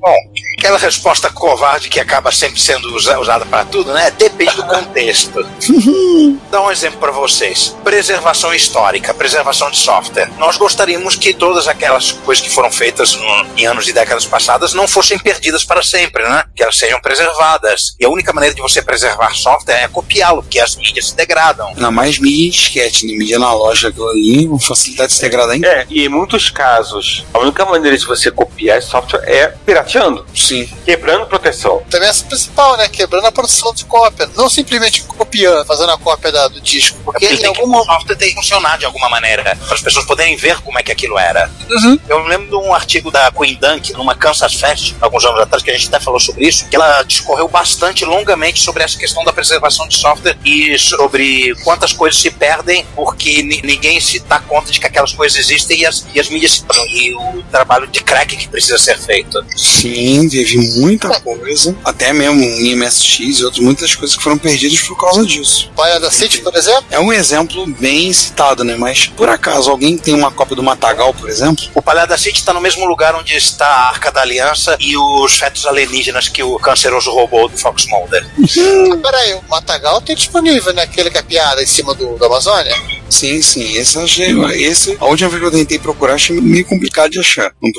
Bom, 0.00 0.14
aquela 0.58 0.78
resposta 0.78 1.30
covarde 1.30 1.88
que 1.88 2.00
acaba 2.00 2.30
sempre 2.32 2.60
sendo 2.60 2.94
usa- 2.94 3.18
usada 3.18 3.44
para 3.46 3.64
tudo, 3.64 3.92
né? 3.92 4.10
Depende 4.12 4.54
do 4.56 4.64
contexto. 4.64 5.46
Dá 6.50 6.62
um 6.62 6.70
exemplo 6.70 6.98
para 6.98 7.12
vocês: 7.12 7.74
preservação 7.84 8.52
histórica, 8.54 9.12
preservação 9.14 9.70
de 9.70 9.78
software. 9.78 10.30
Nós 10.38 10.56
gostaríamos 10.56 11.14
que 11.16 11.34
todas 11.34 11.68
aquelas 11.68 12.12
coisas 12.12 12.42
que 12.44 12.50
foram 12.50 12.70
feitas 12.70 13.14
no- 13.14 13.46
em 13.56 13.66
anos 13.66 13.88
e 13.88 13.92
décadas 13.92 14.24
passadas 14.24 14.72
não 14.74 14.86
fossem 14.88 15.18
perdidas 15.18 15.64
para 15.64 15.82
sempre, 15.82 16.22
né? 16.22 16.44
Que 16.54 16.62
elas 16.62 16.76
sejam 16.76 17.00
preservadas. 17.00 17.94
E 18.00 18.04
a 18.04 18.08
única 18.10 18.32
maneira 18.32 18.54
de 18.54 18.62
você 18.62 18.82
preservar 18.82 19.34
software 19.34 19.74
é 19.84 19.88
copiá-lo, 19.88 20.42
porque 20.42 20.60
as 20.60 20.76
mídias 20.76 21.08
se 21.08 21.16
degradam. 21.16 21.68
Ainda 21.68 21.90
mais 21.90 22.18
mídia 22.18 22.46
em 22.46 22.50
disquete, 22.50 23.06
né? 23.06 23.12
mídia 23.16 23.36
analógica, 23.36 23.88
aquilo 23.88 24.08
ali, 24.08 24.46
uma 24.46 24.60
facilidade 24.60 25.08
de 25.10 25.14
se 25.16 25.22
degradar 25.22 25.56
em 25.56 25.64
É, 25.64 25.86
e 25.90 26.04
em 26.04 26.08
muitos 26.08 26.50
casos, 26.50 27.24
a 27.32 27.38
única 27.38 27.64
maneira 27.64 27.96
de 27.96 28.04
você 28.06 28.15
copiar 28.32 28.78
esse 28.78 28.88
software 28.88 29.22
é 29.26 29.48
pirateando, 29.64 30.26
Sim. 30.34 30.68
quebrando 30.84 31.26
proteção. 31.26 31.82
Também 31.90 32.08
essa 32.08 32.22
é 32.24 32.26
a 32.26 32.28
principal, 32.28 32.76
né? 32.76 32.88
Quebrando 32.88 33.26
a 33.26 33.32
produção 33.32 33.72
de 33.74 33.84
cópia. 33.84 34.28
Não 34.36 34.48
simplesmente 34.48 35.02
copiando, 35.04 35.64
fazendo 35.66 35.92
a 35.92 35.98
cópia 35.98 36.32
da- 36.32 36.48
do 36.48 36.60
disco. 36.60 36.98
Porque 37.04 37.20
Porque 37.26 37.34
em 37.34 37.38
tem 37.38 37.52
que, 37.52 37.60
algum 37.60 37.76
o 37.76 37.84
software 37.84 38.16
tem 38.16 38.28
que 38.30 38.34
funcionar 38.34 38.78
de 38.78 38.84
alguma 38.84 39.08
maneira, 39.08 39.42
para 39.66 39.74
as 39.74 39.80
pessoas 39.80 40.04
poderem 40.06 40.36
ver 40.36 40.60
como 40.62 40.78
é 40.78 40.82
que 40.82 40.92
aquilo 40.92 41.18
era. 41.18 41.50
Uhum. 41.70 41.98
Eu 42.08 42.22
lembro 42.24 42.48
de 42.48 42.54
um 42.66 42.74
artigo 42.74 43.10
da 43.10 43.30
Queen 43.30 43.56
Dunk, 43.60 43.92
numa 43.92 44.14
Kansas 44.14 44.54
Fest, 44.54 44.94
alguns 45.00 45.24
anos 45.24 45.40
atrás, 45.40 45.62
que 45.62 45.70
a 45.70 45.74
gente 45.74 45.88
até 45.88 46.00
falou 46.00 46.20
sobre 46.20 46.46
isso, 46.46 46.68
que 46.68 46.76
ela 46.76 47.02
discorreu 47.02 47.48
bastante 47.48 48.04
longamente 48.04 48.60
sobre 48.62 48.82
essa 48.82 48.98
questão 48.98 49.24
da 49.24 49.32
preservação 49.32 49.86
de 49.88 49.96
software 49.96 50.36
e 50.44 50.78
sobre 50.78 51.54
quantas 51.64 51.92
coisas 51.92 52.20
se 52.20 52.30
perdem 52.30 52.86
porque 52.94 53.42
ni- 53.42 53.62
ninguém 53.62 54.00
se 54.00 54.18
dá 54.20 54.38
conta 54.38 54.70
de 54.70 54.78
que 54.80 54.86
aquelas 54.86 55.12
coisas 55.12 55.38
existem 55.38 55.80
e 55.80 55.86
as, 55.86 56.06
e 56.14 56.20
as 56.20 56.28
mídias 56.28 56.52
se 56.52 56.64
e 56.94 57.14
o 57.14 57.42
trabalho 57.50 57.86
de 57.86 58.00
crack 58.06 58.36
que 58.36 58.48
precisa 58.48 58.78
ser 58.78 58.96
feito. 58.98 59.44
Sim, 59.56 60.28
teve 60.28 60.56
muita 60.78 61.20
coisa, 61.20 61.76
até 61.84 62.12
mesmo 62.12 62.40
em 62.40 62.76
MSX 62.76 63.40
e 63.40 63.44
outras, 63.44 63.62
muitas 63.62 63.94
coisas 63.94 64.16
que 64.16 64.22
foram 64.22 64.38
perdidas 64.38 64.80
por 64.80 64.96
causa 64.96 65.26
disso. 65.26 65.70
Palha 65.74 65.98
da 65.98 66.10
City, 66.10 66.38
por 66.38 66.54
exemplo, 66.54 66.84
É 66.90 67.00
um 67.00 67.12
exemplo 67.12 67.66
bem 67.66 68.12
citado, 68.12 68.62
né? 68.62 68.76
Mas, 68.76 69.06
por 69.08 69.28
acaso, 69.28 69.70
alguém 69.70 69.98
tem 69.98 70.14
uma 70.14 70.30
cópia 70.30 70.54
do 70.54 70.62
Matagal, 70.62 71.12
por 71.12 71.28
exemplo? 71.28 71.64
O 71.74 71.82
Palhada 71.82 72.16
City 72.16 72.38
está 72.38 72.52
no 72.52 72.60
mesmo 72.60 72.86
lugar 72.86 73.14
onde 73.14 73.34
está 73.34 73.66
a 73.66 73.88
Arca 73.88 74.12
da 74.12 74.22
Aliança 74.22 74.76
e 74.78 74.96
os 74.96 75.36
fetos 75.36 75.66
alienígenas 75.66 76.28
que 76.28 76.42
o 76.42 76.56
canceroso 76.58 77.10
roubou 77.10 77.48
do 77.48 77.58
Fox 77.58 77.86
Mulder. 77.86 78.24
ah, 78.38 78.96
peraí, 79.02 79.34
o 79.34 79.42
Matagal 79.48 80.00
tem 80.00 80.14
disponível, 80.14 80.72
né? 80.72 80.82
Aquele 80.82 81.10
que 81.10 81.18
é 81.18 81.22
piada 81.22 81.62
em 81.62 81.66
cima 81.66 81.94
do, 81.94 82.16
da 82.16 82.26
Amazônia. 82.26 82.74
Sim, 83.08 83.40
sim. 83.40 83.76
Esse, 83.76 83.98
achei, 83.98 84.32
esse, 84.54 84.96
a 85.00 85.06
última 85.06 85.28
vez 85.28 85.40
que 85.40 85.46
eu 85.46 85.52
tentei 85.52 85.78
procurar, 85.78 86.14
achei 86.14 86.40
meio 86.40 86.64
complicado 86.64 87.10
de 87.10 87.20
achar. 87.20 87.54
Não 87.62 87.70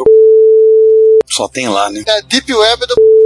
Só 1.28 1.48
tem 1.48 1.68
lá, 1.68 1.90
né? 1.90 2.04
É, 2.08 2.22
Deep 2.24 2.54
Web 2.54 2.86
do. 2.88 3.17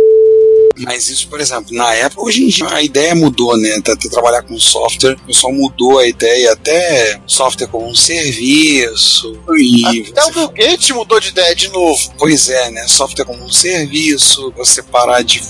Mas 0.83 1.09
isso, 1.09 1.27
por 1.27 1.39
exemplo, 1.39 1.75
na 1.75 1.93
época, 1.93 2.23
hoje 2.23 2.43
em 2.43 2.47
dia 2.47 2.67
a 2.69 2.81
ideia 2.81 3.15
mudou, 3.15 3.57
né? 3.57 3.75
Até 3.75 3.95
trabalhar 4.09 4.41
com 4.43 4.57
software, 4.59 5.15
o 5.23 5.27
pessoal 5.27 5.53
mudou 5.53 5.99
a 5.99 6.07
ideia, 6.07 6.53
até 6.53 7.19
software 7.25 7.67
como 7.67 7.87
um 7.87 7.95
serviço. 7.95 9.37
E 9.57 10.09
Até 10.11 10.23
o 10.25 10.31
Bill 10.31 10.49
Gates 10.49 10.89
mudou 10.91 11.19
de 11.19 11.29
ideia 11.29 11.55
de 11.55 11.69
novo. 11.69 11.99
Pois 12.17 12.49
é, 12.49 12.71
né? 12.71 12.87
Software 12.87 13.25
como 13.25 13.43
um 13.43 13.49
serviço, 13.49 14.53
você 14.55 14.81
parar 14.81 15.21
de 15.21 15.41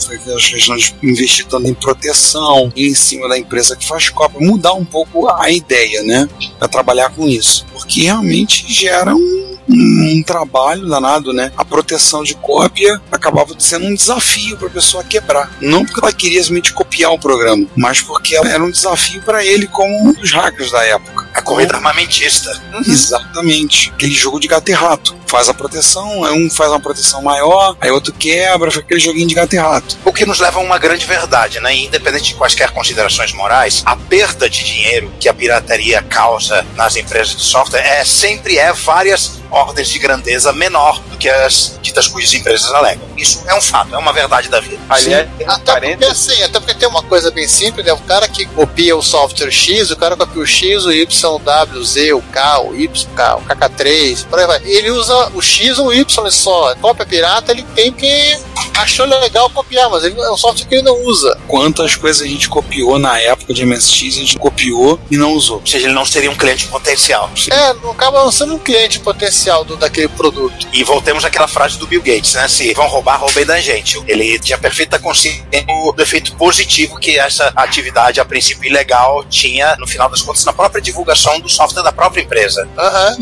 investir 1.03 1.45
tanto 1.45 1.67
em 1.67 1.73
proteção 1.73 2.71
em 2.75 2.93
cima 2.93 3.27
da 3.27 3.37
empresa 3.37 3.75
que 3.75 3.87
faz 3.87 4.09
cópia, 4.09 4.39
mudar 4.39 4.73
um 4.73 4.85
pouco 4.85 5.29
a 5.29 5.49
ideia, 5.49 6.03
né? 6.03 6.27
Para 6.59 6.67
trabalhar 6.67 7.09
com 7.09 7.27
isso. 7.27 7.65
Porque 7.71 8.03
realmente 8.03 8.65
gera 8.71 9.15
um, 9.15 9.57
um 9.69 10.23
trabalho 10.23 10.87
danado, 10.87 11.33
né? 11.33 11.51
A 11.57 11.63
proteção 11.63 12.23
de 12.23 12.35
cópia 12.35 13.01
acabava 13.11 13.55
sendo 13.57 13.85
um 13.85 13.95
desafio 13.95 14.57
para 14.57 14.67
a 14.67 14.71
pessoa 14.71 15.03
quebrar. 15.21 15.51
Não 15.61 15.85
porque 15.85 15.99
ela 15.99 16.13
queria 16.13 16.41
simplesmente 16.41 16.73
copiar 16.73 17.11
o 17.11 17.19
programa, 17.19 17.65
mas 17.75 18.01
porque 18.01 18.35
era 18.35 18.63
um 18.63 18.71
desafio 18.71 19.21
para 19.21 19.45
ele 19.45 19.67
como 19.67 20.09
um 20.09 20.13
dos 20.13 20.31
hackers 20.31 20.71
da 20.71 20.83
época. 20.83 21.29
A 21.33 21.41
corrida 21.41 21.75
armamentista. 21.75 22.61
Exatamente. 22.85 23.91
Aquele 23.93 24.13
jogo 24.13 24.39
de 24.39 24.47
gato 24.47 24.69
e 24.69 24.73
rato. 24.73 25.15
Faz 25.27 25.47
a 25.47 25.53
proteção, 25.53 26.25
aí 26.25 26.33
um 26.33 26.49
faz 26.49 26.69
uma 26.71 26.79
proteção 26.79 27.21
maior, 27.21 27.77
aí 27.79 27.89
outro 27.89 28.11
quebra, 28.11 28.69
fica 28.69 28.83
aquele 28.83 28.99
joguinho 28.99 29.27
de 29.27 29.35
gato 29.35 29.53
e 29.53 29.57
rato. 29.57 29.97
O 30.03 30.11
que 30.11 30.25
nos 30.25 30.39
leva 30.39 30.59
a 30.59 30.61
uma 30.61 30.77
grande 30.77 31.05
verdade, 31.05 31.61
né? 31.61 31.73
Independente 31.73 32.25
de 32.25 32.35
quaisquer 32.35 32.71
considerações 32.71 33.31
morais, 33.31 33.81
a 33.85 33.95
perda 33.95 34.49
de 34.49 34.61
dinheiro 34.61 35.09
que 35.19 35.29
a 35.29 35.33
pirataria 35.33 36.01
causa 36.03 36.65
nas 36.75 36.97
empresas 36.97 37.33
de 37.33 37.43
software 37.43 37.79
é 37.79 38.03
sempre 38.03 38.57
é 38.57 38.73
várias 38.73 39.40
ordens 39.51 39.89
de 39.89 39.99
grandeza 39.99 40.53
menor 40.53 40.99
do 41.09 41.17
que 41.17 41.29
as 41.29 41.77
ditas 41.81 42.07
cujas 42.07 42.33
empresas 42.33 42.71
alegam. 42.71 43.03
Isso 43.17 43.43
é 43.47 43.53
um 43.53 43.61
fato, 43.61 43.93
é 43.93 43.97
uma 43.97 44.13
verdade 44.13 44.49
da 44.49 44.59
vida. 44.59 44.79
Aliás, 44.89 45.27
Até 45.45 45.79
porque, 45.91 46.05
assim, 46.05 46.43
até 46.43 46.59
porque 46.59 46.73
tem 46.73 46.87
uma 46.87 47.03
coisa 47.03 47.29
bem 47.29 47.47
simples, 47.47 47.85
né? 47.85 47.93
O 47.93 47.97
cara 47.99 48.27
que 48.27 48.45
copia 48.45 48.95
o 48.95 49.01
software 49.01 49.51
X, 49.51 49.91
o 49.91 49.97
cara 49.97 50.15
copia 50.15 50.41
o 50.41 50.47
X, 50.47 50.85
o 50.85 50.91
Y, 50.91 51.35
o 51.35 51.39
W, 51.39 51.79
o 51.79 51.85
Z, 51.85 52.13
o 52.13 52.21
K, 52.21 52.61
o 52.61 52.75
Y, 52.75 53.35
o 53.35 53.41
KK3, 53.41 54.25
por 54.25 54.39
aí 54.39 54.47
vai. 54.47 54.61
Ele 54.63 54.91
usa 54.91 55.31
o 55.33 55.41
X 55.41 55.77
ou 55.77 55.87
o 55.87 55.93
Y 55.93 56.31
só. 56.31 56.73
Cópia 56.75 57.05
pirata, 57.05 57.51
ele 57.51 57.63
tem 57.75 57.91
que 57.91 58.39
achou 58.75 59.05
legal 59.05 59.49
copiar, 59.49 59.89
mas 59.89 60.03
ele 60.03 60.19
é 60.19 60.31
um 60.31 60.37
software 60.37 60.67
que 60.67 60.75
ele 60.75 60.83
não 60.83 61.03
usa. 61.03 61.37
Quantas 61.47 61.95
coisas 61.95 62.21
a 62.21 62.27
gente 62.27 62.47
copiou 62.47 62.97
na 62.97 63.19
época 63.19 63.53
de 63.53 63.65
MSX, 63.65 64.01
a 64.01 64.19
gente 64.19 64.39
copiou 64.39 64.99
e 65.09 65.17
não 65.17 65.33
usou. 65.33 65.59
Ou 65.59 65.67
seja, 65.67 65.87
ele 65.87 65.93
não 65.93 66.05
seria 66.05 66.31
um 66.31 66.35
cliente 66.35 66.67
potencial. 66.67 67.29
É, 67.51 67.73
não 67.75 67.91
acaba 67.91 68.23
não 68.23 68.31
sendo 68.31 68.55
um 68.55 68.59
cliente 68.59 68.99
potencial 68.99 69.40
do, 69.65 69.75
daquele 69.75 70.07
produto. 70.07 70.67
E 70.71 70.83
voltemos 70.83 71.25
àquela 71.25 71.47
frase 71.47 71.77
do 71.77 71.87
Bill 71.87 72.01
Gates, 72.01 72.33
né? 72.33 72.47
Se 72.47 72.73
vão 72.73 72.87
roubar, 72.87 73.17
roubem 73.17 73.45
da 73.45 73.59
gente. 73.59 74.01
Ele 74.07 74.37
tinha 74.39 74.57
perfeita 74.57 74.99
consciência 74.99 75.43
do 75.65 76.01
efeito 76.01 76.35
positivo 76.35 76.99
que 76.99 77.17
essa 77.17 77.51
atividade, 77.55 78.19
a 78.19 78.25
princípio 78.25 78.69
ilegal, 78.69 79.23
tinha, 79.29 79.75
no 79.77 79.87
final 79.87 80.09
das 80.09 80.21
contas, 80.21 80.45
na 80.45 80.53
própria 80.53 80.81
divulgação 80.81 81.39
do 81.39 81.49
software 81.49 81.83
da 81.83 81.91
própria 81.91 82.21
empresa. 82.21 82.67
Aham. 82.77 83.17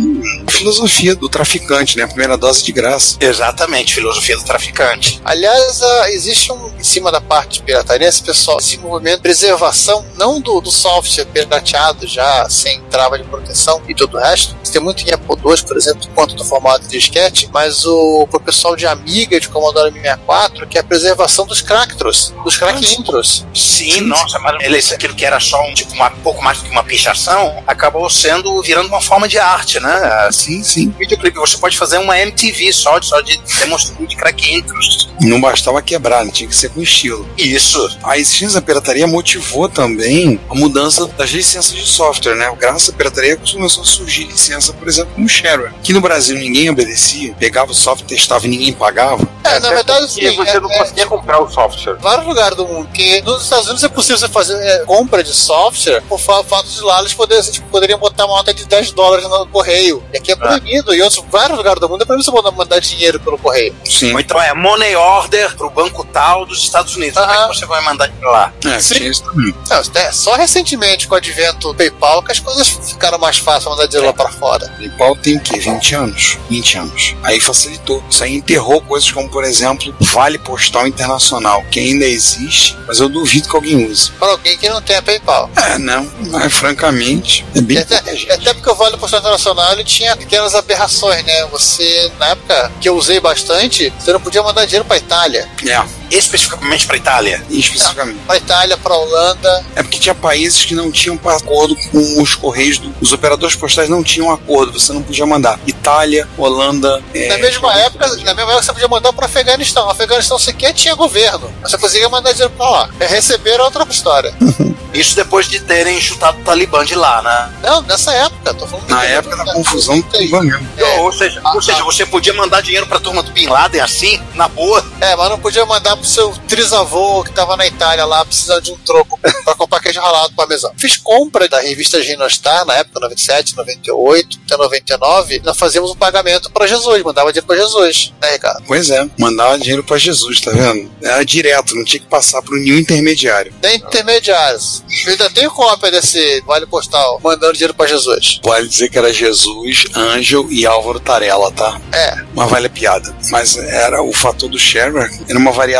Filosofia 0.49 1.15
do 1.15 1.29
traficante, 1.29 1.97
né? 1.97 2.03
A 2.03 2.07
primeira 2.07 2.37
dose 2.37 2.63
de 2.63 2.71
graça. 2.71 3.17
Exatamente, 3.19 3.93
filosofia 3.93 4.37
do 4.37 4.43
traficante. 4.43 5.21
Aliás, 5.23 5.81
ah, 5.81 6.11
existe 6.11 6.51
um, 6.51 6.71
em 6.77 6.83
cima 6.83 7.11
da 7.11 7.21
parte 7.21 7.59
de 7.59 7.63
pirataria, 7.63 8.07
esse 8.07 8.23
pessoal, 8.23 8.57
esse 8.59 8.77
movimento 8.77 9.17
de 9.17 9.21
preservação, 9.21 10.05
não 10.15 10.41
do, 10.41 10.59
do 10.59 10.71
software 10.71 11.25
pirateado 11.25 12.07
já, 12.07 12.47
sem 12.49 12.81
trava 12.89 13.17
de 13.17 13.23
proteção 13.23 13.81
e 13.87 13.95
todo 13.95 14.15
o 14.15 14.19
resto. 14.19 14.55
Tem 14.71 14.81
muito 14.81 15.07
em 15.07 15.11
Apple 15.11 15.35
II, 15.35 15.63
por 15.63 15.77
exemplo, 15.77 16.08
quanto 16.13 16.35
do 16.35 16.43
formato 16.43 16.81
de 16.81 16.89
disquete, 16.89 17.49
mas 17.53 17.85
o 17.85 18.27
pro 18.29 18.39
pessoal 18.39 18.75
de 18.75 18.85
Amiga, 18.85 19.39
de 19.39 19.49
Commodore 19.49 19.91
64, 19.93 20.67
que 20.67 20.77
é 20.77 20.81
a 20.81 20.83
preservação 20.83 21.45
dos 21.45 21.61
cracktros, 21.61 22.33
dos 22.43 22.57
crack 22.57 22.83
intros. 22.93 23.45
Sim, 23.53 24.01
nossa, 24.01 24.39
mas 24.39 24.55
ele, 24.61 24.77
aquilo 24.77 25.15
que 25.15 25.25
era 25.25 25.39
só 25.39 25.61
um, 25.63 25.73
tipo, 25.73 25.93
uma, 25.93 26.09
pouco 26.09 26.43
mais 26.43 26.59
do 26.59 26.65
que 26.65 26.71
uma 26.71 26.83
pichação, 26.83 27.63
acabou 27.67 28.09
sendo, 28.09 28.61
virando 28.61 28.87
uma 28.87 29.01
forma 29.01 29.27
de 29.27 29.37
arte, 29.37 29.79
né? 29.79 30.29
Sim, 30.31 30.63
sim. 30.63 30.93
Videoclipe, 30.97 31.37
você 31.37 31.57
pode 31.57 31.77
fazer 31.77 31.97
uma 31.97 32.19
MTV 32.19 32.73
só 32.73 32.99
de, 32.99 33.07
só 33.07 33.21
de 33.21 33.37
demonstração 33.59 34.05
de 34.05 34.15
crack 34.15 34.53
intros. 34.53 35.09
Não 35.21 35.39
bastava 35.39 35.81
quebrar, 35.81 36.25
né? 36.25 36.31
tinha 36.31 36.49
que 36.49 36.55
ser 36.55 36.69
com 36.69 36.81
estilo. 36.81 37.27
Isso. 37.37 37.97
A 38.03 38.17
existência 38.17 38.59
da 38.59 38.65
pirataria 38.65 39.05
motivou 39.07 39.67
também 39.67 40.39
a 40.49 40.55
mudança 40.55 41.05
das 41.07 41.29
licenças 41.29 41.75
de 41.75 41.85
software, 41.85 42.35
né? 42.35 42.51
Graças 42.57 42.89
à 42.89 42.93
pirataria 42.93 43.37
começou 43.37 43.83
a 43.83 43.85
surgir 43.85 44.25
licença, 44.25 44.73
por 44.73 44.87
exemplo, 44.87 45.13
como 45.15 45.27
shareware. 45.27 45.73
Que 45.83 45.93
no 45.99 46.01
Brasil 46.01 46.37
ninguém 46.37 46.69
obedecia, 46.69 47.33
pegava 47.37 47.71
o 47.71 47.75
software, 47.75 48.07
testava 48.07 48.45
e 48.45 48.49
ninguém 48.49 48.71
pagava. 48.73 49.27
É, 49.43 49.59
na 49.59 49.69
verdade, 49.69 50.05
assim, 50.05 50.35
você 50.35 50.57
é- 50.57 50.59
não 50.59 50.71
é- 50.71 50.77
conseguia 50.79 51.07
comprar 51.07 51.39
o 51.41 51.49
software. 51.49 51.95
vários 51.99 52.25
lugares 52.27 52.55
do 52.57 52.65
mundo, 52.67 52.87
que 52.93 53.21
nos 53.21 53.43
Estados 53.43 53.65
Unidos 53.65 53.83
é 53.83 53.89
possível 53.89 54.17
você 54.17 54.27
fazer 54.29 54.55
é, 54.59 54.79
compra 54.85 55.23
de 55.23 55.33
software 55.33 56.01
por 56.07 56.19
fa- 56.19 56.43
fato 56.43 56.67
de 56.69 56.81
lá 56.81 56.99
eles 56.99 57.13
poderem, 57.13 57.43
tipo, 57.51 57.67
poderiam 57.69 57.99
botar 57.99 58.25
uma 58.25 58.37
nota 58.37 58.53
de 58.53 58.65
10 58.65 58.91
dólares 58.91 59.27
no 59.27 59.45
correio. 59.47 60.03
E 60.13 60.17
aqui 60.17 60.31
é 60.31 60.35
proibido. 60.35 60.93
E 60.93 61.01
outros 61.01 61.23
vários 61.29 61.57
lugares 61.57 61.79
do 61.79 61.89
mundo 61.89 62.01
é 62.01 62.05
proibido 62.05 62.31
você 62.31 62.51
mandar- 62.51 62.79
dinheiro 62.79 63.19
pelo 63.19 63.37
correio. 63.37 63.75
Sim. 63.85 64.13
Ou 64.13 64.19
então 64.19 64.41
é 64.41 64.53
money 64.53 64.95
order 64.95 65.53
pro 65.55 65.69
banco 65.69 66.03
tal 66.05 66.45
dos 66.45 66.63
Estados 66.63 66.95
Unidos. 66.95 67.17
Como 67.19 67.31
é 67.31 67.47
que 67.49 67.55
você 67.57 67.65
vai 67.65 67.81
mandar 67.83 68.09
pra 68.19 68.29
lá? 68.31 68.53
É, 68.65 68.79
Sim. 68.79 68.95
tinha 68.95 69.09
isso 69.09 69.23
também. 69.23 69.53
Não, 69.69 69.81
isso 69.81 69.91
é 69.95 70.11
só 70.11 70.35
recentemente 70.35 71.07
com 71.07 71.15
o 71.15 71.17
advento 71.17 71.69
do 71.69 71.75
PayPal 71.75 72.21
que 72.23 72.31
as 72.31 72.39
coisas 72.39 72.67
ficaram 72.67 73.17
mais 73.17 73.37
fáceis 73.37 73.65
mandar 73.65 73.87
dinheiro 73.87 74.07
lá 74.07 74.13
pra 74.13 74.29
fora. 74.29 74.69
PayPal 74.77 75.15
tem 75.17 75.37
o 75.37 75.39
quê? 75.41 75.59
20 75.59 75.88
anos? 75.95 76.37
20 76.49 76.77
anos. 76.77 77.15
Aí 77.23 77.39
facilitou. 77.39 78.03
Isso 78.09 78.23
aí 78.23 78.35
enterrou 78.35 78.81
coisas 78.81 79.11
como, 79.11 79.29
por 79.29 79.43
exemplo, 79.43 79.93
Vale 79.99 80.37
Postal 80.37 80.87
Internacional, 80.87 81.63
que 81.71 81.79
ainda 81.79 82.05
existe, 82.05 82.77
mas 82.87 82.99
eu 82.99 83.09
duvido 83.09 83.49
que 83.49 83.55
alguém 83.55 83.85
use. 83.89 84.11
Pra 84.11 84.29
alguém 84.29 84.57
que 84.57 84.69
não 84.69 84.81
tenha 84.81 85.01
PayPal. 85.01 85.49
É, 85.55 85.77
não. 85.77 86.09
Mas, 86.31 86.53
francamente, 86.53 87.45
é 87.55 87.61
bem 87.61 87.77
até, 87.77 87.97
até 87.97 88.53
porque 88.53 88.69
o 88.69 88.75
Vale 88.75 88.97
Postal 88.97 89.19
Internacional 89.19 89.73
ele 89.73 89.83
tinha 89.83 90.15
pequenas 90.15 90.55
aberrações, 90.55 91.23
né? 91.23 91.45
Você, 91.47 92.11
na 92.19 92.29
época 92.29 92.71
que 92.81 92.89
eu 92.89 92.95
usei 92.95 93.19
bastante, 93.19 93.93
você 93.99 94.13
não 94.13 94.19
podia 94.19 94.41
mandar 94.43 94.65
dinheiro 94.65 94.85
pra 94.85 94.97
Itália. 94.97 95.49
É, 95.65 95.98
Especificamente 96.09 96.85
pra 96.87 96.97
Itália. 96.97 97.43
especificamente. 97.49 98.19
Pra 98.25 98.37
Itália, 98.37 98.77
pra 98.77 98.95
Holanda. 98.95 99.65
É 99.75 99.83
porque 99.83 99.99
tinha 99.99 100.15
países 100.15 100.63
que 100.65 100.73
não 100.75 100.91
tinham 100.91 101.19
acordo 101.25 101.75
com 101.91 102.21
os 102.21 102.35
correios, 102.35 102.77
do- 102.79 102.93
os 103.01 103.11
operadores 103.11 103.55
postais 103.55 103.89
não 103.89 104.03
tinham 104.03 104.31
acordo, 104.31 104.79
você 104.79 104.91
não 104.93 105.01
podia 105.03 105.25
mandar. 105.25 105.59
Itália, 105.67 106.27
Holanda. 106.37 107.01
é, 107.13 107.27
Na 107.27 107.37
mesma 107.37 107.73
época, 107.79 108.07
na 108.07 108.33
mesma 108.33 108.51
época 108.51 108.63
você 108.63 108.73
podia 108.73 108.87
mandar 108.87 109.13
para 109.13 109.25
Afeganistão. 109.25 109.87
O 109.87 109.89
Afeganistão 109.91 110.37
sequer 110.39 110.73
tinha 110.73 110.95
governo. 110.95 111.51
Você 111.61 111.77
conseguia 111.77 112.09
mandar 112.09 112.31
dinheiro 112.31 112.53
pra 112.57 112.69
lá. 112.69 112.89
É, 112.99 113.05
Receber 113.07 113.59
outra 113.61 113.85
história. 113.89 114.33
Isso 114.91 115.15
depois 115.15 115.47
de 115.47 115.59
terem 115.59 116.01
chutado 116.01 116.39
o 116.39 116.43
Talibã 116.43 116.83
de 116.83 116.95
lá, 116.95 117.21
né? 117.21 117.53
Não, 117.61 117.81
nessa 117.83 118.11
época, 118.11 118.53
tô 118.55 118.65
falando 118.65 118.89
Na 118.89 119.03
época 119.05 119.35
da 119.37 119.53
confusão 119.53 119.99
do 119.99 120.03
Talibã 120.07 120.41
mesmo. 120.41 120.67
É. 120.77 120.99
Ou, 121.01 121.13
seja, 121.13 121.39
ou 121.53 121.61
seja, 121.61 121.83
você 121.83 122.07
podia 122.07 122.33
mandar 122.33 122.61
dinheiro 122.61 122.87
pra 122.87 122.99
turma 122.99 123.21
do 123.21 123.31
Bin 123.31 123.45
Laden 123.47 123.81
assim, 123.81 124.19
na 124.33 124.47
boa. 124.47 124.83
É, 124.99 125.15
mas 125.15 125.29
não 125.29 125.37
podia 125.37 125.63
mandar 125.63 125.95
pro 125.99 126.07
seu 126.07 126.31
trisavô 126.47 127.23
que 127.23 127.31
tava 127.31 127.55
na 127.57 127.67
Itália 127.67 128.05
lá, 128.05 128.25
precisando 128.25 128.61
de 128.63 128.71
um 128.71 128.77
troco 128.77 129.19
pra 129.43 129.55
comprar 129.55 129.79
queijo 129.79 129.99
ralado 129.99 130.33
pra 130.35 130.47
mesão. 130.47 130.71
Fiz 130.77 130.97
compra 130.97 131.47
da 131.47 131.59
revista 131.59 132.01
Ginostar 132.01 132.65
na 132.65 132.75
época, 132.75 132.99
97, 132.99 133.55
98, 133.55 134.39
até 134.45 134.57
99. 134.57 135.41
Nós 135.43 135.57
fazíamos 135.57 135.91
um 135.91 135.95
pagamento 135.95 136.49
pra 136.51 136.67
Jesus, 136.67 137.03
mandava 137.03 137.31
dinheiro 137.31 137.47
pra 137.47 137.55
Jesus, 137.57 138.13
né, 138.21 138.31
Ricardo? 138.33 138.63
Pois 138.67 138.89
é, 138.89 139.07
mandava 139.17 139.57
dinheiro 139.59 139.83
pra 139.83 139.97
Jesus, 139.97 140.41
tá 140.41 140.51
vendo? 140.51 140.89
Era 141.01 141.23
direto, 141.23 141.75
não 141.75 141.83
tinha 141.83 141.99
que 141.99 142.07
passar 142.07 142.41
por 142.41 142.57
nenhum 142.57 142.77
intermediário. 142.77 143.53
Tem 143.61 143.75
intermediários. 143.77 144.83
Eu 145.05 145.11
ainda 145.11 145.29
tenho 145.29 145.51
cópia 145.51 145.91
desse 145.91 146.41
vale 146.45 146.65
postal 146.65 147.19
mandando 147.23 147.53
dinheiro 147.53 147.73
pra 147.73 147.87
Jesus. 147.87 148.39
Vale 148.43 148.67
dizer 148.67 148.89
que 148.89 148.97
era 148.97 149.11
Jesus, 149.13 149.85
Ângel 149.95 150.47
e 150.49 150.65
Álvaro 150.65 150.99
Tarela, 150.99 151.51
tá? 151.51 151.79
É, 151.93 152.15
Mas 152.33 152.49
vale 152.49 152.69
piada. 152.69 153.15
Mas 153.29 153.57
era 153.57 154.01
o 154.01 154.13
fator 154.13 154.49
do 154.49 154.57
shareware, 154.59 155.11
era 155.27 155.37
uma 155.37 155.51
variação, 155.51 155.79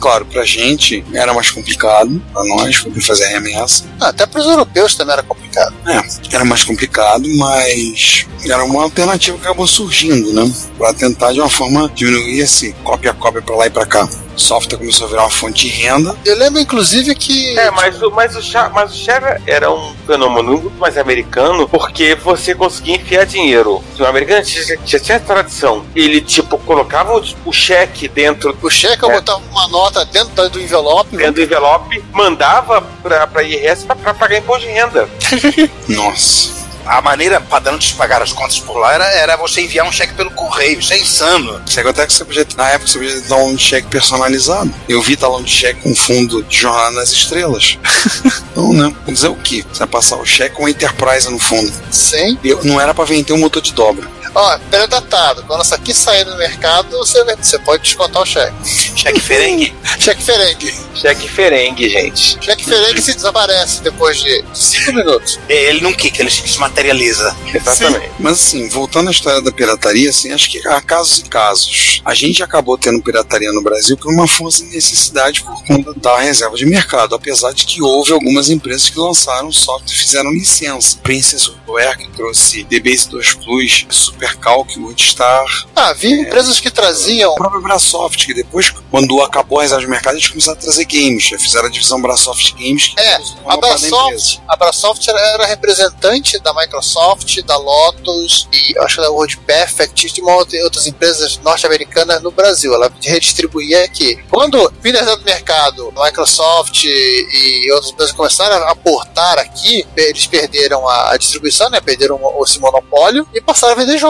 claro, 0.00 0.24
pra 0.26 0.44
gente 0.44 1.04
era 1.12 1.32
mais 1.34 1.50
complicado, 1.50 2.20
pra 2.32 2.44
nós, 2.44 2.78
poder 2.78 3.00
fazer 3.00 3.24
a 3.24 3.28
remessa. 3.28 3.84
Ah, 4.00 4.08
até 4.08 4.26
pros 4.26 4.46
europeus 4.46 4.94
também 4.94 5.12
era 5.12 5.22
complicado. 5.22 5.74
É, 5.86 6.34
era 6.34 6.44
mais 6.44 6.64
complicado, 6.64 7.28
mas 7.36 8.26
era 8.44 8.64
uma 8.64 8.82
alternativa 8.82 9.36
que 9.36 9.44
acabou 9.44 9.66
surgindo, 9.66 10.32
né? 10.32 10.50
Pra 10.78 10.92
tentar 10.92 11.32
de 11.32 11.40
uma 11.40 11.50
forma 11.50 11.90
diminuir 11.94 12.40
esse 12.40 12.72
cópia-cópia 12.84 13.42
pra 13.42 13.56
lá 13.56 13.66
e 13.66 13.70
pra 13.70 13.86
cá. 13.86 14.08
O 14.40 14.42
software 14.42 14.78
começou 14.78 15.06
a 15.06 15.10
virar 15.10 15.22
uma 15.24 15.30
fonte 15.30 15.68
de 15.68 15.68
renda. 15.68 16.16
Eu 16.24 16.34
lembro, 16.36 16.58
inclusive, 16.60 17.14
que. 17.14 17.58
É, 17.58 17.70
mas, 17.70 18.00
o- 18.02 18.10
mas, 18.10 18.34
o 18.34 18.40
Sha- 18.42 18.70
mas 18.70 18.90
o 18.90 18.96
Share 18.96 19.40
era 19.46 19.70
um 19.70 19.94
fenômeno 20.06 20.52
muito 20.52 20.70
mais 20.78 20.96
americano 20.96 21.68
porque 21.68 22.14
você 22.14 22.54
conseguia 22.54 22.96
enfiar 22.96 23.26
dinheiro. 23.26 23.84
O 23.98 24.04
americano 24.06 24.42
já, 24.42 24.76
já 24.84 24.98
tinha 24.98 25.20
tradição. 25.20 25.84
Ele, 25.94 26.22
tipo, 26.22 26.56
colocava 26.58 27.14
o, 27.18 27.22
o 27.44 27.52
cheque 27.52 28.08
dentro, 28.08 28.56
O 28.62 28.70
cheque 28.70 29.02
eu 29.04 29.10
É. 29.10 29.14
botava 29.16 29.42
uma 29.50 29.68
nota 29.68 30.04
dentro 30.06 30.48
do 30.48 30.58
envelope. 30.58 31.14
dentro 31.16 31.34
do 31.34 31.42
envelope, 31.42 32.02
mandava 32.12 32.80
pra, 33.02 33.26
pra 33.26 33.42
IRS 33.42 33.84
pra, 33.84 33.94
pra 33.94 34.14
pagar 34.14 34.38
imposto 34.38 34.66
de 34.66 34.72
renda. 34.72 35.06
Nossa. 35.86 36.69
A 36.90 37.00
maneira 37.00 37.40
padrão 37.40 37.78
de 37.78 37.86
se 37.86 37.94
pagar 37.94 38.20
as 38.20 38.32
contas 38.32 38.58
por 38.58 38.76
lá 38.76 38.92
era, 38.92 39.04
era 39.12 39.36
você 39.36 39.60
enviar 39.60 39.86
um 39.86 39.92
cheque 39.92 40.12
pelo 40.14 40.32
correio. 40.32 40.80
Isso 40.80 40.92
é 40.92 40.98
insano. 40.98 41.62
Chega 41.64 41.90
até 41.90 42.04
que 42.04 42.12
você 42.12 42.24
podia, 42.24 42.44
na 42.56 42.68
época, 42.68 42.90
você 42.90 42.98
podia 42.98 43.20
dar 43.28 43.36
um 43.36 43.56
cheque 43.56 43.86
personalizado. 43.86 44.74
Eu 44.88 45.00
vi 45.00 45.16
talão 45.16 45.40
de 45.40 45.52
cheque 45.52 45.82
com 45.82 45.94
fundo 45.94 46.42
de 46.42 46.56
Jornada 46.56 46.90
nas 46.90 47.12
Estrelas. 47.12 47.78
então, 48.50 48.72
né? 48.72 48.92
Vou 49.04 49.14
dizer 49.14 49.28
o 49.28 49.36
quê? 49.36 49.64
Você 49.72 49.78
vai 49.78 49.86
passar 49.86 50.16
o 50.16 50.26
cheque 50.26 50.56
com 50.56 50.66
a 50.66 50.70
Enterprise 50.70 51.30
no 51.30 51.38
fundo. 51.38 51.72
Sim. 51.92 52.36
Eu, 52.42 52.64
não 52.64 52.80
era 52.80 52.92
pra 52.92 53.04
vender 53.04 53.32
um 53.34 53.38
motor 53.38 53.62
de 53.62 53.72
dobra. 53.72 54.08
Ó, 54.34 54.58
pré-datado. 54.70 55.42
Quando 55.44 55.60
essa 55.60 55.74
aqui 55.74 55.92
sair 55.92 56.24
no 56.24 56.36
mercado, 56.36 56.96
você, 56.98 57.24
você 57.36 57.58
pode 57.58 57.82
descontar 57.82 58.22
o 58.22 58.26
cheque. 58.26 58.54
Cheque 58.96 59.20
ferengue. 59.20 59.74
Cheque 59.98 60.22
ferengue. 60.22 60.74
Cheque 60.94 61.28
ferengue, 61.28 61.88
gente. 61.88 62.38
Cheque 62.44 62.64
ferengue 62.64 63.02
se 63.02 63.14
desaparece 63.14 63.82
depois 63.82 64.18
de 64.18 64.44
5 64.54 64.92
minutos. 64.92 65.38
Ele 65.48 65.80
não 65.80 65.92
quica, 65.92 66.22
ele 66.22 66.30
se 66.30 66.58
materializa. 66.58 67.36
Exatamente. 67.52 68.10
Mas 68.18 68.34
assim, 68.34 68.68
voltando 68.68 69.08
à 69.08 69.10
história 69.10 69.40
da 69.42 69.50
pirataria, 69.50 70.10
assim, 70.10 70.32
acho 70.32 70.50
que 70.50 70.66
há 70.68 70.80
casos 70.80 71.18
e 71.18 71.22
casos. 71.24 72.00
A 72.04 72.14
gente 72.14 72.42
acabou 72.42 72.78
tendo 72.78 73.02
pirataria 73.02 73.52
no 73.52 73.62
Brasil 73.62 73.96
por 73.96 74.12
uma 74.12 74.28
força 74.28 74.64
de 74.64 74.70
necessidade 74.70 75.42
por 75.42 75.64
conta 75.64 75.92
da 75.94 76.18
reserva 76.18 76.56
de 76.56 76.66
mercado, 76.66 77.14
apesar 77.14 77.52
de 77.52 77.64
que 77.64 77.82
houve 77.82 78.12
algumas 78.12 78.50
empresas 78.50 78.88
que 78.88 78.98
lançaram 78.98 79.50
software 79.50 79.92
e 79.92 79.98
fizeram 79.98 80.30
licença. 80.30 80.98
Princess 81.02 81.42
Software, 81.42 81.96
que 81.96 82.08
trouxe 82.10 82.64
DBase 82.64 83.08
2 83.08 83.34
Plus, 83.34 83.86
Supercalc, 84.30 84.76
Woodstar, 84.76 85.44
Ah, 85.74 85.88
havia 85.88 86.14
empresas 86.20 86.60
que 86.60 86.70
traziam 86.70 87.32
a 87.32 87.36
própria 87.36 87.60
Brasoft, 87.60 88.26
que 88.26 88.34
depois, 88.34 88.70
quando 88.90 89.20
acabou 89.22 89.58
a 89.58 89.62
risada 89.62 89.80
de 89.80 89.88
mercado, 89.88 90.14
eles 90.16 90.28
começaram 90.28 90.58
a 90.58 90.60
trazer 90.60 90.84
games. 90.84 91.24
Já 91.24 91.38
fizeram 91.38 91.66
a 91.68 91.70
divisão 91.70 92.00
Brasoft 92.02 92.52
Games. 92.54 92.92
É, 92.98 93.14
a. 93.46 93.56
Brasoft, 93.56 94.40
a 94.46 94.56
Brasoft 94.56 95.08
era, 95.08 95.46
representante 95.46 96.38
da 96.40 96.52
Microsoft, 96.52 97.40
da 97.44 97.56
Lotus 97.56 98.46
e 98.52 98.78
acho 98.78 98.96
que 98.96 99.02
da 99.02 99.10
World 99.10 99.36
Perfect 99.38 100.06
e 100.06 100.12
de 100.12 100.20
uma 100.20 100.34
outra, 100.36 100.62
outras 100.64 100.86
empresas 100.86 101.38
norte-americanas 101.38 102.22
no 102.22 102.30
Brasil. 102.30 102.74
Ela 102.74 102.92
redistribuía 103.02 103.84
aqui. 103.84 104.16
Quando 104.28 104.70
vinha 104.82 105.02
do 105.16 105.24
mercado, 105.24 105.92
a 105.96 106.04
Microsoft 106.04 106.84
e, 106.84 107.70
outras 107.72 107.90
empresas 107.92 108.14
começaram 108.14 108.56
a 108.66 108.70
aportar 108.72 109.38
aqui, 109.38 109.86
eles 109.96 110.26
perderam 110.26 110.86
a, 110.86 111.16
distribuição, 111.16 111.70
né? 111.70 111.80
Perderam 111.80 112.16
o- 112.20 112.44
esse 112.44 112.58
monopólio 112.58 113.26
e 113.34 113.40
passaram 113.40 113.72
a 113.72 113.76
vender 113.76 113.96
jogos. 113.98 114.09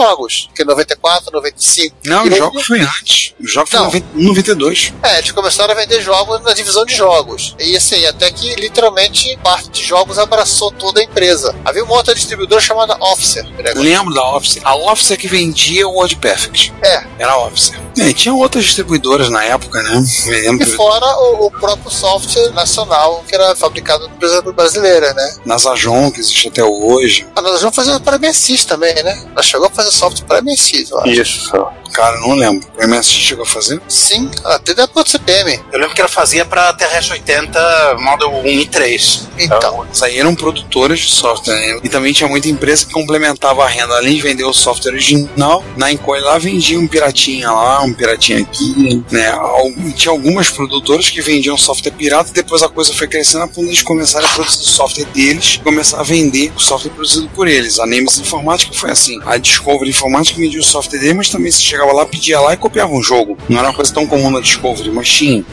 Que 0.54 0.62
em 0.62 0.66
94, 0.66 1.30
95. 1.32 1.96
Não, 2.04 2.24
E 2.26 2.28
o 2.28 2.32
aí- 2.32 2.38
jogo 2.38 2.60
foi 2.62 2.80
antes. 2.80 3.34
O 3.40 3.46
jogo 3.46 3.68
foi 3.68 3.78
Não. 3.80 3.86
em 3.88 3.92
90 4.24 4.54
92. 4.54 4.92
É, 5.02 5.18
eles 5.18 5.30
começaram 5.32 5.72
a 5.72 5.76
vender 5.76 6.00
jogos 6.00 6.40
na 6.42 6.52
divisão 6.52 6.84
de 6.84 6.94
jogos. 6.94 7.54
E 7.58 7.76
assim, 7.76 8.04
até 8.06 8.30
que 8.30 8.54
literalmente 8.56 9.36
parte 9.42 9.68
de 9.70 9.82
jogos 9.84 10.18
abraçou 10.18 10.70
toda 10.70 11.00
a 11.00 11.04
empresa. 11.04 11.54
Havia 11.64 11.84
uma 11.84 11.94
outra 11.94 12.14
distribuidora 12.14 12.60
chamada 12.60 12.96
Officer. 13.00 13.46
Lembro 13.76 14.14
da 14.14 14.36
Officer. 14.36 14.62
A 14.64 14.74
Officer 14.74 15.18
que 15.18 15.28
vendia 15.28 15.86
o 15.88 15.92
Word 15.94 16.16
Perfect. 16.16 16.72
É. 16.82 17.04
Era 17.18 17.32
a 17.32 17.46
Officer. 17.46 17.78
É, 18.00 18.12
tinha 18.12 18.34
outras 18.34 18.64
distribuidoras 18.64 19.28
na 19.28 19.44
época, 19.44 19.82
né? 19.82 20.02
Me 20.26 20.62
E 20.62 20.66
fora 20.66 21.06
o, 21.18 21.46
o 21.46 21.50
próprio 21.50 21.90
software 21.90 22.50
nacional 22.52 23.22
que 23.28 23.34
era 23.34 23.54
fabricado 23.54 24.08
por 24.08 24.14
empresa 24.14 24.42
brasileira, 24.42 25.12
né? 25.12 25.34
Nasajon, 25.44 26.10
que 26.10 26.20
existe 26.20 26.48
até 26.48 26.64
hoje. 26.64 27.26
Nós 27.36 27.60
vamos 27.60 27.76
fazer 27.76 27.98
para 28.00 28.18
MSX 28.18 28.64
também, 28.64 28.94
né? 29.02 29.22
Nós 29.34 29.44
chegou 29.44 29.66
a 29.66 29.70
fazer 29.70 29.90
software 29.90 30.26
para 30.26 30.42
MSX, 30.42 30.90
eu 30.90 30.98
acho. 31.00 31.10
Isso. 31.10 31.66
Cara, 31.92 32.18
não 32.20 32.34
lembro. 32.34 32.66
O 32.78 32.86
MSX 32.86 33.12
chegou 33.12 33.42
a 33.42 33.46
fazer? 33.46 33.80
Sim, 33.88 34.30
até 34.44 34.74
depois 34.74 35.04
do 35.04 35.10
CPM. 35.10 35.60
Eu 35.72 35.80
lembro 35.80 35.94
que 35.94 36.00
ela 36.00 36.08
fazia 36.08 36.44
pra 36.44 36.72
TRS-80 36.74 37.98
Model 37.98 38.30
1 38.30 38.46
e 38.46 38.66
3. 38.66 39.28
Então, 39.38 39.86
Isso 39.92 40.04
aí 40.04 40.18
eram 40.18 40.34
produtoras 40.34 41.00
de 41.00 41.10
software. 41.10 41.54
Né? 41.54 41.80
E 41.82 41.88
também 41.88 42.12
tinha 42.12 42.28
muita 42.28 42.48
empresa 42.48 42.86
que 42.86 42.92
complementava 42.92 43.64
a 43.64 43.68
renda. 43.68 43.96
Além 43.96 44.14
de 44.14 44.22
vender 44.22 44.44
o 44.44 44.52
software 44.52 44.92
original, 44.92 45.64
na 45.76 45.90
Encoy 45.90 46.20
lá 46.20 46.38
vendia 46.38 46.78
um 46.78 46.86
piratinha 46.86 47.50
lá, 47.50 47.82
um 47.82 47.92
piratinha 47.92 48.40
aqui, 48.40 49.02
né? 49.10 49.32
Tinha 49.96 50.12
algumas 50.12 50.48
produtoras 50.48 51.08
que 51.08 51.20
vendiam 51.20 51.56
software 51.56 51.92
pirata 51.92 52.30
e 52.30 52.34
depois 52.34 52.62
a 52.62 52.68
coisa 52.68 52.94
foi 52.94 53.08
crescendo 53.08 53.44
a 53.44 53.48
ponto 53.48 53.66
de 53.66 53.80
eles 53.80 53.82
começarem 53.82 54.28
a 54.28 54.32
produzir 54.32 54.60
o 54.60 54.68
software 54.68 55.04
deles 55.06 55.54
e 55.54 55.60
começar 55.60 56.00
a 56.00 56.02
vender 56.02 56.52
o 56.56 56.60
software 56.60 56.90
produzido 56.92 57.28
por 57.30 57.48
eles. 57.48 57.78
A 57.78 57.86
Nemesis 57.86 58.20
Informática 58.20 58.72
foi 58.74 58.90
assim. 58.90 59.18
A 59.24 59.36
Discovery 59.36 59.90
Informática 59.90 60.38
vendia 60.38 60.60
o 60.60 60.64
software 60.64 60.98
deles, 60.98 61.16
mas 61.16 61.28
também 61.30 61.50
se 61.50 61.62
chegava 61.62 61.79
lá, 61.86 62.04
pedia 62.06 62.40
lá 62.40 62.52
e 62.52 62.56
copiava 62.56 62.92
um 62.92 63.02
jogo. 63.02 63.36
Não 63.48 63.58
era 63.58 63.68
uma 63.68 63.74
coisa 63.74 63.92
tão 63.92 64.06
comum 64.06 64.30
na 64.30 64.40
Discovery, 64.40 64.90
mas 64.90 65.08
tinha. 65.08 65.44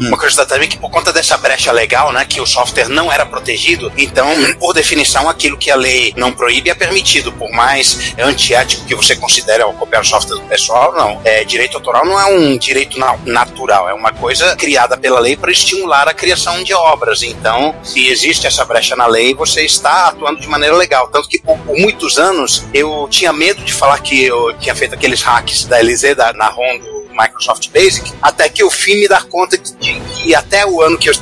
Uma 0.00 0.16
curiosidade 0.16 0.48
também 0.48 0.66
é 0.66 0.70
que 0.70 0.78
por 0.78 0.90
conta 0.90 1.12
dessa 1.12 1.36
brecha 1.36 1.72
legal, 1.72 2.12
né, 2.12 2.24
que 2.24 2.40
o 2.40 2.46
software 2.46 2.88
não 2.88 3.10
era 3.12 3.24
protegido, 3.26 3.92
então, 3.96 4.26
por 4.58 4.72
definição, 4.74 5.28
aquilo 5.28 5.56
que 5.56 5.70
a 5.70 5.76
lei 5.76 6.12
não 6.16 6.32
proíbe 6.32 6.70
é 6.70 6.74
permitido, 6.74 7.32
por 7.32 7.50
mais 7.50 8.12
antiético 8.18 8.84
que 8.86 8.94
você 8.94 9.14
considere 9.16 9.62
ao 9.62 9.72
copiar 9.72 10.02
o 10.02 10.04
software 10.04 10.36
do 10.36 10.42
pessoal, 10.42 10.92
não. 10.94 11.20
É, 11.24 11.44
direito 11.44 11.76
autoral 11.76 12.04
não 12.04 12.18
é 12.18 12.26
um 12.26 12.56
direito 12.56 12.98
na- 12.98 13.16
natural, 13.24 13.88
é 13.88 13.94
uma 13.94 14.12
coisa 14.12 14.56
criada 14.56 14.96
pela 14.96 15.20
lei 15.20 15.36
para 15.36 15.50
estimular 15.50 16.08
a 16.08 16.14
criação 16.14 16.62
de 16.62 16.72
obras. 16.74 17.22
Então, 17.22 17.74
se 17.82 18.08
existe 18.08 18.46
essa 18.46 18.64
brecha 18.64 18.96
na 18.96 19.06
lei, 19.06 19.34
você 19.34 19.62
está 19.64 20.08
atuando 20.08 20.40
de 20.40 20.48
maneira 20.48 20.76
legal. 20.76 21.08
Tanto 21.08 21.28
que 21.28 21.38
por, 21.40 21.56
por 21.58 21.76
muitos 21.78 22.18
anos 22.18 22.64
eu 22.72 23.06
tinha 23.10 23.32
medo 23.32 23.62
de 23.62 23.72
falar 23.72 23.98
que 24.00 24.24
eu 24.24 24.52
tinha 24.58 24.74
feito 24.74 24.94
aqueles 24.94 25.22
hacks 25.22 25.64
da 25.72 25.80
LZ, 25.80 26.14
da, 26.14 26.32
na 26.34 26.48
ROM 26.48 26.78
do 26.78 27.06
Microsoft 27.18 27.70
Basic, 27.70 28.12
até 28.20 28.48
que 28.48 28.62
eu 28.62 28.70
fui 28.70 28.94
me 28.94 29.08
dar 29.08 29.24
conta 29.24 29.56
de, 29.56 29.72
que 30.22 30.34
até 30.34 30.66
o 30.66 30.82
ano 30.82 30.98
que 30.98 31.08
eu 31.08 31.14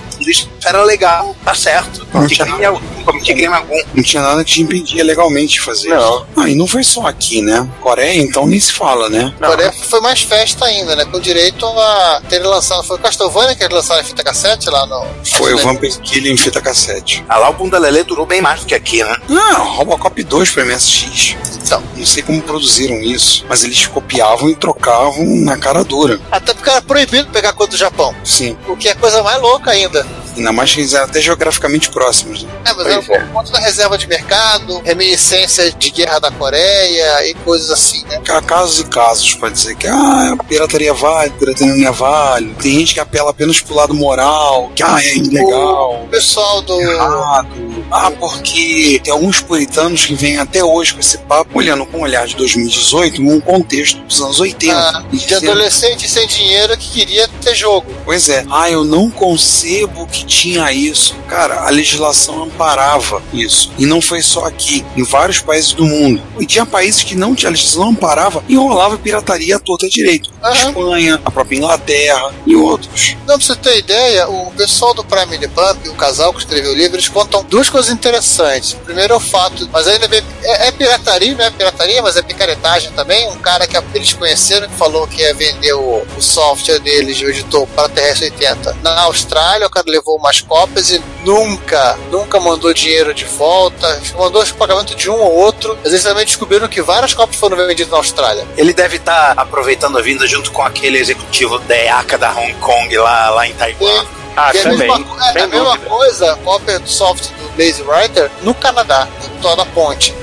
era 0.69 0.83
legal, 0.85 1.35
tá 1.45 1.55
certo. 1.55 2.07
Não 2.13 2.27
tinha 2.27 2.69
algum, 2.69 2.81
não 2.97 3.05
cometi 3.05 3.33
crime 3.35 3.55
algum. 3.55 3.81
Não 3.95 4.03
tinha 4.03 4.23
nada 4.23 4.45
que 4.45 4.53
te 4.53 4.63
impedia 4.63 5.03
legalmente 5.05 5.55
de 5.55 5.61
fazer 5.61 5.89
Não. 5.89 5.99
isso. 6.17 6.27
Ah, 6.37 6.49
e 6.49 6.55
não 6.55 6.67
foi 6.67 6.83
só 6.85 7.07
aqui, 7.07 7.41
né? 7.43 7.69
Coreia, 7.81 8.21
então, 8.21 8.47
nem 8.47 8.59
se 8.61 8.73
fala, 8.73 9.09
né? 9.09 9.33
Não. 9.41 9.49
Coreia 9.49 9.73
foi 9.73 10.01
mais 10.01 10.21
festa 10.23 10.65
ainda, 10.67 10.95
né? 10.97 11.05
Com 11.05 11.19
direito 11.21 11.65
a 11.67 12.23
ter 12.29 12.39
lançado. 12.41 12.83
Foi 12.85 12.97
o 12.97 12.99
Castlevania 13.01 13.55
que 13.55 13.63
eles 13.63 13.75
lançaram 13.75 14.01
em 14.01 14.05
fita 14.05 14.23
cassete 14.23 14.69
lá 14.71 14.87
no. 14.87 15.05
Foi 15.25 15.55
o? 15.55 15.59
Vampire 15.59 15.99
Killer 16.01 16.33
em 16.33 16.37
fita 16.37 16.61
cassete. 16.61 17.25
Ah, 17.29 17.39
lá 17.39 17.51
o 17.51 17.53
Bunda 17.55 17.79
Lelê 17.79 18.03
durou 18.03 18.27
bem 18.27 18.41
mais 18.41 18.61
do 18.61 18.67
que 18.67 18.75
aqui, 18.75 19.03
né? 19.05 19.17
Ah, 19.31 19.55
Robocop 19.59 20.23
2 20.23 20.51
pro 20.51 20.65
MSX. 20.67 21.37
Então, 21.63 21.83
Não 21.97 22.07
sei 22.07 22.23
como 22.23 22.41
produziram 22.43 22.97
isso, 23.01 23.45
mas 23.49 23.63
eles 23.63 23.87
copiavam 23.87 24.49
e 24.51 24.57
trocavam 24.57 25.25
na 25.25 25.57
cara 25.57 25.85
dura. 25.85 26.19
até 26.31 26.53
porque 26.53 26.69
era 26.71 26.83
proibido 26.83 27.29
pegar 27.31 27.53
coisa 27.53 27.71
do 27.71 27.77
Japão. 27.77 28.15
Sim. 28.25 28.57
O 28.67 28.77
que 28.77 28.89
é 28.89 28.95
coisa 28.95 29.23
mais 29.23 29.41
louca 29.41 29.71
ainda. 29.71 30.05
Ainda 30.41 30.53
mais 30.53 30.73
que 30.73 30.81
eles 30.81 30.95
eram 30.95 31.05
até 31.05 31.21
geograficamente 31.21 31.91
próximos. 31.91 32.43
Né? 32.45 32.51
É, 32.65 32.73
mas 32.73 32.77
Pois 32.77 32.87
era 32.89 33.01
é. 33.01 33.21
por 33.21 33.33
conta 33.33 33.53
da 33.53 33.61
reserva 33.61 33.99
de 33.99 34.07
mercado, 34.07 34.81
reminiscência 34.81 35.71
de 35.71 35.91
guerra 35.91 36.19
da 36.19 36.31
Coreia 36.31 37.29
e 37.29 37.35
coisas 37.35 37.71
assim, 37.71 38.05
né? 38.07 38.21
Casos 38.47 38.81
e 38.81 38.85
casos, 38.85 39.35
pode 39.35 39.55
dizer 39.55 39.77
que 39.77 39.87
ah, 39.87 40.33
a 40.33 40.45
pirataria 40.45 40.95
vale, 40.95 41.29
a 41.29 41.33
pirataria 41.33 41.75
não 41.75 41.89
é 41.89 41.93
vale. 41.93 42.55
Tem 42.61 42.73
gente 42.73 42.95
que 42.95 43.01
apela 43.01 43.31
apenas 43.31 43.61
pro 43.61 43.75
lado 43.75 43.93
moral, 43.93 44.73
que 44.75 44.83
ah, 44.83 44.97
é 44.99 45.17
ilegal. 45.17 46.05
O 46.05 46.09
pessoal 46.09 46.63
do. 46.63 46.81
errado. 46.81 47.49
Ah, 47.91 48.11
porque 48.11 49.01
tem 49.03 49.13
alguns 49.13 49.41
puritanos 49.41 50.07
que 50.07 50.15
vêm 50.15 50.39
até 50.39 50.65
hoje 50.65 50.95
com 50.95 51.01
esse 51.01 51.19
papo, 51.19 51.59
olhando 51.59 51.85
com 51.85 51.99
o 51.99 52.03
olhar 52.03 52.27
de 52.27 52.35
2018, 52.37 53.21
num 53.21 53.41
contexto 53.41 54.01
dos 54.03 54.21
anos 54.23 54.41
80. 54.41 54.73
ah, 54.75 55.05
de 55.13 55.35
adolescente 55.35 56.09
sem 56.09 56.27
dinheiro 56.27 56.77
que 56.79 56.91
queria 56.91 57.29
ter 57.43 57.55
jogo. 57.55 57.93
Pois 58.05 58.29
é. 58.29 58.45
Ah, 58.51 58.71
eu 58.71 58.85
não 58.85 59.11
concebo 59.11 60.07
que 60.07 60.25
tinha 60.31 60.73
isso. 60.73 61.17
Cara, 61.29 61.67
a 61.67 61.71
legislação 61.71 62.45
amparava 62.45 63.21
isso. 63.33 63.73
E 63.77 63.85
não 63.85 64.01
foi 64.01 64.23
só 64.23 64.45
aqui, 64.45 64.85
em 64.97 65.03
vários 65.03 65.41
países 65.41 65.73
do 65.73 65.85
mundo. 65.85 66.23
E 66.39 66.47
tinha 66.47 66.65
países 66.65 67.03
que 67.03 67.17
não 67.17 67.35
tinha 67.35 67.49
a 67.49 67.53
legislação 67.53 67.81
não 67.81 67.91
amparava 67.91 68.45
e 68.49 68.55
rolava 68.55 68.97
pirataria 68.97 69.57
à 69.57 69.59
torta 69.59 69.89
direito. 69.89 70.31
Aham. 70.43 70.69
Espanha, 70.69 71.21
a 71.25 71.31
própria 71.31 71.57
Inglaterra 71.57 72.33
e 72.47 72.55
outros. 72.55 73.17
Não, 73.27 73.37
pra 73.37 73.47
você 73.47 73.57
ter 73.57 73.79
ideia, 73.79 74.29
o 74.29 74.53
pessoal 74.53 74.95
do 74.95 75.03
Prime 75.03 75.39
the 75.39 75.49
Pump, 75.49 75.89
o 75.89 75.95
casal 75.95 76.33
que 76.33 76.41
escreveu 76.41 76.73
o 76.73 76.77
livro, 76.77 76.97
eles 76.97 77.09
contam 77.09 77.43
duas 77.45 77.69
coisas 77.69 77.91
interessantes. 77.91 78.75
Primeiro 78.85 79.15
é 79.15 79.17
o 79.17 79.21
fato, 79.21 79.69
mas 79.73 79.89
ainda 79.89 80.07
bem, 80.09 80.23
é, 80.43 80.69
é 80.69 80.73
pirataria, 80.73 81.35
não 81.35 81.45
é 81.45 81.51
pirataria, 81.51 82.03
mas 82.03 82.17
é 82.17 82.23
picaretagem 82.23 82.93
também. 82.93 83.29
Um 83.31 83.39
cara 83.39 83.67
que 83.67 83.77
eles 83.95 84.13
conheceram 84.13 84.69
que 84.69 84.77
falou 84.77 85.07
que 85.07 85.23
ia 85.23 85.35
vender 85.35 85.73
o, 85.73 86.03
o 86.17 86.23
software 86.23 86.79
deles, 86.79 87.21
o 87.21 87.29
editor, 87.29 87.67
para 87.69 87.87
a 87.87 87.89
TRS-80 87.89 88.77
na 88.83 89.01
Austrália. 89.03 89.67
O 89.67 89.71
cara 89.71 89.87
levou 89.89 90.10
umas 90.17 90.41
cópias 90.41 90.91
e 90.91 91.03
nunca, 91.25 91.99
nunca 92.11 92.41
mandou 92.41 92.73
dinheiro 92.73 93.15
de 93.15 93.25
volta. 93.25 94.01
Mandou 94.17 94.43
o 94.43 94.55
pagamento 94.55 94.95
de 94.95 95.11
um 95.11 95.19
ou 95.19 95.35
outro. 95.35 95.79
Mas 95.83 95.93
eles 95.93 96.05
também 96.05 96.25
descobriram 96.25 96.69
que 96.69 96.83
várias 96.83 97.15
cópias 97.15 97.39
foram 97.39 97.57
vendidas 97.57 97.91
na 97.91 97.99
Austrália. 97.99 98.47
Ele 98.57 98.73
deve 98.73 98.97
estar 98.97 99.33
aproveitando 99.37 99.99
a 99.99 100.03
vinda 100.03 100.27
junto 100.27 100.51
com 100.53 100.63
aquele 100.63 100.99
executivo 100.99 101.59
da 101.61 101.77
EACA 101.77 102.19
da 102.19 102.33
Hong 102.33 102.55
Kong 102.55 102.97
lá, 102.97 103.31
lá 103.31 103.47
em 103.47 103.55
Taiwan. 103.55 104.07
Ah, 104.37 104.51
E 104.55 104.59
é 104.59 104.61
a 104.61 104.63
também. 104.65 104.79
mesma, 104.89 105.17
é, 105.27 105.31
a 105.43 105.47
mesma 105.49 105.65
dúvida. 105.77 105.87
coisa, 105.91 106.39
cópia 106.45 106.79
do 106.79 106.89
software 106.89 107.35
do 107.37 107.51
Lazy 107.63 107.83
Writer 107.83 108.31
no 108.43 108.55
Canadá, 108.55 109.07
Toda 109.43 109.65
Ponte. 109.67 110.15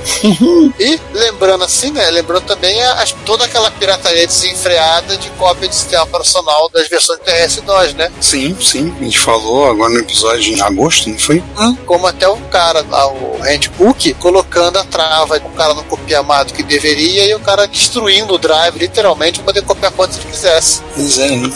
e 0.79 0.99
lembrando 1.13 1.63
assim, 1.63 1.91
né? 1.91 2.09
Lembrando 2.11 2.43
também 2.45 2.81
a- 2.83 2.93
as- 3.01 3.11
toda 3.25 3.45
aquela 3.45 3.69
pirataria 3.71 4.25
desenfreada 4.25 5.17
de 5.17 5.29
cópia 5.31 5.67
de 5.67 5.75
sistema 5.75 6.03
operacional 6.03 6.69
das 6.69 6.87
versões 6.87 7.19
TRS-2, 7.19 7.93
né? 7.95 8.11
Sim, 8.21 8.55
sim. 8.61 8.93
A 8.99 9.03
gente 9.03 9.19
falou 9.19 9.69
agora 9.69 9.91
no 9.93 9.99
episódio 9.99 10.53
em 10.55 10.61
agosto, 10.61 11.09
não 11.09 11.17
foi? 11.19 11.43
Como 11.85 12.05
até 12.07 12.27
o 12.27 12.37
cara, 12.51 12.85
lá, 12.89 13.07
o 13.07 13.39
Handbook, 13.41 14.13
colocando 14.15 14.77
a 14.77 14.83
trava, 14.83 15.37
o 15.37 15.49
cara 15.51 15.73
não 15.73 15.83
copia 15.83 16.21
mais 16.23 16.47
do 16.47 16.53
que 16.53 16.63
deveria 16.63 17.25
e 17.27 17.33
o 17.35 17.39
cara 17.39 17.67
destruindo 17.67 18.33
o 18.35 18.37
drive, 18.37 18.77
literalmente, 18.77 19.39
para 19.39 19.45
poder 19.53 19.61
copiar 19.63 19.91
quanto 19.91 20.17
ele 20.17 20.29
quisesse. 20.31 20.81
Pois 20.95 21.17
é, 21.17 21.29
né? 21.31 21.51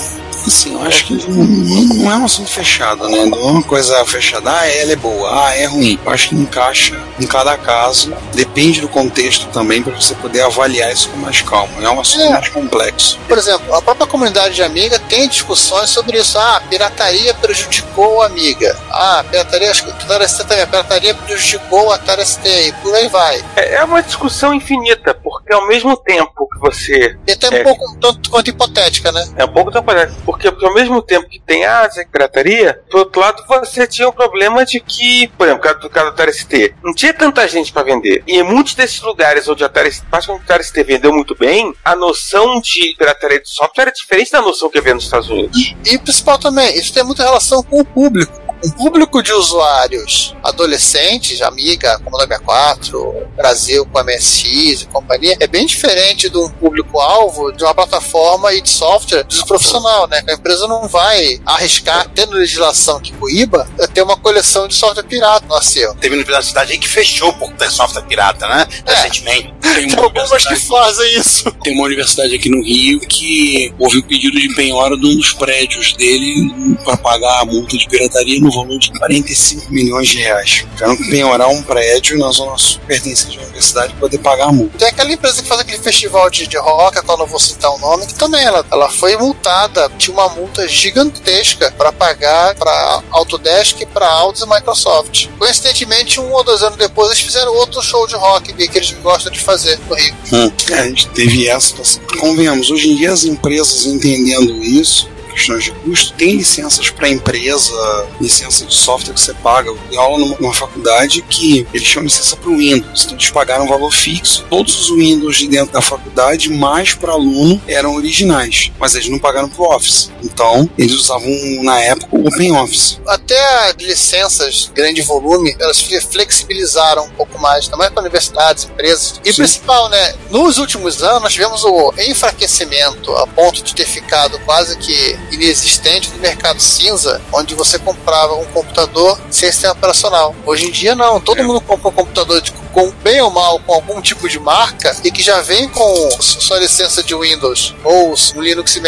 Assim, 0.45 0.73
eu 0.73 0.81
acho 0.81 1.05
que 1.05 1.13
não, 1.27 1.43
não 1.45 2.11
é 2.11 2.15
um 2.17 2.25
assunto 2.25 2.49
fechado, 2.49 3.07
né? 3.07 3.25
Não 3.25 3.37
é 3.37 3.51
uma 3.51 3.63
coisa 3.63 4.03
fechada, 4.05 4.51
ah, 4.51 4.67
ela 4.67 4.91
é 4.91 4.95
boa, 4.95 5.47
ah, 5.47 5.55
é 5.55 5.65
ruim. 5.65 5.99
Eu 6.05 6.11
acho 6.11 6.29
que 6.29 6.35
encaixa 6.35 6.99
em 7.19 7.27
cada 7.27 7.55
caso, 7.57 8.13
depende 8.33 8.81
do 8.81 8.89
contexto 8.89 9.47
também, 9.47 9.81
para 9.83 9.93
você 9.93 10.15
poder 10.15 10.41
avaliar 10.41 10.91
isso 10.91 11.09
com 11.09 11.17
mais 11.17 11.41
calma. 11.41 11.71
É 11.81 11.89
um 11.89 11.99
assunto 11.99 12.23
É. 12.23 12.29
mais 12.29 12.49
complexo. 12.49 13.19
Por 13.27 13.37
exemplo, 13.37 13.73
a 13.73 13.81
própria 13.81 14.07
comunidade 14.07 14.55
de 14.55 14.63
Amiga 14.63 14.97
tem 14.99 15.27
discussões 15.27 15.89
sobre 15.89 16.17
isso. 16.19 16.37
Ah, 16.37 16.57
a 16.57 16.61
pirataria 16.61 17.33
prejudicou 17.35 18.21
a 18.21 18.25
Amiga. 18.25 18.77
Ah, 18.89 19.19
a 19.19 19.23
pirataria, 19.23 19.69
acho 19.71 19.83
que 19.83 19.89
o 19.89 19.93
Atari 19.93 20.27
ST 20.27 20.43
também, 20.45 20.63
a 20.63 20.67
pirataria 20.67 21.13
prejudicou 21.13 21.87
o 21.87 21.91
Atari 21.91 22.25
ST 22.25 22.47
e 22.47 22.71
por 22.81 22.93
aí 22.95 23.07
vai. 23.07 23.43
É 23.55 23.71
é 23.75 23.83
uma 23.83 24.01
discussão 24.03 24.53
infinita, 24.53 25.13
porque 25.23 25.53
ao 25.53 25.67
mesmo 25.67 25.95
tempo 25.97 26.47
que 26.51 26.59
você. 26.59 27.17
E 27.27 27.31
até 27.31 27.49
um 27.49 27.53
É. 27.53 27.63
pouco 27.63 27.95
tanto 28.01 28.29
quanto 28.29 28.49
hipotética, 28.49 29.11
né? 29.11 29.27
É 29.37 29.45
um 29.45 29.47
pouco 29.47 29.69
atrapalhado. 29.69 30.13
Porque, 30.31 30.51
porque 30.51 30.65
ao 30.65 30.73
mesmo 30.73 31.01
tempo 31.01 31.29
que 31.29 31.39
tem 31.39 31.65
a 31.65 31.89
pirataria, 32.11 32.81
por 32.89 33.01
outro 33.01 33.21
lado 33.21 33.43
você 33.47 33.85
tinha 33.85 34.07
o 34.07 34.13
problema 34.13 34.65
de 34.65 34.79
que, 34.79 35.27
por 35.37 35.47
exemplo, 35.47 35.63
no 35.83 35.89
caso 35.89 36.05
do 36.05 36.09
Atari 36.09 36.33
ST, 36.33 36.75
não 36.83 36.93
tinha 36.93 37.13
tanta 37.13 37.47
gente 37.47 37.71
para 37.71 37.83
vender. 37.83 38.23
E 38.27 38.37
em 38.37 38.43
muitos 38.43 38.75
desses 38.75 39.01
lugares 39.01 39.47
onde 39.47 39.63
o 39.63 39.65
Atari, 39.65 39.91
praticamente 40.09 40.43
o 40.43 40.45
Atari 40.45 40.63
ST 40.63 40.83
vendeu 40.83 41.13
muito 41.13 41.35
bem, 41.35 41.73
a 41.83 41.95
noção 41.95 42.59
de 42.61 42.95
pirataria 42.97 43.41
de 43.41 43.49
software 43.49 43.83
era 43.83 43.91
diferente 43.91 44.31
da 44.31 44.41
noção 44.41 44.69
que 44.69 44.77
havia 44.77 44.93
nos 44.93 45.03
Estados 45.03 45.29
Unidos. 45.29 45.75
E 45.85 45.97
principal 45.97 46.37
também, 46.37 46.77
isso 46.77 46.93
tem 46.93 47.03
muita 47.03 47.23
relação 47.23 47.63
com 47.63 47.79
o 47.79 47.85
público. 47.85 48.50
Um 48.63 48.69
público 48.69 49.23
de 49.23 49.33
usuários 49.33 50.35
adolescentes, 50.43 51.41
Amiga, 51.41 51.97
Commodore 51.99 52.27
64, 52.27 53.27
Brasil 53.35 53.85
com 53.87 54.03
MSX 54.03 54.81
e 54.83 54.87
companhia, 54.91 55.35
é 55.39 55.47
bem 55.47 55.65
diferente 55.65 56.29
de 56.29 56.37
um 56.37 56.47
público-alvo 56.49 57.51
de 57.51 57.63
uma 57.63 57.73
plataforma 57.73 58.53
e 58.53 58.61
de 58.61 58.69
software 58.69 59.25
profissional, 59.47 60.07
né? 60.07 60.21
A 60.29 60.33
empresa 60.33 60.67
não 60.67 60.87
vai 60.87 61.39
arriscar, 61.45 62.07
tendo 62.13 62.33
legislação 62.33 62.99
que 62.99 63.11
coíba, 63.13 63.67
ter 63.93 64.03
uma 64.03 64.15
coleção 64.17 64.67
de 64.67 64.75
software 64.75 65.03
pirata 65.03 65.45
no 65.47 65.55
acervo. 65.55 65.95
Teve 65.95 66.15
uma 66.15 66.21
universidade 66.21 66.71
aí 66.71 66.77
que 66.77 66.87
fechou 66.87 67.33
por 67.33 67.51
ter 67.53 67.71
software 67.71 68.03
pirata, 68.03 68.47
né? 68.47 68.67
É. 68.85 68.93
Recentemente. 68.93 69.53
Tem 69.61 69.87
Tem 69.87 69.93
uma, 69.93 70.03
algumas 70.03 70.45
que 70.45 70.55
fazem 70.55 71.17
isso. 71.17 71.51
tem 71.63 71.73
uma 71.73 71.85
universidade 71.85 72.35
aqui 72.35 72.49
no 72.49 72.63
Rio 72.63 72.99
que 72.99 73.73
houve 73.79 73.99
um 73.99 74.01
pedido 74.01 74.39
de 74.39 74.53
penhora 74.53 74.95
de 74.97 75.05
um 75.05 75.15
dos 75.15 75.33
prédios 75.33 75.93
dele 75.93 76.77
para 76.83 76.97
pagar 76.97 77.41
a 77.41 77.45
multa 77.45 77.75
de 77.77 77.87
pirataria 77.87 78.39
no 78.39 78.50
valor 78.51 78.77
de 78.77 78.91
45 78.91 79.71
milhões 79.71 80.09
de 80.09 80.19
reais. 80.19 80.65
Tiveram 80.73 80.95
que 80.95 81.09
penhorar 81.09 81.49
um 81.49 81.61
prédio 81.63 82.17
na 82.17 82.31
zona 82.31 82.57
sul 82.57 82.81
pertencente 82.87 83.37
à 83.37 83.41
universidade 83.41 83.89
para 83.89 83.99
poder 83.99 84.17
pagar 84.19 84.49
a 84.49 84.51
multa. 84.51 84.77
Tem 84.77 84.87
aquela 84.87 85.11
empresa 85.11 85.41
que 85.41 85.47
faz 85.47 85.61
aquele 85.61 85.77
festival 85.77 86.29
de, 86.29 86.47
de 86.47 86.57
rock, 86.57 86.97
a 86.97 87.01
qual 87.01 87.17
não 87.17 87.25
vou 87.25 87.39
citar 87.39 87.71
o 87.71 87.79
nome, 87.79 88.05
que 88.05 88.15
também 88.15 88.43
ela, 88.43 88.65
ela 88.71 88.89
foi 88.89 89.15
multada, 89.17 89.89
tinha 89.97 90.13
uma 90.13 90.29
multa 90.29 90.67
gigantesca 90.67 91.71
para 91.77 91.91
pagar 91.91 92.55
para 92.55 93.03
Autodesk, 93.11 93.85
para 93.93 94.07
Audi 94.07 94.43
e 94.43 94.47
Microsoft. 94.47 95.27
Coincidentemente, 95.37 96.19
um 96.19 96.31
ou 96.31 96.43
dois 96.43 96.61
anos 96.61 96.77
depois, 96.77 97.09
eles 97.09 97.21
fizeram 97.21 97.53
outro 97.53 97.81
show 97.81 98.05
de 98.07 98.15
rock 98.15 98.53
que 98.53 98.77
eles 98.77 98.91
gostam 99.01 99.31
de 99.31 99.39
fazer 99.39 99.79
no 99.87 99.95
Rio. 99.95 100.15
Hum. 100.33 100.51
É, 100.71 100.79
a 100.79 100.87
gente 100.87 101.07
teve 101.09 101.47
essa 101.47 101.67
situação. 101.67 102.01
Convenhamos, 102.19 102.69
hoje 102.69 102.89
em 102.89 102.95
dia 102.95 103.11
as 103.11 103.23
empresas 103.23 103.85
entendendo 103.85 104.63
isso, 104.63 105.09
questões 105.31 105.63
de 105.63 105.71
custo, 105.71 106.13
tem 106.13 106.35
licenças 106.35 106.89
para 106.89 107.09
empresa, 107.09 108.07
licença 108.19 108.65
de 108.65 108.73
software 108.73 109.13
que 109.13 109.19
você 109.21 109.33
paga. 109.35 109.69
Eu 109.69 109.77
dei 109.89 109.97
aula 109.97 110.17
numa, 110.17 110.37
numa 110.39 110.53
faculdade 110.53 111.21
que 111.23 111.65
eles 111.73 111.87
chamam 111.87 112.05
licença 112.05 112.35
para 112.35 112.49
o 112.49 112.57
Windows, 112.57 113.03
então 113.05 113.15
eles 113.15 113.29
pagaram 113.29 113.65
um 113.65 113.67
valor 113.67 113.91
fixo. 113.91 114.45
Todos 114.49 114.75
os 114.79 114.95
Windows 114.95 115.37
de 115.37 115.47
dentro 115.47 115.73
da 115.73 115.81
faculdade, 115.81 116.49
mais 116.49 116.93
para 116.93 117.13
aluno, 117.13 117.61
eram 117.67 117.95
originais, 117.95 118.71
mas 118.79 118.95
eles 118.95 119.09
não 119.09 119.19
pagaram 119.19 119.49
para 119.49 119.61
o 119.61 119.75
Office. 119.75 120.11
Então 120.23 120.69
eles 120.77 120.93
usavam 120.93 121.29
na 121.63 121.79
época 121.79 122.15
o 122.15 122.27
OpenOffice. 122.27 122.99
Até 123.07 123.39
as 123.69 123.75
licenças 123.79 124.71
grande 124.73 125.01
volume, 125.01 125.55
elas 125.59 125.79
fle- 125.81 126.01
flexibilizaram 126.01 127.05
um 127.05 127.09
pouco 127.11 127.39
mais, 127.39 127.67
também 127.67 127.89
para 127.91 128.01
universidades, 128.01 128.65
empresas. 128.65 129.19
E 129.23 129.31
Sim. 129.31 129.37
principal, 129.37 129.89
né? 129.89 130.13
Nos 130.29 130.57
últimos 130.57 131.01
anos, 131.03 131.21
nós 131.23 131.33
tivemos 131.33 131.63
o 131.63 131.93
enfraquecimento 131.97 133.11
a 133.17 133.27
ponto 133.27 133.61
de 133.63 133.73
ter 133.75 133.85
ficado 133.85 134.39
quase 134.45 134.77
que 134.77 135.17
inexistente 135.31 136.09
no 136.11 136.19
mercado 136.19 136.59
cinza, 136.61 137.21
onde 137.31 137.55
você 137.55 137.77
comprava 137.79 138.35
um 138.35 138.45
computador 138.45 139.19
sem 139.29 139.51
sistema 139.51 139.73
operacional. 139.73 140.35
Hoje 140.45 140.67
em 140.67 140.71
dia, 140.71 140.95
não. 140.95 141.19
Todo 141.19 141.43
mundo 141.43 141.61
compra 141.61 141.89
um 141.89 141.91
computador 141.93 142.41
de, 142.41 142.51
com 142.73 142.89
bem 143.03 143.21
ou 143.21 143.29
mal 143.31 143.59
com 143.59 143.73
algum 143.73 144.01
tipo 144.01 144.27
de 144.29 144.39
marca 144.39 144.95
e 145.03 145.11
que 145.11 145.21
já 145.21 145.41
vem 145.41 145.67
com 145.69 146.09
sua 146.21 146.59
licença 146.59 147.03
de 147.03 147.13
Windows 147.15 147.75
ou 147.83 148.15
um 148.35 148.41
Linux 148.41 148.75
e 148.75 148.81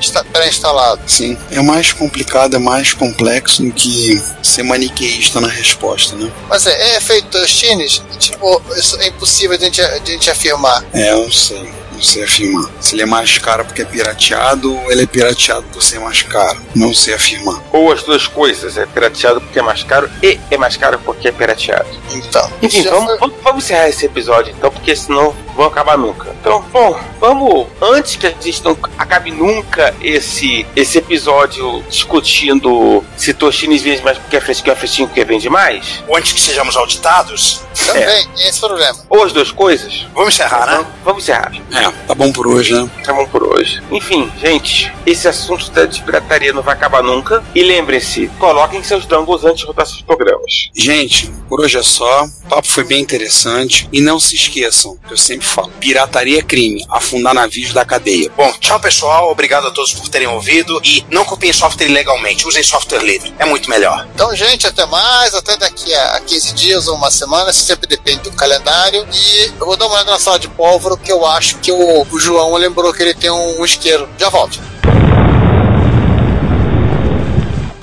está- 0.00 0.24
pré-instalado. 0.24 1.00
Sim, 1.06 1.36
é 1.50 1.60
mais 1.60 1.92
complicado, 1.92 2.56
é 2.56 2.58
mais 2.58 2.92
complexo 2.92 3.62
do 3.62 3.72
que 3.72 4.22
ser 4.42 4.62
maniqueísta 4.62 5.40
na 5.40 5.48
resposta, 5.48 6.14
né? 6.16 6.30
Mas 6.48 6.66
é, 6.66 6.96
é 6.96 7.00
feito 7.00 7.28
Tostines? 7.28 8.02
Tipo, 8.18 8.60
isso 8.76 8.96
é 9.00 9.08
impossível 9.08 9.56
de 9.56 9.64
a 9.64 9.66
gente, 9.66 9.80
de 10.00 10.10
a 10.10 10.14
gente 10.14 10.30
afirmar. 10.30 10.84
É, 10.92 11.12
eu 11.12 11.30
sei. 11.32 11.68
Não 11.98 12.04
sei 12.04 12.22
afirmar. 12.22 12.70
Se 12.80 12.94
ele 12.94 13.02
é 13.02 13.06
mais 13.06 13.38
caro 13.38 13.64
porque 13.64 13.82
é 13.82 13.84
pirateado 13.84 14.72
ou 14.72 14.92
ele 14.92 15.02
é 15.02 15.06
pirateado 15.06 15.64
por 15.72 15.82
ser 15.82 15.98
mais 15.98 16.22
caro. 16.22 16.56
Não 16.76 16.94
sei 16.94 17.12
afirmar. 17.14 17.60
Ou 17.72 17.90
as 17.90 18.04
duas 18.04 18.26
coisas, 18.28 18.76
é 18.78 18.86
pirateado 18.86 19.40
porque 19.40 19.58
é 19.58 19.62
mais 19.62 19.82
caro 19.82 20.08
e 20.22 20.38
é 20.48 20.56
mais 20.56 20.76
caro 20.76 21.00
porque 21.04 21.26
é 21.26 21.32
pirateado. 21.32 21.88
Então, 22.12 22.48
Enfim, 22.62 22.82
vamos, 22.84 23.06
foi- 23.06 23.18
vamos, 23.18 23.36
vamos 23.42 23.64
encerrar 23.64 23.88
esse 23.88 24.06
episódio 24.06 24.54
então, 24.56 24.70
porque 24.70 24.94
senão 24.94 25.34
vão 25.58 25.66
acabar 25.66 25.98
nunca. 25.98 26.32
Então, 26.40 26.64
bom, 26.72 26.96
vamos, 27.18 27.66
antes 27.82 28.14
que 28.14 28.28
a 28.28 28.30
gente 28.30 28.64
não 28.64 28.78
acabe 28.96 29.32
nunca 29.32 29.92
esse, 30.00 30.64
esse 30.76 30.98
episódio 30.98 31.82
discutindo 31.90 33.04
se 33.16 33.34
Toshines 33.34 33.82
vende 33.82 34.02
mais 34.04 34.16
porque 34.16 34.36
é 34.36 34.40
fresquinho, 34.40 34.72
é 34.72 34.76
fresquinho 34.76 35.08
porque 35.08 35.24
vende 35.24 35.50
mais, 35.50 36.04
Ou 36.06 36.16
antes 36.16 36.32
que 36.32 36.40
sejamos 36.40 36.76
auditados, 36.76 37.62
também 37.84 38.28
tem 38.36 38.48
esse 38.48 38.60
problema. 38.60 38.96
ou 39.08 39.24
as 39.24 39.32
duas 39.32 39.50
coisas, 39.50 40.06
vamos 40.14 40.34
encerrar, 40.34 40.66
né? 40.66 40.86
vamos, 41.04 41.24
encerrar. 41.24 41.52
É, 41.72 41.90
tá 42.06 42.14
bom 42.14 42.30
por 42.30 42.46
hoje, 42.46 42.74
né? 42.74 42.88
Tá 43.02 43.12
bom 43.12 43.26
por 43.26 43.42
hoje. 43.42 43.82
Enfim, 43.90 44.30
gente, 44.40 44.92
esse 45.04 45.26
assunto 45.26 45.70
da 45.72 45.86
de 45.86 46.02
pirataria 46.02 46.52
não 46.52 46.62
vai 46.62 46.74
acabar 46.74 47.02
nunca. 47.02 47.42
E 47.54 47.62
lembrem-se, 47.62 48.28
coloquem 48.38 48.82
seus 48.82 49.06
dongles 49.06 49.44
antes 49.44 49.60
de 49.60 49.66
rodar 49.66 49.86
seus 49.86 50.02
programas. 50.02 50.70
Gente, 50.74 51.32
por 51.48 51.60
hoje 51.60 51.78
é 51.78 51.82
só. 51.82 52.24
O 52.24 52.48
papo 52.48 52.68
foi 52.68 52.84
bem 52.84 53.00
interessante. 53.00 53.88
E 53.92 54.00
não 54.00 54.20
se 54.20 54.36
esqueçam, 54.36 54.96
que 55.06 55.14
eu 55.14 55.16
sempre 55.16 55.47
pirataria 55.80 56.38
é 56.38 56.42
crime, 56.42 56.84
afundar 56.88 57.34
navios 57.34 57.72
da 57.72 57.84
cadeia. 57.84 58.30
Bom, 58.36 58.52
tchau 58.60 58.78
pessoal, 58.80 59.30
obrigado 59.30 59.66
a 59.66 59.70
todos 59.70 59.92
por 59.92 60.08
terem 60.08 60.28
ouvido 60.28 60.80
e 60.84 61.04
não 61.10 61.24
copiem 61.24 61.52
software 61.52 61.86
ilegalmente, 61.86 62.46
usem 62.46 62.62
software 62.62 63.02
livre, 63.02 63.32
é 63.38 63.44
muito 63.44 63.68
melhor. 63.70 64.06
Então, 64.14 64.34
gente, 64.34 64.66
até 64.66 64.84
mais, 64.86 65.34
até 65.34 65.56
daqui 65.56 65.92
a 65.94 66.20
15 66.20 66.52
dias 66.54 66.88
ou 66.88 66.96
uma 66.96 67.10
semana, 67.10 67.50
isso 67.50 67.64
sempre 67.64 67.86
depende 67.86 68.22
do 68.22 68.32
calendário. 68.32 69.06
E 69.12 69.52
eu 69.58 69.66
vou 69.66 69.76
dar 69.76 69.86
uma 69.86 69.94
olhada 69.94 70.10
na 70.10 70.18
sala 70.18 70.38
de 70.38 70.48
pólvora, 70.48 70.96
que 70.96 71.10
eu 71.10 71.24
acho 71.26 71.58
que 71.58 71.72
o, 71.72 72.06
o 72.10 72.20
João 72.20 72.54
lembrou 72.56 72.92
que 72.92 73.02
ele 73.02 73.14
tem 73.14 73.30
um, 73.30 73.64
isqueiro. 73.64 74.08
Já 74.18 74.28
volto. 74.28 74.60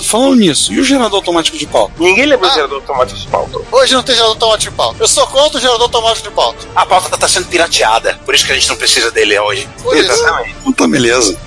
Falando 0.05 0.35
nisso, 0.35 0.71
e 0.73 0.79
o 0.79 0.83
gerador 0.83 1.17
automático 1.17 1.57
de 1.57 1.65
pauta? 1.67 1.93
Ninguém 1.99 2.25
lembrou 2.25 2.49
Ah. 2.49 2.53
do 2.53 2.55
gerador 2.55 2.77
automático 2.81 3.19
de 3.19 3.27
pauta. 3.27 3.59
Hoje 3.71 3.93
não 3.93 4.03
tem 4.03 4.15
gerador 4.15 4.33
automático 4.35 4.71
de 4.71 4.77
pauta. 4.77 4.97
Eu 5.03 5.07
sou 5.07 5.27
contra 5.27 5.57
o 5.57 5.61
gerador 5.61 5.81
automático 5.83 6.29
de 6.29 6.35
pauta. 6.35 6.67
A 6.75 6.85
pauta 6.85 7.17
tá 7.17 7.27
sendo 7.27 7.47
pirateada, 7.47 8.19
por 8.25 8.33
isso 8.35 8.45
que 8.45 8.51
a 8.51 8.55
gente 8.55 8.69
não 8.69 8.75
precisa 8.75 9.11
dele 9.11 9.37
hoje. 9.39 9.67
Por 9.83 9.95
isso. 9.95 10.11
Exatamente. 10.11 10.55
Então 10.59 10.73
tá 10.73 10.87
beleza. 10.87 11.37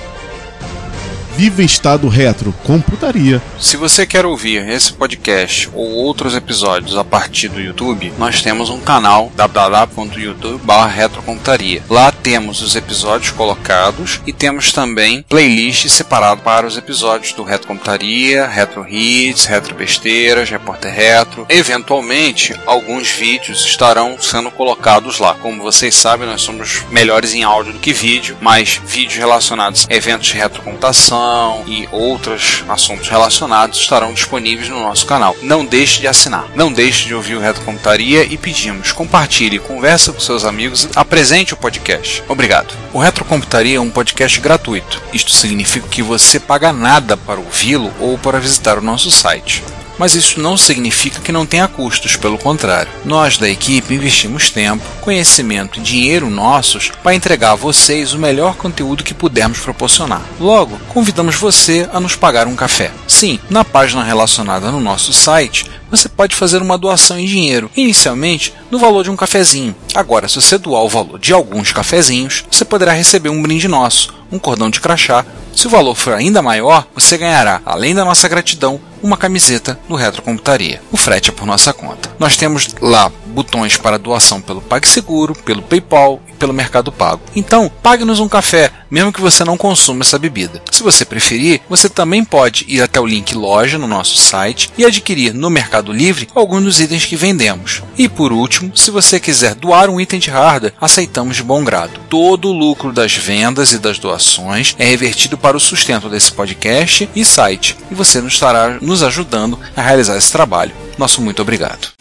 Viva 1.38 1.62
Estado 1.62 2.08
Retro, 2.08 2.52
computaria. 2.64 3.40
Se 3.60 3.76
você 3.76 4.04
quer 4.04 4.26
ouvir 4.26 4.68
esse 4.68 4.92
podcast 4.92 5.70
ou 5.72 5.92
outros 5.92 6.34
episódios 6.34 6.96
a 6.96 7.04
partir 7.04 7.46
do 7.46 7.60
YouTube, 7.60 8.12
nós 8.18 8.42
temos 8.42 8.70
um 8.70 8.80
canal 8.80 9.30
www.youtube.retrocomputaria. 9.36 11.80
Lá 11.88 12.10
temos 12.10 12.60
os 12.60 12.74
episódios 12.74 13.30
colocados 13.30 14.20
e 14.26 14.32
temos 14.32 14.72
também 14.72 15.24
playlist 15.28 15.88
separado 15.88 16.42
para 16.42 16.66
os 16.66 16.76
episódios 16.76 17.32
do 17.34 17.44
Retro 17.44 17.68
Computaria, 17.68 18.48
Retro 18.48 18.84
Hits, 18.88 19.44
Retro 19.44 19.76
Besteiras, 19.76 20.50
Repórter 20.50 20.92
Retro. 20.92 21.46
Eventualmente, 21.48 22.52
alguns 22.66 23.10
vídeos 23.10 23.64
estarão 23.64 24.20
sendo 24.20 24.50
colocados 24.50 25.20
lá. 25.20 25.34
Como 25.34 25.62
vocês 25.62 25.94
sabem, 25.94 26.26
nós 26.26 26.42
somos 26.42 26.82
melhores 26.90 27.32
em 27.32 27.44
áudio 27.44 27.74
do 27.74 27.78
que 27.78 27.92
vídeo, 27.92 28.36
mas 28.40 28.80
vídeos 28.84 29.20
relacionados 29.20 29.86
a 29.88 29.94
eventos 29.94 30.26
de 30.26 30.34
retrocomputação 30.34 31.27
e 31.66 31.88
outros 31.92 32.64
assuntos 32.68 33.08
relacionados 33.08 33.78
estarão 33.78 34.12
disponíveis 34.12 34.68
no 34.68 34.80
nosso 34.80 35.06
canal. 35.06 35.36
Não 35.42 35.64
deixe 35.64 36.00
de 36.00 36.06
assinar. 36.06 36.46
Não 36.54 36.72
deixe 36.72 37.06
de 37.06 37.14
ouvir 37.14 37.36
o 37.36 37.40
Retrocomputaria 37.40 38.24
e 38.24 38.36
pedimos, 38.36 38.92
compartilhe, 38.92 39.58
conversa 39.58 40.12
com 40.12 40.20
seus 40.20 40.44
amigos, 40.44 40.88
apresente 40.94 41.54
o 41.54 41.56
podcast. 41.56 42.22
Obrigado. 42.28 42.74
O 42.92 42.98
Retrocomputaria 42.98 43.76
é 43.76 43.80
um 43.80 43.90
podcast 43.90 44.40
gratuito. 44.40 45.02
Isto 45.12 45.30
significa 45.30 45.88
que 45.88 46.02
você 46.02 46.38
paga 46.40 46.72
nada 46.72 47.16
para 47.16 47.40
ouvi-lo 47.40 47.92
ou 48.00 48.18
para 48.18 48.40
visitar 48.40 48.78
o 48.78 48.82
nosso 48.82 49.10
site. 49.10 49.62
Mas 49.98 50.14
isso 50.14 50.40
não 50.40 50.56
significa 50.56 51.20
que 51.20 51.32
não 51.32 51.44
tenha 51.44 51.68
custos, 51.68 52.16
pelo 52.16 52.38
contrário. 52.38 52.90
Nós 53.04 53.36
da 53.36 53.48
equipe 53.48 53.94
investimos 53.94 54.50
tempo, 54.50 54.84
conhecimento 55.00 55.78
e 55.78 55.82
dinheiro 55.82 56.30
nossos 56.30 56.90
para 57.02 57.14
entregar 57.14 57.52
a 57.52 57.56
vocês 57.56 58.12
o 58.12 58.18
melhor 58.18 58.54
conteúdo 58.54 59.04
que 59.04 59.14
pudermos 59.14 59.58
proporcionar. 59.58 60.22
Logo, 60.38 60.78
convidamos 60.88 61.36
você 61.36 61.88
a 61.92 62.00
nos 62.00 62.14
pagar 62.14 62.46
um 62.46 62.56
café. 62.56 62.90
Sim, 63.06 63.40
na 63.50 63.64
página 63.64 64.02
relacionada 64.02 64.70
no 64.70 64.80
nosso 64.80 65.12
site, 65.12 65.66
você 65.90 66.08
pode 66.08 66.34
fazer 66.34 66.60
uma 66.62 66.78
doação 66.78 67.18
em 67.18 67.26
dinheiro, 67.26 67.70
inicialmente 67.76 68.54
no 68.70 68.78
valor 68.78 69.04
de 69.04 69.10
um 69.10 69.16
cafezinho. 69.16 69.74
Agora, 69.94 70.28
se 70.28 70.36
você 70.36 70.58
doar 70.58 70.82
o 70.82 70.88
valor 70.88 71.18
de 71.18 71.32
alguns 71.32 71.72
cafezinhos, 71.72 72.44
você 72.50 72.64
poderá 72.64 72.92
receber 72.92 73.28
um 73.28 73.42
brinde 73.42 73.68
nosso, 73.68 74.14
um 74.30 74.38
cordão 74.38 74.70
de 74.70 74.80
crachá. 74.80 75.24
Se 75.54 75.66
o 75.66 75.70
valor 75.70 75.94
for 75.94 76.14
ainda 76.14 76.42
maior, 76.42 76.86
você 76.94 77.18
ganhará, 77.18 77.60
além 77.64 77.94
da 77.94 78.04
nossa 78.04 78.28
gratidão, 78.28 78.80
uma 79.02 79.16
camiseta 79.16 79.78
do 79.88 79.96
Retrocomputaria. 79.96 80.80
O 80.92 80.96
frete 80.96 81.30
é 81.30 81.32
por 81.32 81.46
nossa 81.46 81.72
conta. 81.72 82.10
Nós 82.18 82.36
temos 82.36 82.68
lá 82.80 83.10
botões 83.26 83.76
para 83.76 83.98
doação 83.98 84.40
pelo 84.40 84.60
PagSeguro, 84.60 85.34
pelo 85.34 85.62
PayPal 85.62 86.20
pelo 86.38 86.52
Mercado 86.52 86.92
Pago. 86.92 87.20
Então, 87.34 87.70
pague-nos 87.82 88.20
um 88.20 88.28
café, 88.28 88.70
mesmo 88.90 89.12
que 89.12 89.20
você 89.20 89.44
não 89.44 89.56
consuma 89.56 90.02
essa 90.02 90.18
bebida. 90.18 90.62
Se 90.70 90.82
você 90.82 91.04
preferir, 91.04 91.60
você 91.68 91.88
também 91.88 92.24
pode 92.24 92.64
ir 92.68 92.80
até 92.80 93.00
o 93.00 93.06
link 93.06 93.34
loja 93.34 93.78
no 93.78 93.86
nosso 93.86 94.16
site 94.16 94.70
e 94.78 94.84
adquirir 94.84 95.34
no 95.34 95.50
Mercado 95.50 95.92
Livre 95.92 96.28
alguns 96.34 96.62
dos 96.62 96.80
itens 96.80 97.04
que 97.04 97.16
vendemos. 97.16 97.82
E 97.96 98.08
por 98.08 98.32
último, 98.32 98.72
se 98.74 98.90
você 98.90 99.18
quiser 99.18 99.54
doar 99.54 99.90
um 99.90 100.00
item 100.00 100.20
de 100.20 100.30
hardware, 100.30 100.74
aceitamos 100.80 101.36
de 101.36 101.42
bom 101.42 101.64
grado. 101.64 102.00
Todo 102.08 102.48
o 102.48 102.52
lucro 102.52 102.92
das 102.92 103.14
vendas 103.14 103.72
e 103.72 103.78
das 103.78 103.98
doações 103.98 104.74
é 104.78 104.84
revertido 104.84 105.36
para 105.36 105.56
o 105.56 105.60
sustento 105.60 106.08
desse 106.08 106.32
podcast 106.32 107.08
e 107.14 107.24
site, 107.24 107.76
e 107.90 107.94
você 107.94 108.20
nos 108.20 108.34
estará 108.34 108.78
nos 108.80 109.02
ajudando 109.02 109.58
a 109.76 109.82
realizar 109.82 110.16
esse 110.16 110.30
trabalho. 110.32 110.72
Nosso 110.96 111.20
muito 111.20 111.42
obrigado. 111.42 111.97